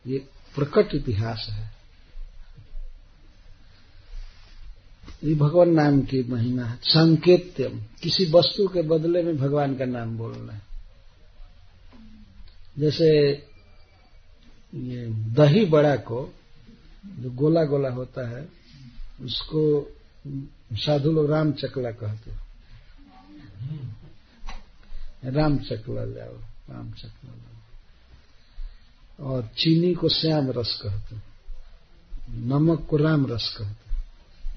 [0.08, 0.18] ये
[0.56, 1.77] प्रकट इतिहास है।
[5.24, 10.18] ये भगवान नाम की महिमा है। संकेत्यम। किसी वस्तु के बदले में भगवान का नाम
[10.18, 10.62] बोलना है।
[12.80, 13.30] जैसे
[14.76, 16.34] ये दही बड़ा को
[17.06, 18.50] जो गोला गोला होता है,
[19.22, 19.92] उसको
[20.74, 22.48] साधु लोग राम चकला कहते हैं।
[25.24, 26.34] राम चकला जाओ
[26.70, 27.58] राम चकला लाओ
[29.26, 31.16] और चीनी को श्याम रस कहते
[32.32, 33.87] नमक को राम रस कहते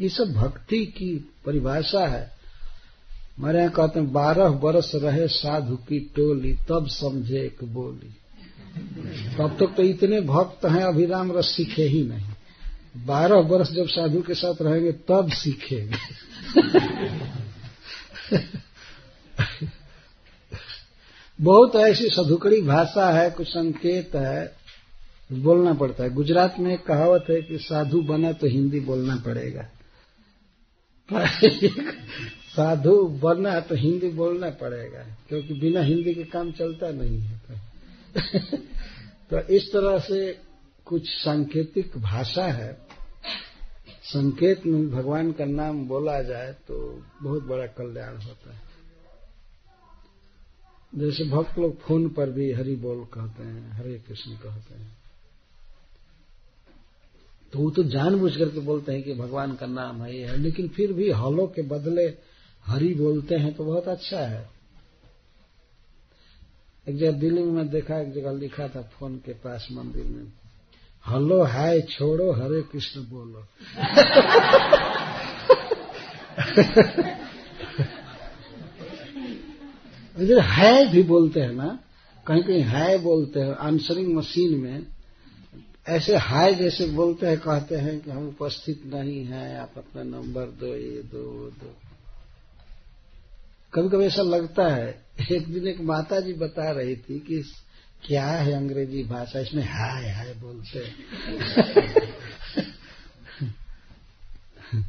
[0.01, 2.33] ये सब भक्ति की परिभाषा है।
[3.39, 8.17] हमारे यहाँ कहते हैं, बारह बरस रहे साधु की टोली, तब समझे एक बोली।
[9.39, 13.87] तब तक तो इतने भक्त हैं, अभी राम रस सीखे ही नहीं। बारह बरस जब
[13.87, 15.97] साधु के साथ रहेंगे, तब सीखेंगे।
[21.41, 24.57] बहुत ऐसी सधुकड़ी भाषा है, कुछ संकेत है
[25.33, 29.69] बोलना पड़ता है। गुजरात में एक कहावत है कि साधु बना तो हिंदी बोलना पड़ेगा।
[32.57, 37.41] साधु बना तो हिंदी बोलना पड़ेगा, क्योंकि बिना हिंदी के काम चलता नहीं है।
[39.31, 40.39] तो इस तरह से
[40.85, 42.87] कुछ सांकेतिक भाषा है।
[44.03, 48.61] संकेत में भगवान का नाम बोला जाए तो बहुत बड़ा कल्याण होता है।
[50.95, 55.00] जैसे भक्त लोग फ़ोन पर भी हरि बोल कहते हैं, हरे कृष्ण कहते हैं।
[57.53, 60.69] तो वो तो जानबूझ करके बोलते हैं कि भगवान का नाम है ये है। लेकिन
[60.69, 62.15] फिर भी हलो के बदले
[62.65, 64.51] हरि बोलते हैं तो बहुत अच्छा है।
[66.89, 70.33] एक जगह दिल्ली में देखा, एक जगह लिखा था फ़ोन के पास मंदिर में,
[71.07, 73.45] हलो, हाय, छोड़ो, हरे कृष्ण बोलो।
[80.19, 81.79] इधर है भी बोलते हैं ना
[82.27, 84.87] कहीं कहीं है बोलते हैं। आंसरिंग मशीन में
[85.89, 90.43] ऐसे हाय जैसे बोलते हैं, कहते हैं कि हम उपस्थित नहीं हैं, आप अपना नंबर
[90.43, 91.77] दो, ये दो, वो दो।
[93.75, 95.03] कभी कभी ऐसा लगता है,
[95.33, 97.45] एक दिन एक माता जी बता रही थी कि
[98.07, 99.41] क्या है अंग्रेज़ी भाषा?
[99.41, 100.95] इसमें हाय हाय बोलते हैं।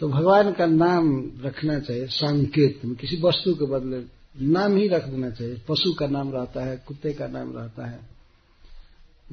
[0.00, 4.04] तो भगवान का नाम रखना चाहिए संकेत में किसी वस्तु के बदले
[4.46, 8.15] नाम ही रख देना चाहिए। पशु का नाम रहता है, कुत्ते का नाम रहता है।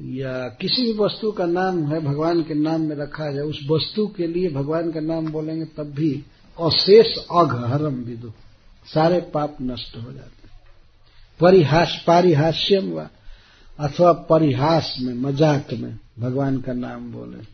[0.00, 4.06] या किसी भी वस्तु का नाम है, भगवान के नाम में रखा जाए उस वस्तु
[4.06, 6.24] के लिए भगवान का नाम बोलेंगे, तब भी
[6.60, 8.32] अशेष अघहरम विदु।
[8.94, 10.44] सारे पाप नष्ट हो जाते
[11.40, 13.08] परिहास, पारिहास्यम व,
[13.78, 17.44] अथवा परिहास में, मज़ाक में भगवान का नाम बोले।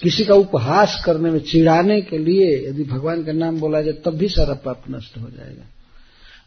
[0.00, 4.10] किसी का उपहास करने में चिढ़ाने के लिए यदि भगवान का नाम बोला जाए, तब
[4.10, 5.64] भी सारा पाप नष्ट हो जाएगा।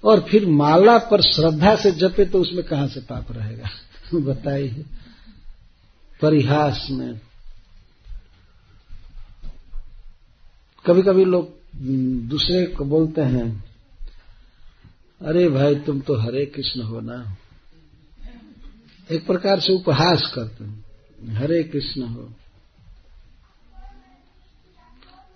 [0.03, 3.69] और फिर माला पर श्रद्धा से जपे तो उसमें कहाँ से पाप रहेगा?
[4.19, 4.85] बताइए।
[6.21, 7.21] परिहास में।
[10.85, 11.57] कभी कभी लोग
[12.27, 13.63] दूसरे को बोलते हैं,
[15.21, 17.37] अरे भाई, तुम तो हरे कृष्ण हो ना।
[19.11, 20.85] एक प्रकार से उपहास करते हैं,
[21.35, 22.33] हरे कृष्ण हो।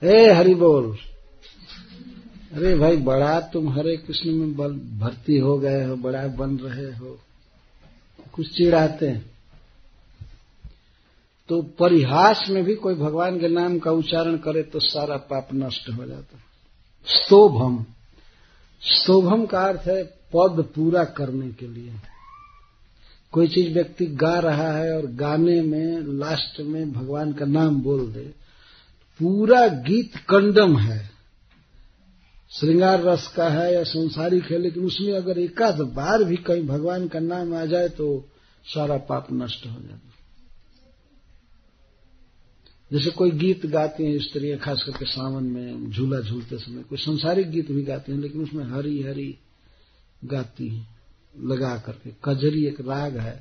[0.04, 0.98] ए, हरि बोल।
[2.58, 6.96] अरे भाई, बड़ा तुम हरे कृष्ण में बल भर्ती हो गए हो, बड़ा बन रहे
[6.96, 7.20] हो।
[8.34, 9.32] कुछ चिढ़ाते हैं।
[11.50, 15.90] तो परिहास में भी कोई भगवान के नाम का उच्चारण करे तो सारा पाप नष्ट
[15.90, 16.38] हो जाता
[17.08, 17.86] स्तोभम
[18.82, 21.94] स्तोभम का अर्थ है पद पूरा करने के लिए।
[23.32, 28.12] कोई चीज़ व्यक्ति गा रहा है और गाने में, लास्ट में भगवान का नाम बोल
[28.14, 28.26] दे,
[29.20, 31.17] पूरा गीत कंडम है।
[32.52, 37.08] श्रृंगार रस का है या संसारिक है, लेकिन उसमें अगर एकाध बार भी कहीं भगवान
[37.08, 38.08] का नाम आ जाए तो
[38.66, 40.02] सारा पाप नष्ट हो जाता
[42.92, 47.50] जैसे कोई गीत गाती हैं स्त्रियाँ खास करके सावन में, झूला झूलते समय, कोई संसारिक
[47.52, 49.38] गीत भी गाती हैं, लेकिन उसमें हरी हरी
[50.26, 50.88] गाती हैं,
[51.44, 53.36] लगा करके। कजरी एक राग है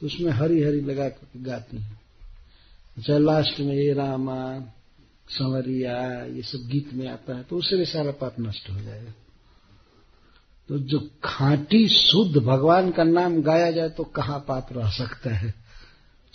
[0.00, 2.00] तो उसमें हरी हरी लगा करके गाती हैं।
[2.98, 4.38] चाहे लास्ट में ये रामा
[5.32, 9.12] संवरिया ये सब गीत में आता है तो उससे भी सारा पाप नष्ट हो जाएगा।
[10.68, 15.54] तो जो खांटी शुद्ध भगवान का नाम गाया जाए तो कहाँ पाप रह सकता है?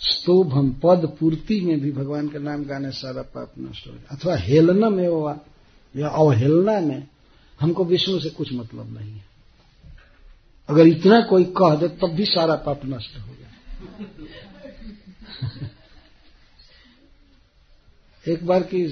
[0.00, 4.04] स्तोभ हम पद पूर्ति में भी भगवान का नाम गाने सारा पाप नष्ट हो जाए।
[4.10, 5.36] अथवा हेलना में वो,
[5.96, 7.06] या अवहेलना में,
[7.60, 9.24] हमको विष्णु से कुछ मतलब नहीं है।
[10.68, 13.56] अगर इतना कोई कह दे, तब भी सारा पाप नष्ट हो जाए।
[18.28, 18.84] एक बार की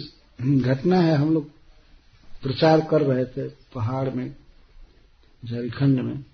[0.60, 1.50] घटना है, हम लोग
[2.42, 4.34] प्रचार कर रहे थे पहाड़ में,
[5.42, 6.24] झारखंड में।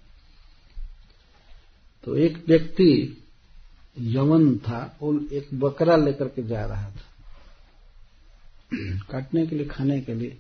[2.04, 3.18] तो एक व्यक्ति
[3.98, 7.10] यवन था, वो एक बकरा लेकर के जा रहा था।
[9.10, 10.38] काटने के लिए, खाने के लिए।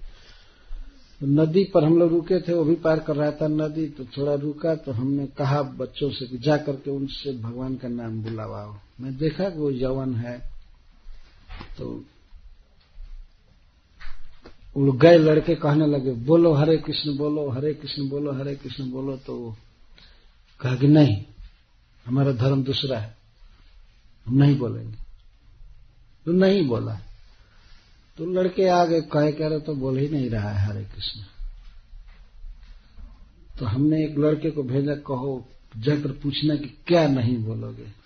[1.20, 4.04] तो नदी पर हम लोग रुके थे, वो भी पार कर रहा था नदी तो
[4.06, 8.74] थोड़ा रुका तो हमने कहा बच्चों से कि जा करके उनसे भगवान का नाम बुलावाओ।
[9.00, 10.38] मैं देखा कि वो यवन है
[11.78, 12.04] तो
[14.76, 19.16] वो गए लड़के कहने लगे, बोलो, हरे कृष्ण, बोलो, हरे कृष्ण, बोलो, हरे कृष्ण, बोलो
[19.16, 19.56] तो वो
[20.60, 21.24] कहा कि, नहीं,
[22.06, 23.16] हमारा धर्म दूसरा है,
[24.26, 24.96] हम नहीं बोलेंगे।
[26.26, 27.00] तो नहीं बोला।
[28.16, 31.20] तो लड़के आ गए कहे, कह रहे तो बोल ही नहीं रहा है, हरे कृष्ण।
[33.58, 38.02] तो हमने एक लड़के को भेजा, कहो, जाकर पूछना कि क्या नहीं बोलोगे?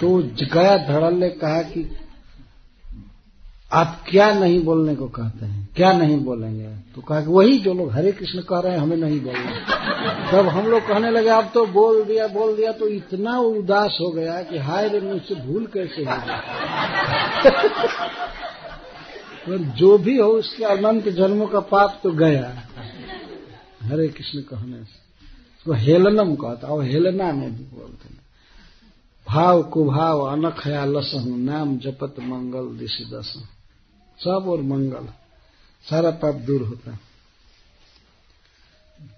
[0.00, 1.96] तो गया धड़ल्ले, कहा कि
[3.72, 5.68] आप क्या नहीं बोलने को कहते हैं?
[5.76, 6.68] क्या नहीं बोलेंगे?
[6.94, 9.52] तो कहा कि वही जो लोग हरे कृष्ण कह रहे हैं, हमें नहीं बोलना।
[10.32, 14.10] तब हम लोग कहने लगे, आप तो बोल दिया बोल दिया तो इतना उदास हो
[14.10, 16.16] गया कि हाय रे मुझसे भूल कैसे हो
[19.46, 22.62] पर जो भी हो, उसके अनंत जन्मों का पाप तो गया।
[23.82, 25.06] हरे कृष्ण कहने से।
[25.66, 28.20] तो हेलनम कहता, और हेलना में भी बोलते हैं।
[29.28, 33.55] भाव कुभाव अनखया लसहु नाम जपत मंगल दिशि दसहु
[34.18, 35.08] सब और मंगल।
[35.90, 37.00] सारा पाप दूर होता है।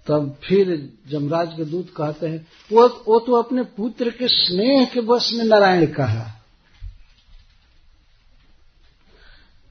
[0.07, 5.01] तब फिर जमराज के दूत कहते हैं, वो वो तो अपने पुत्र के स्नेह के
[5.01, 6.35] बस में नारायण कहा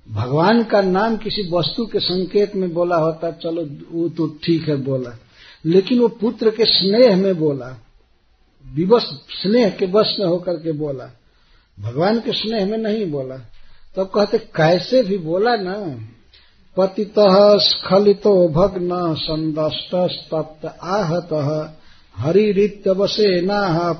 [0.09, 4.76] भगवान का नाम किसी वस्तु के संकेत में बोला होता, चलो वो तो ठीक है
[4.76, 5.18] बोला।
[5.64, 7.82] लेकिन वो पुत्र के स्नेह में बोला,
[8.66, 9.02] विवश,
[9.42, 11.10] स्नेह के वश में होकर के बोला।
[11.80, 13.36] भगवान के स्नेह में नहीं बोला।
[13.98, 15.74] तब तो कहते, कैसे भी बोला ना,
[16.76, 17.14] पतित
[17.62, 19.94] स्खलितो भग्न संदष्ट
[20.34, 21.32] तप्त आहत
[22.16, 23.92] हरित वसे नाह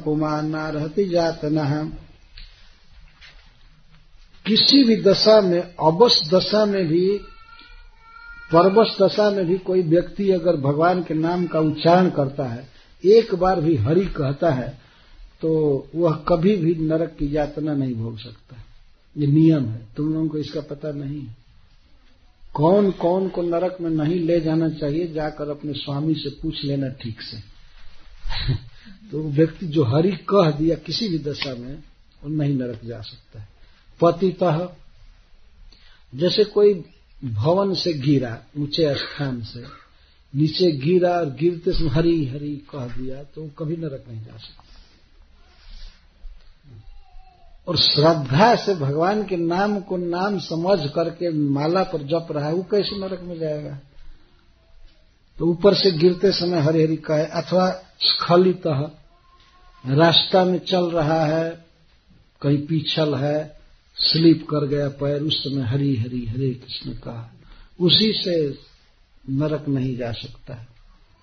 [1.05, 1.93] जात न
[4.47, 7.19] किसी भी दशा में, अवश दशा में भी,
[8.53, 12.69] परवश दशा में भी कोई व्यक्ति अगर भगवान के नाम का उच्चारण करता है,
[13.05, 14.79] एक बार भी हरि कहता है
[15.43, 15.51] तो
[15.95, 18.65] वह कभी भी नरक की यातना नहीं भोग सकता।
[19.19, 21.37] ये नियम है। तुम लोगों को इसका पता नहीं है।
[22.55, 26.89] कौन कौन को नरक में नहीं ले जाना चाहिए, जाकर अपने स्वामी से पूछ लेना
[26.89, 27.39] ठीक से।
[29.11, 31.83] तो व्यक्ति जो हरि कह दिया किसी भी दशा में,
[32.25, 33.49] वो नहीं नरक जा सकता है।
[34.01, 34.69] पतितः,
[36.15, 36.85] जैसे कोई
[37.25, 39.89] भवन से गिरा, ऊँचे स्थान से,
[40.35, 44.68] नीचे गिरा और गिरते हरी हरी कह दिया तो कभी नरक नहीं जा सकता।
[47.69, 52.55] और श्रद्धा से भगवान के नाम को नाम समझ करके माला पर जप रहा है,
[52.55, 53.79] वो कैसे नरक में जाएगा?
[55.39, 57.71] तो ऊपर से गिरते समय हरी हरी कहे, अथवा
[58.01, 58.63] स्खलित
[59.87, 61.67] रास्ता में चल रहा है,
[62.43, 63.59] कहीं पीछल है,
[63.97, 67.33] स्लिप कर गया पैर, उस समय हरी हरी हरे कृष्ण कहा
[67.81, 68.59] उसी से
[69.31, 70.69] नरक नहीं जा सकता है।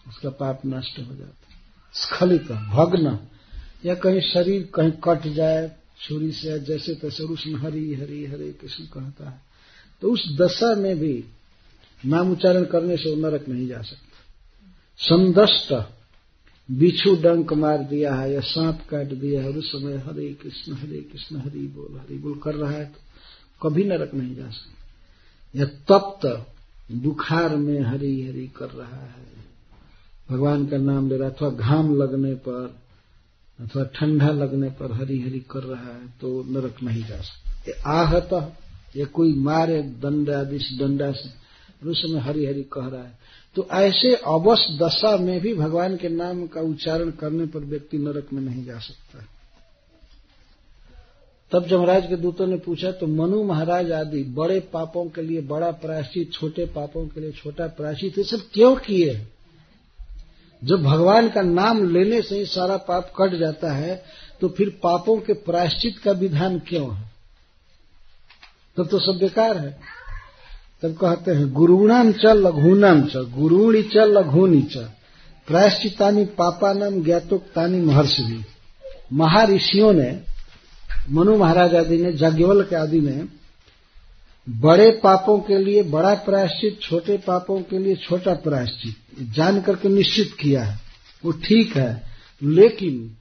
[0.08, 1.56] उसका पाप नष्ट हो जाता है।
[1.94, 3.20] स्खलित भग्न,
[3.86, 8.84] या कहीं शरीर कहीं कट जाए छुरी से जैसे तैसे उसमें हरी हरी, हरे कृष्ण
[8.86, 9.42] कहता है।
[10.02, 11.24] तो उस दशा में भी
[12.06, 14.20] नाम उच्चारण करने से नरक नहीं जा सकता।
[14.98, 15.74] संदष्ट,
[16.72, 21.02] बिछू डंक मार दिया है या सांप काट दिया है उस समय हरे कृष्ण हरे
[21.02, 23.00] कृष्ण हरि बोल हरि बोल कर रहा है तो
[23.64, 26.46] कभी नरक नहीं जा सकता। या तप्त,
[26.92, 29.36] बुखार में हरी हरी कर रहा है।
[30.30, 32.85] भगवान का नाम ले रहा अथवा घाम लगने पर
[33.60, 38.57] अथवा ठंडा लगने पर हरी हरी कर रहा है तो नरक नहीं जा सकता। आहत,
[38.95, 43.19] या कोई मारे, दंड आदि दंडा से उस समय हरी हरी कह रहा है।
[43.56, 48.34] तो ऐसे अवश दशा में भी भगवान के नाम का उच्चारण करने पर व्यक्ति नरक
[48.34, 49.26] में नहीं जा सकता।
[51.52, 55.72] तब जमराज के दूतों ने पूछा तो मनु महाराज आदि, बड़े पापों के लिए, बड़ा
[55.72, 59.27] प्रायश्चित, छोटे पापों के लिए, छोटा प्रायश्चित, ये सब क्यों किए?
[60.64, 64.03] जब भगवान का नाम लेने से ही सारा पाप कट जाता है
[64.41, 67.11] तो फिर पापों के प्रायश्चित का विधान क्यों है?
[68.77, 69.80] तब तो सब बेकार है।
[70.82, 74.77] तब कहते हैं गुरुणाम च लघुनाम च, गुरुणी च लघुनी च,
[75.48, 78.45] प्रायश्चितानी पापानाम ज्ञातोक्तानी महर्षि भी
[79.14, 80.19] महर्षियों ने,
[81.10, 83.45] मनु महाराज आदि ने जाग्ञवल के आदि ने
[84.50, 88.96] बड़े पापों के लिए, बड़ा प्रायश्चित, छोटे पापों के लिए छोटा प्रायश्चित,
[89.34, 90.80] जान करके निश्चित किया है।
[91.26, 92.04] वो ठीक है,
[92.44, 93.18] लेकिन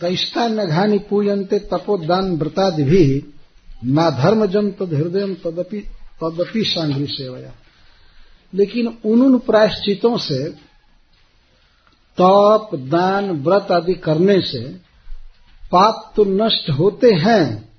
[0.00, 3.24] तैष्टा नघानी पूजनते तपोदान व्रतादि भी
[3.84, 5.80] ना धर्म जन तद हृदय तदपि
[6.22, 7.52] तदपि सांघ्री सेवया।
[8.54, 10.48] लेकिन उन उन प्रायश्चितों से
[12.20, 14.60] तप, दान, व्रत आदि करने से
[15.72, 17.73] पाप तो नष्ट होते हैं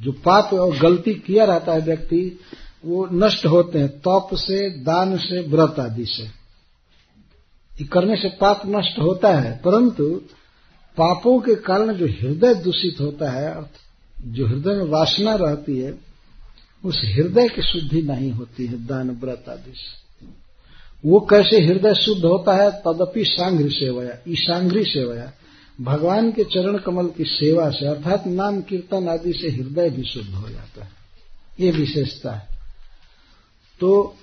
[0.00, 2.38] जो पाप और गलती किया रहता है व्यक्ति,
[2.84, 6.22] वो नष्ट होते हैं, तप से, दान से, व्रत आदि से।
[7.80, 10.22] ये करने से पाप नष्ट होता है, परंतु
[10.96, 13.70] पापों के कारण जो हृदय दूषित होता है
[14.26, 15.94] जो हृदय में वासना रहती है,
[16.84, 20.00] उस हृदय की शुद्धि नहीं होती है, दान, व्रत आदि से।
[21.04, 22.70] वो कैसे हृदय शुद्ध होता है?
[22.70, 25.32] तदपि सांघ्री सेवया, ईशांघ्री सेवया।
[25.80, 30.30] भगवान के चरण कमल की सेवा से, अर्थात नाम कीर्तन आदि से हृदय भी शुद्ध
[30.30, 30.90] हो जाता है।
[31.60, 32.48] ये विशेषता है।
[33.80, 34.16] तो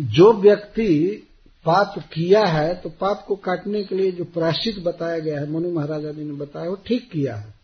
[0.00, 1.22] जो व्यक्ति
[1.64, 5.72] पाप किया है तो पाप को काटने के लिए जो प्राश्चित बताया गया है, मनु
[5.72, 7.54] महाराज आदि ने बताया, वो ठीक किया है।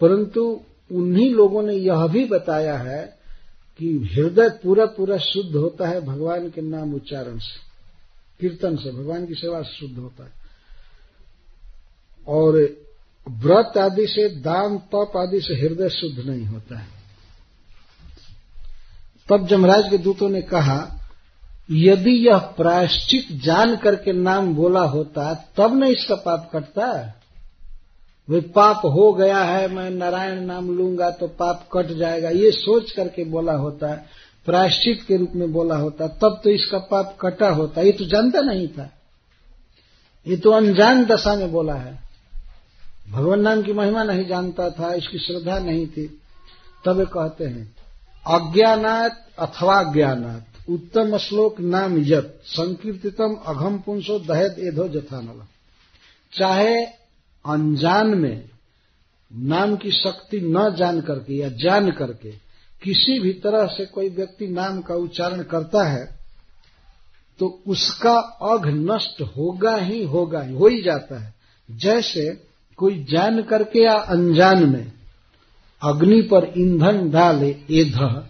[0.00, 0.60] परंतु
[0.92, 3.18] उन्हीं लोगों ने यह भी बताया है
[3.78, 7.60] कि हृदय पूरा पूरा शुद्ध होता है भगवान के नाम उच्चारण से,
[8.40, 10.45] कीर्तन से, भगवान की सेवा शुद्ध होता है।
[12.28, 12.76] और
[13.28, 16.86] व्रत आदि से दान, तप आदि से हृदय शुद्ध नहीं होता है।
[19.28, 21.00] तब जमराज के दूतों ने कहा,
[21.70, 27.12] यदि यह प्रायश्चित जान करके नाम बोला होता, तब न इसका पाप कटता।
[28.28, 32.92] वे पाप हो गया है, मैं नारायण नाम लूँगा तो पाप कट जाएगा। ये सोच
[32.92, 34.06] करके बोला होता है
[34.46, 38.40] प्रायश्चित के रूप में बोला होता, तब तो इसका पाप कटा होता। ये तो जानता
[38.40, 38.90] नहीं था।
[40.26, 42.05] ये तो अनजान दशा में बोला है।
[43.06, 46.06] भगवान नाम की महिमा नहीं जानता था, इसकी श्रद्धा नहीं थी।
[46.84, 47.74] तब कहते हैं,
[48.26, 55.42] अज्ञानात अथवा ज्ञानात, उत्तम श्लोक नाम यत, संकीर्तितम अघम पुंसो दहेद एधो जथानल।
[56.32, 56.74] चाहे
[57.44, 58.48] अनजान में
[59.30, 62.30] नाम की शक्ति न जान करके या जान करके
[62.82, 66.04] किसी भी तरह से कोई व्यक्ति नाम का उच्चारण करता है
[67.40, 68.14] तो उसका
[68.44, 71.34] अघ नष्ट होगा ही होगा ही हो ही जाता है।
[71.68, 72.28] जैसे
[72.78, 74.92] कोई जान करके या अनजान में
[75.82, 78.24] अग्नि पर ईंधन डाले, एध,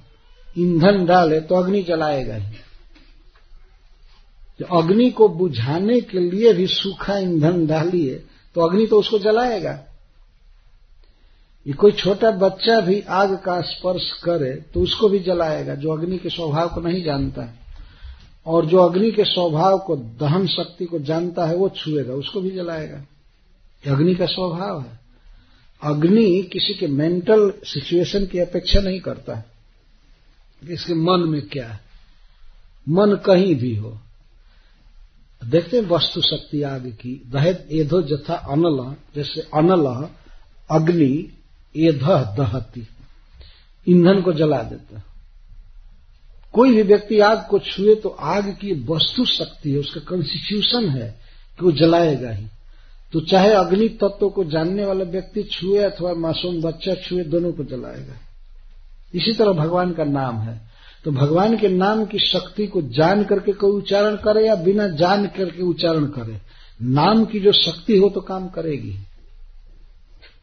[0.59, 2.57] ईंधन डाले तो अग्नि जलाएगा ही।
[4.73, 8.15] अग्नि को बुझाने के लिए भी सूखा ईंधन डालिए
[8.55, 9.79] तो अग्नि तो उसको जलाएगा।
[11.67, 16.19] ये कोई छोटा बच्चा भी आग का स्पर्श करे तो उसको भी जलाएगा, जो अग्नि
[16.19, 17.59] के स्वभाव को नहीं जानता है।
[18.47, 22.51] और जो अग्नि के स्वभाव को, दहन शक्ति को जानता है, वो छुएगा, उसको भी
[22.51, 23.05] जलाएगा।
[23.87, 25.01] अग्नि का स्वभाव है।
[25.83, 29.45] अग्नि किसी के मेंटल सिचुएशन की अपेक्षा नहीं करता। है
[30.69, 31.81] इसके मन में क्या है?
[32.89, 34.01] मन कहीं भी हो।
[35.45, 40.09] देखते हैं वस्तु शक्ति आग की। दहेद एधो जथा अनल, जैसे अनल,
[40.71, 41.33] अग्नि
[41.77, 42.03] एध
[42.37, 42.89] दहती।
[43.89, 45.03] ईंधन को जला देता
[46.53, 51.21] कोई भी व्यक्ति आग को छुए तो आग की वस्तु शक्ति है, उसका कंस्टिट्यूशन है
[51.59, 52.47] कि वो जलाएगा ही।
[53.13, 57.65] तो चाहे अग्नि तत्व को जानने वाला व्यक्ति छुए अथवा मासूम बच्चा छुए, दोनों को
[57.65, 58.15] जलाएगा।
[59.15, 60.61] इसी तरह भगवान का नाम है।
[61.05, 65.27] तो भगवान के नाम की शक्ति को जान करके कोई उच्चारण करे या बिना जान
[65.27, 66.41] करके उच्चारण करे?
[66.83, 68.97] नाम की जो शक्ति हो तो काम करेगी।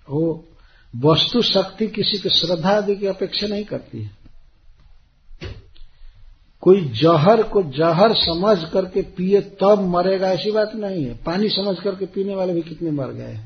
[0.10, 0.46] वो
[0.96, 4.23] वस्तु शक्ति किसी के श्रद्धा आदि की अपेक्षा नहीं करती है।
[6.64, 11.80] कोई जहर को जहर समझ करके पिए तब मरेगा, ऐसी बात नहीं है। पानी समझ
[11.80, 13.40] करके पीने वाले भी कितने मर गए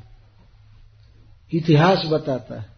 [1.54, 2.78] इतिहास बताता है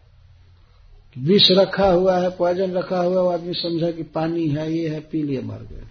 [1.18, 4.88] विष रखा हुआ है पॉइजन रखा हुआ है, वो आदमी समझा कि पानी है, ये
[4.88, 5.84] है, पी लिए मर गए।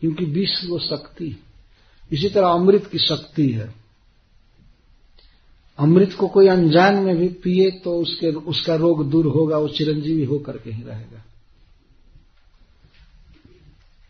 [0.00, 1.42] क्योंकि विष वो शक्ति
[2.12, 3.74] इसी तरह अमृत की शक्ति है।
[5.78, 10.24] अमृत को कोई अनजान में भी पिए तो उसके, उसका रोग दूर होगा, वो चिरंजीवी
[10.24, 11.24] होकर के ही रहेगा।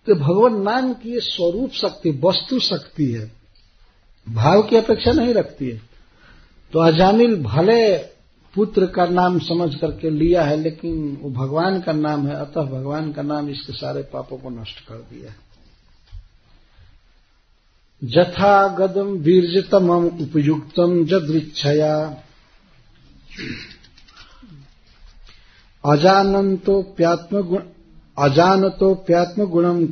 [0.06, 3.32] तो भगवान नाम की स्वरूप शक्ति, वस्तु शक्ति है।
[4.28, 5.82] भाव की अपेक्षा नहीं रखती है।
[6.72, 7.96] तो अजामिल भले
[8.54, 13.12] पुत्र का नाम समझ करके लिया है, लेकिन वो भगवान का नाम है, अतः भगवान
[13.12, 15.44] का नाम इसके सारे पापों को नष्ट कर दिया है।
[18.04, 22.22] जथा गदम वीर्जतम उपयुक्तम जदृक्षया
[25.84, 27.62] अजानतोप्यात्म गुण
[28.18, 29.86] अजानतोप्यात्म गुणम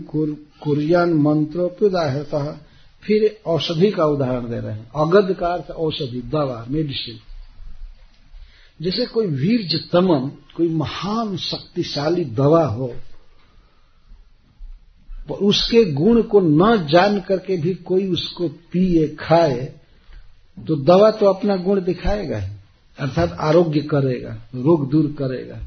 [0.62, 2.44] कुरियन मंत्रोप्युदाहता
[3.02, 7.18] फिर औषधि का उदाहरण दे रहे हैं। अगध का अर्थ औषधि, दवा, मेडिसिन।
[8.80, 12.94] जैसे कोई वीर्ज तमम कोई महान शक्तिशाली दवा हो
[15.42, 19.72] उसके गुण को न जान करके भी कोई उसको पिए, खाए
[20.58, 22.54] तो दवा तो अपना गुण दिखाएगा ही।
[22.98, 25.58] अर्थात आरोग्य करेगा, रोग दूर करेगा।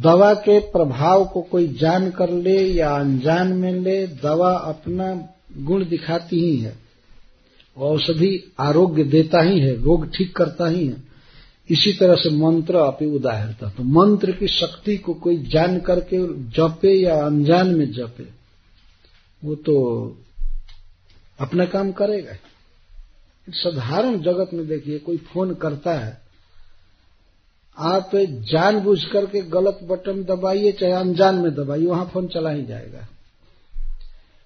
[0.00, 5.14] दवा के प्रभाव को कोई जान कर ले या अनजान में ले, दवा अपना
[5.58, 6.76] गुण दिखाती ही है।
[7.76, 10.96] औषधि आरोग्य देता ही है, रोग ठीक करता ही है।
[11.70, 16.18] इसी तरह से मंत्र अपनी उदाहरता तो मंत्र की शक्ति को कोई जान करके
[16.50, 18.26] जपे या अनजान में जपे,
[19.42, 19.76] वो तो
[21.40, 22.32] अपना काम करेगा।
[23.48, 26.20] साधारण जगत में देखिए, कोई फ़ोन करता है
[27.78, 28.10] आप
[28.52, 33.08] जानबूझ करके गलत बटन दबाइए, चाहे अनजान में दबाइए, वहाँ फ़ोन चला ही जाएगा।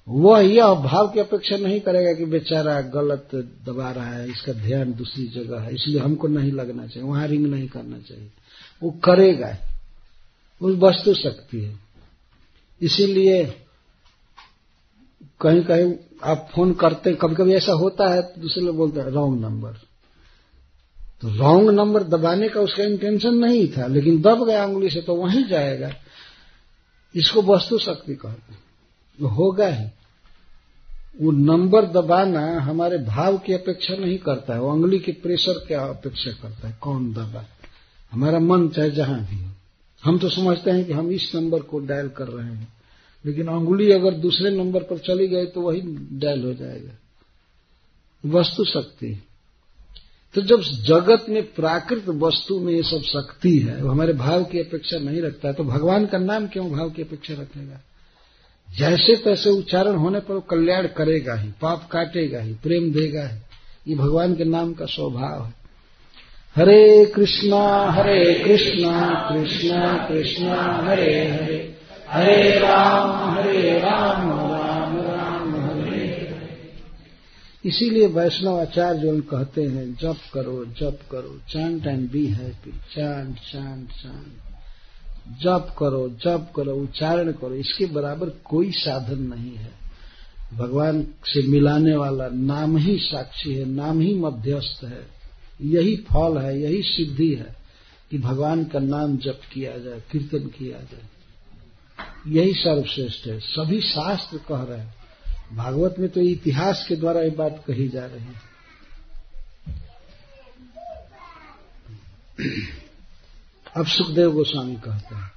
[0.08, 3.28] वह यह भाव की अपेक्षा नहीं करेगा कि बेचारा गलत
[3.66, 7.46] दबा रहा है, इसका ध्यान दूसरी जगह है, इसलिए हमको नहीं लगना चाहिए, वहाँ रिंग
[7.46, 8.30] नहीं करना चाहिए।
[8.82, 9.56] वो करेगा
[10.62, 11.78] वो वस्तु शक्ति है।
[12.82, 13.44] इसीलिए
[15.40, 19.06] कहीं कहीं आप फ़ोन करते कभी कभी ऐसा होता है तो दूसरे लोग बोलते हैं
[19.06, 19.70] रॉन्ग नंबर
[21.20, 25.14] तो रॉन्ग नंबर दबाने का उसका इंटेंशन नहीं था, लेकिन दब गया उंगली से तो
[25.14, 25.90] वहीं जाएगा।
[27.14, 28.62] इसको वस्तु शक्ति कहते हैं।
[29.28, 29.88] होगा ही।
[31.20, 35.74] वो नंबर दबाना हमारे भाव की अपेक्षा नहीं करता है। वो उंगली के प्रेशर की
[35.74, 37.46] अपेक्षा करता है। कौन दबा?
[38.12, 39.50] हमारा मन चाहे जहाँ भी हो।
[40.04, 42.68] हम तो समझते हैं कि हम इस नंबर को डायल कर रहे हैं।
[43.26, 45.80] लेकिन उंगली अगर दूसरे नंबर पर चली गई तो वही
[46.12, 46.90] डायल हो जाएगा।
[48.26, 49.22] वस्तु शक्ति
[50.36, 54.58] तो जब जगत में प्राकृत वस्तु में ये सब शक्ति है, वो हमारे भाव की
[54.58, 57.80] अपेक्षा नहीं रखता है तो भगवान का नाम क्यों भाव की अपेक्षा रखेगा?
[58.68, 63.38] जैसे तैसे उच्चारण होने पर वो कल्याण करेगा ही, पाप काटेगा ही, प्रेम देगा ही।
[63.88, 65.54] ये भगवान के नाम का स्वभाव है।
[66.56, 71.76] हरे कृष्णा हरे कृष्णा कृष्णा कृष्णा, हरे हरे।
[72.10, 74.45] हरे राम हरे राम
[77.66, 83.36] इसीलिए वैष्णव आचार्य जो कहते हैं, जप करो जप करो chant and be happy chant
[83.36, 84.26] chant chant
[85.42, 89.72] जप करो जप करो, उच्चारण करो, इसके बराबर कोई साधन नहीं है।
[90.54, 95.06] भगवान से मिलाने वाला नाम ही साक्षी है, नाम ही मध्यस्थ है।
[95.62, 97.56] यही फल है, यही सिद्धि है
[98.10, 101.06] कि भगवान का नाम जप किया जाए, कीर्तन किया जाए।
[102.28, 104.95] यही सर्वश्रेष्ठ है। सभी शास्त्र कह रहे हैं।
[105.52, 108.44] भागवत में तो इतिहास के द्वारा ये बात कही जा रही है।
[113.76, 115.30] अब सुखदेव गोस्वामी कहते हैं,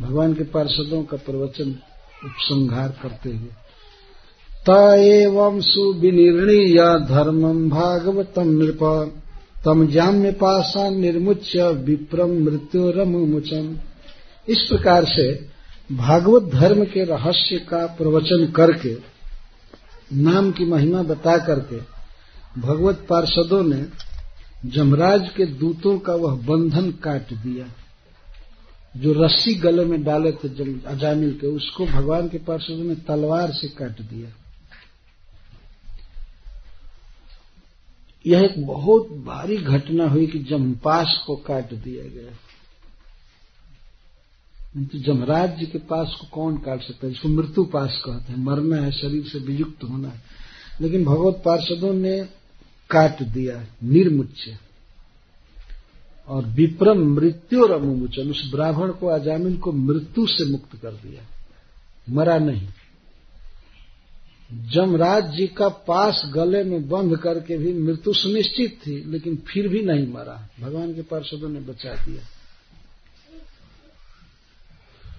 [0.00, 1.70] भगवान के पार्षदों का प्रवचन
[2.24, 3.48] उपसंहार करते हुए,
[4.50, 4.70] त
[5.00, 6.78] एवं सुविनिर्णीय
[7.08, 8.82] धर्मम भागवतम नृप
[9.64, 13.76] तम जाम्य पाशा निर्मुच्य विप्रम मृत्यु रमुचम
[14.48, 15.26] इस प्रकार से
[15.90, 18.94] भागवत धर्म के रहस्य का प्रवचन करके
[20.12, 21.80] नाम की महिमा बता करके
[22.60, 23.86] भगवत पार्षदों ने
[24.66, 27.66] जमराज के दूतों का वह बंधन काट दिया।
[28.96, 30.48] जो रस्सी गले में डाले थे
[30.80, 34.28] अजामिल के, उसको भगवान के पार्षदों ने तलवार से काट दिया।
[38.26, 42.32] यह एक बहुत भारी घटना हुई कि जमपास को काट दिया गया।
[44.84, 47.12] तो जमराज जी के पास को कौन काट सकता है?
[47.12, 50.22] जिसको मृत्यु पास कहते हैं। मरना है, शरीर से वियुक्त होना है।
[50.80, 52.28] लेकिन भगवत पार्षदों ने
[52.90, 54.58] काट दिया निर्मुच्य
[56.28, 61.22] और विप्रम मृत्यु और अमुचन उस ब्राह्मण को अजामिल को मृत्यु से मुक्त कर दिया।
[62.10, 62.68] मरा नहीं।
[64.52, 69.82] जमराज जी का पास गले में बंध करके भी मृत्यु सुनिश्चित थी, लेकिन फिर भी
[69.82, 72.35] नहीं मरा। भगवान के पार्षदों ने बचा दिया।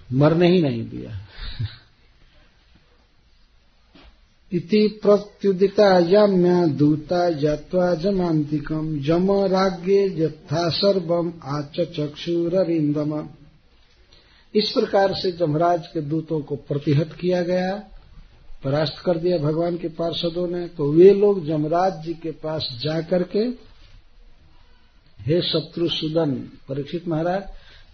[0.08, 1.10] मरने ही नहीं दिया।
[4.52, 13.12] इति प्रत्युदिता याम्या दूता जत्वा जमांतिकम जम राज्ञे यथा सर्वम आच चक्षुरिंदम
[14.54, 17.74] इस प्रकार से जमराज के दूतों को प्रतिहत किया गया,
[18.64, 23.22] परास्त कर दिया भगवान के पार्षदों ने तो वे लोग जमराज जी के पास जाकर
[23.22, 23.44] के,
[25.18, 26.34] हे शत्रु सुदन
[26.68, 27.42] परीक्षित महाराज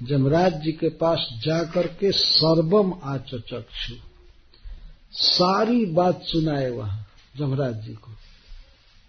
[0.02, 3.94] जमराज जी के पास जाकर के सर्वम आचक्षु
[5.12, 7.06] सारी बात सुनाए वहाँ
[7.38, 8.10] जमराज जी को।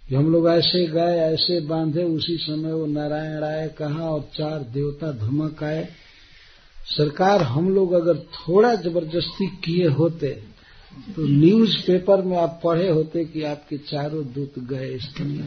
[0.09, 4.59] कि हम लोग ऐसे गए ऐसे बांधे, उसी समय वो नारायण आए, कहा, और चार
[4.59, 5.89] देवता धमक आए।
[6.85, 10.43] सरकार, हम लोग अगर थोड़ा ज़बरदस्ती किए होते
[10.95, 15.43] तो न्यूज़ पेपर में आप पढ़े होते कि आपके चारों दूत गए इस दुनिया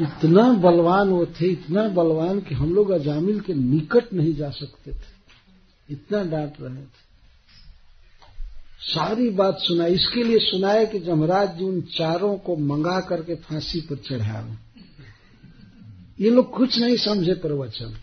[0.00, 4.92] इतना बलवान वो थे, इतना बलवान कि हम लोग अजामिल के निकट नहीं जा सकते
[4.92, 5.16] थे।
[5.90, 7.06] इतना डांट रहे थे।
[8.80, 13.80] सारी बात सुना इसके लिए सुनाए कि जमराज जी उन चारों को मंगा करके फांसी
[13.80, 14.66] पर चढ़ावे
[16.24, 17.96] ये लोग कुछ नहीं समझे प्रवचन।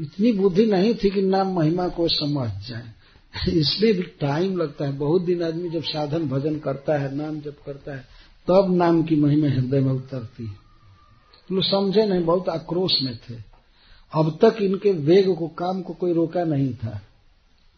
[0.00, 2.97] इतनी बुद्धि नहीं थी कि नाम महिमा को समझ जाए।
[3.48, 7.54] इसमें भी टाइम लगता है। बहुत दिन आदमी जब साधन भजन करता है, नाम जब
[7.66, 8.00] करता है,
[8.50, 10.54] तब नाम की महिमा हृदय में उतरती है।
[11.48, 13.34] तो लोग समझे नहीं, बहुत आक्रोश में थे।
[14.12, 17.02] अब तक इनके वेग को, काम को कोई रोका नहीं था।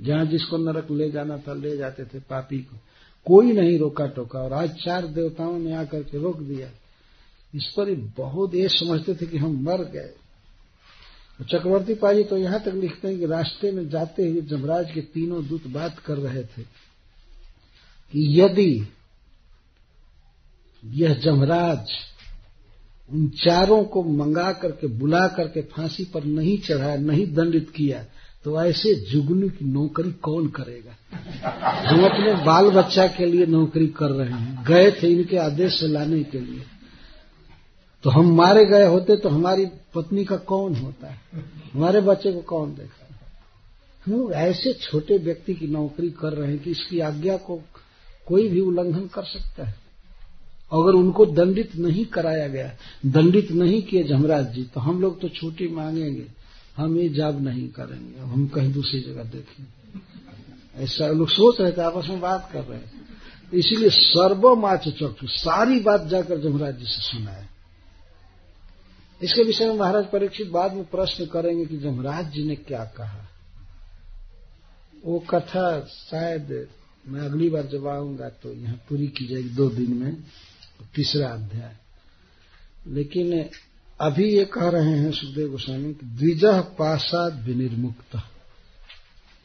[0.03, 2.77] जहाँ जिसको नरक ले जाना था, ले जाते थे पापी को।
[3.25, 6.69] कोई नहीं रोका टोका। और आज चार देवताओं ने आकर के रोक दिया।
[7.55, 10.15] इस पर बहुत ये समझते थे कि हम मर गए।
[11.45, 15.47] चक्रवर्ती पाजी तो यहाँ तक लिखते हैं कि रास्ते में जाते हुए जमराज के तीनों
[15.49, 16.63] दूत बात कर रहे थे
[18.13, 18.87] कि यदि
[20.83, 21.93] यह जमराज
[23.11, 28.05] उन चारों को मंगा करके, बुला करके फांसी पर नहीं चढ़ाया नहीं दंडित किया
[28.45, 30.95] तो ऐसे जुगनू की नौकरी कौन करेगा?
[31.89, 35.87] हम अपने बाल बच्चा के लिए नौकरी कर रहे हैं। गए थे इनके आदेश से
[35.87, 36.63] लाने के लिए।
[38.05, 41.21] तो हम मारे गए होते तो हमारी पत्नी का कौन होता है?
[41.75, 43.19] हमारे बच्चे को कौन देखता है?
[44.07, 47.61] हम लोग ऐसे छोटे व्यक्ति की नौकरी कर रहे हैं कि इसकी आज्ञा को
[48.27, 49.75] कोई भी उल्लंघन कर सकता है।
[50.73, 52.71] अगर उनको दंडित नहीं कराया गया,
[53.07, 56.27] दंडित नहीं किए जमराज जी तो हम लोग तो छुट्टी मांगेंगे।
[56.77, 61.83] हम ये जाब नहीं करेंगे। हम कहीं दूसरी जगह देखेंगे ऐसा लोग सोच रहे थे,
[61.83, 67.03] आपस में बात कर रहे थे इसीलिए सर्वमाच चक्षु, सारी बात जाकर जमराज जी से
[67.03, 67.49] सुनाए।
[69.21, 73.27] इसके विषय में महाराज परीक्षित बाद में प्रश्न करेंगे कि जमराज जी ने क्या कहा,
[75.05, 76.69] वो कथा शायद
[77.05, 80.17] मैं अगली बार जब आऊँगा तो यहाँ पूरी की जाएगी दो दिन में,
[80.95, 81.77] तीसरा अध्याय।
[82.87, 83.45] लेकिन
[84.01, 86.45] अभी ये कह रहे हैं सुखदेव गोस्वामी कि द्विज
[86.79, 88.17] पाशाद विनिर्मुक्त।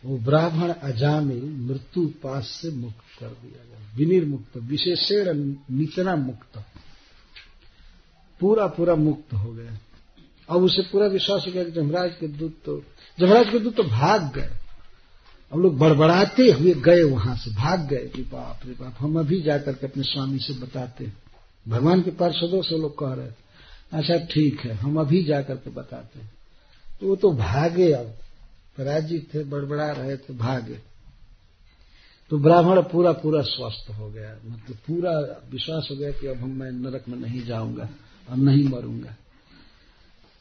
[0.04, 6.64] वो ब्राह्मण अजामिल मृत्यु पास से मुक्त कर दिया गया। विनिर्मुक्त, विशेषण निचना मुक्त।
[8.40, 9.78] पूरा पूरा मुक्त हो गया
[10.50, 12.82] अब उसे पूरा विश्वास हो गया कि जमराज के दूत तो
[13.18, 14.50] जमराज के दूत तो भाग गए।
[15.52, 19.42] हम लोग बड़बड़ाते हुए गए वहाँ से। भाग गए कि बाप रे बाप, हम अभी
[19.42, 21.18] जाकर के अपने स्वामी से बताते हैं।
[21.66, 23.44] भगवान के पार्षदों से लोग कह रहे थे
[23.92, 26.32] अच्छा ठीक है, हम अभी जाकर के बताते हैं।
[27.00, 28.14] तो वो तो भागे अब।
[28.78, 30.80] पराजित थे, बड़बड़ा रहे थे, भागे।
[32.32, 35.12] तो ब्राह्मण पूरा पूरा स्वस्थ हो गया। मतलब पूरा
[35.52, 37.90] विश्वास हो गया कि अब हम मैं नरक में नहीं जाऊँगा।
[38.30, 39.16] अब नहीं मरूँगा।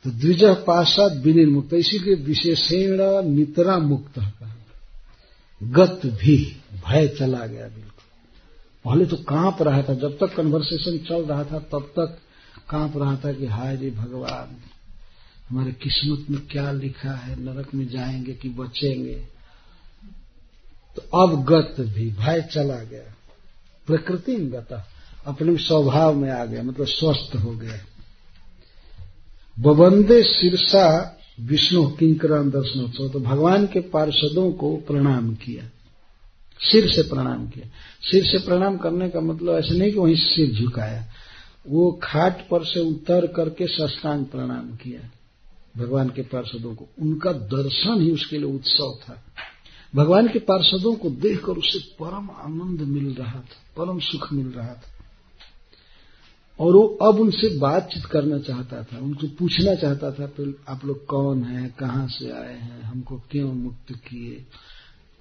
[0.04, 4.18] तो द्विज पाशाद विनिर्मुक्त। इसीलिए विशेषण नितरा मुक्त
[5.62, 6.56] गत भी
[6.88, 7.90] भय चला गया बिल्कुल।
[8.84, 12.18] पहले तो काँप रहा था। जब तक कन्वर्सेशन चल रहा था, तब तक
[12.70, 14.56] काँप रहा था कि हाय रे भगवान,
[15.48, 17.40] हमारे किस्मत में क्या लिखा है?
[17.40, 19.26] नरक में जाएँगे कि बचेंगे?
[20.96, 23.14] तो अब गत भी भय चला गया।
[23.86, 24.88] प्रकृति गता।
[25.26, 27.80] अपने स्वभाव में आ गया मतलब स्वस्थ हो गया।
[29.60, 35.70] बबंदे शीर्षा विष्णु किंकराम दर्शनोत्सव तो भगवान के पार्षदों को प्रणाम किया।
[36.60, 37.66] सिर से प्रणाम किया।
[38.02, 41.04] सिर से प्रणाम करने का मतलब ऐसे नहीं कि वहीं सिर झुकाया।
[41.68, 45.10] वो खाट पर से उतर करके सष्टांग प्रणाम किया।
[45.76, 49.22] भगवान के पार्षदों को। उनका दर्शन ही उसके लिए उत्सव था।
[49.94, 54.74] भगवान के पार्षदों को देखकर उसे परम आनंद मिल रहा था, परम सुख मिल रहा
[54.74, 54.93] था।
[56.58, 61.04] और वो अब उनसे बातचीत करना चाहता था उनको पूछना चाहता था तो आप लोग
[61.06, 64.44] कौन हैं, कहाँ से आए हैं, हमको क्यों मुक्त किए?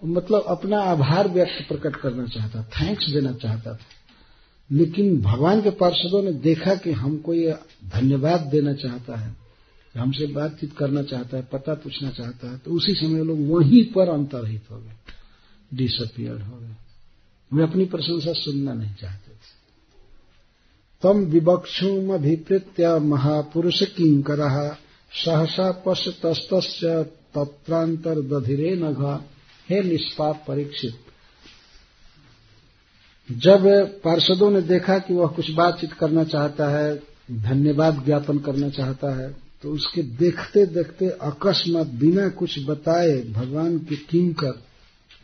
[0.02, 3.80] मतलब अपना आभार व्यक्त प्रकट करना चाहता थैंक्स देना चाहता था।
[4.72, 7.56] लेकिन भगवान के पार्षदों ने देखा कि हमको ये
[7.90, 9.36] धन्यवाद देना चाहता है
[9.96, 14.10] हमसे बातचीत करना चाहता है, पता पूछना चाहता है तो उसी समय लोग वहीं पर
[14.10, 14.96] अंतरहित हो गए
[15.74, 16.76] डिसअपियर्ड हो गए।
[17.52, 19.23] वे अपनी प्रशंसा सुनना नहीं चाहते।
[21.04, 24.42] तम विवक्षुमभिप्रीत्य महापुरुष किंकर
[25.14, 26.84] सहसा पश्यतस्त
[27.36, 29.02] तत्रांतर दधिरे नघ
[29.70, 30.96] हे निष्पाप परीक्षित।
[33.30, 33.66] जब
[34.04, 36.96] पार्षदों ने देखा कि वह कुछ बातचीत करना चाहता है,
[37.32, 43.96] धन्यवाद ज्ञापन करना चाहता है तो उसके देखते देखते अकस्मात बिना कुछ बताए भगवान के
[43.96, 44.54] किंकर,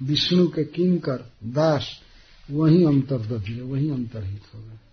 [0.04, 1.88] विष्णु के किंकर, दास,
[2.50, 4.89] वहीं अंतर्दधि, वहीं अंतरहित हो गए।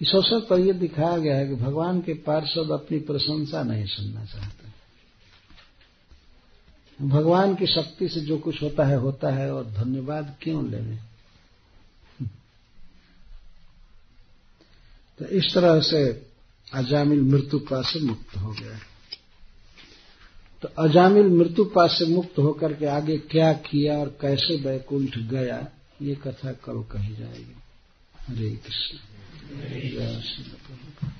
[0.00, 4.24] इस अवसर पर यह दिखाया गया है कि भगवान के पार्षद अपनी प्रशंसा नहीं सुनना
[4.24, 4.68] चाहते।
[6.98, 10.96] भगवान की शक्ति से जो कुछ होता है होता है, और धन्यवाद क्यों लेने
[15.20, 16.02] तो इस तरह से
[16.72, 18.78] अजामिल मृत्यु पास से मुक्त हो गया।
[20.62, 25.58] तो अजामिल मृत्यु पास से मुक्त होकर के आगे क्या किया और कैसे वैकुंठ गया,
[26.02, 27.54] ये कथा कल कही जाएगी।
[28.20, 28.98] हरे कृष्ण।
[29.50, 31.19] जय श्री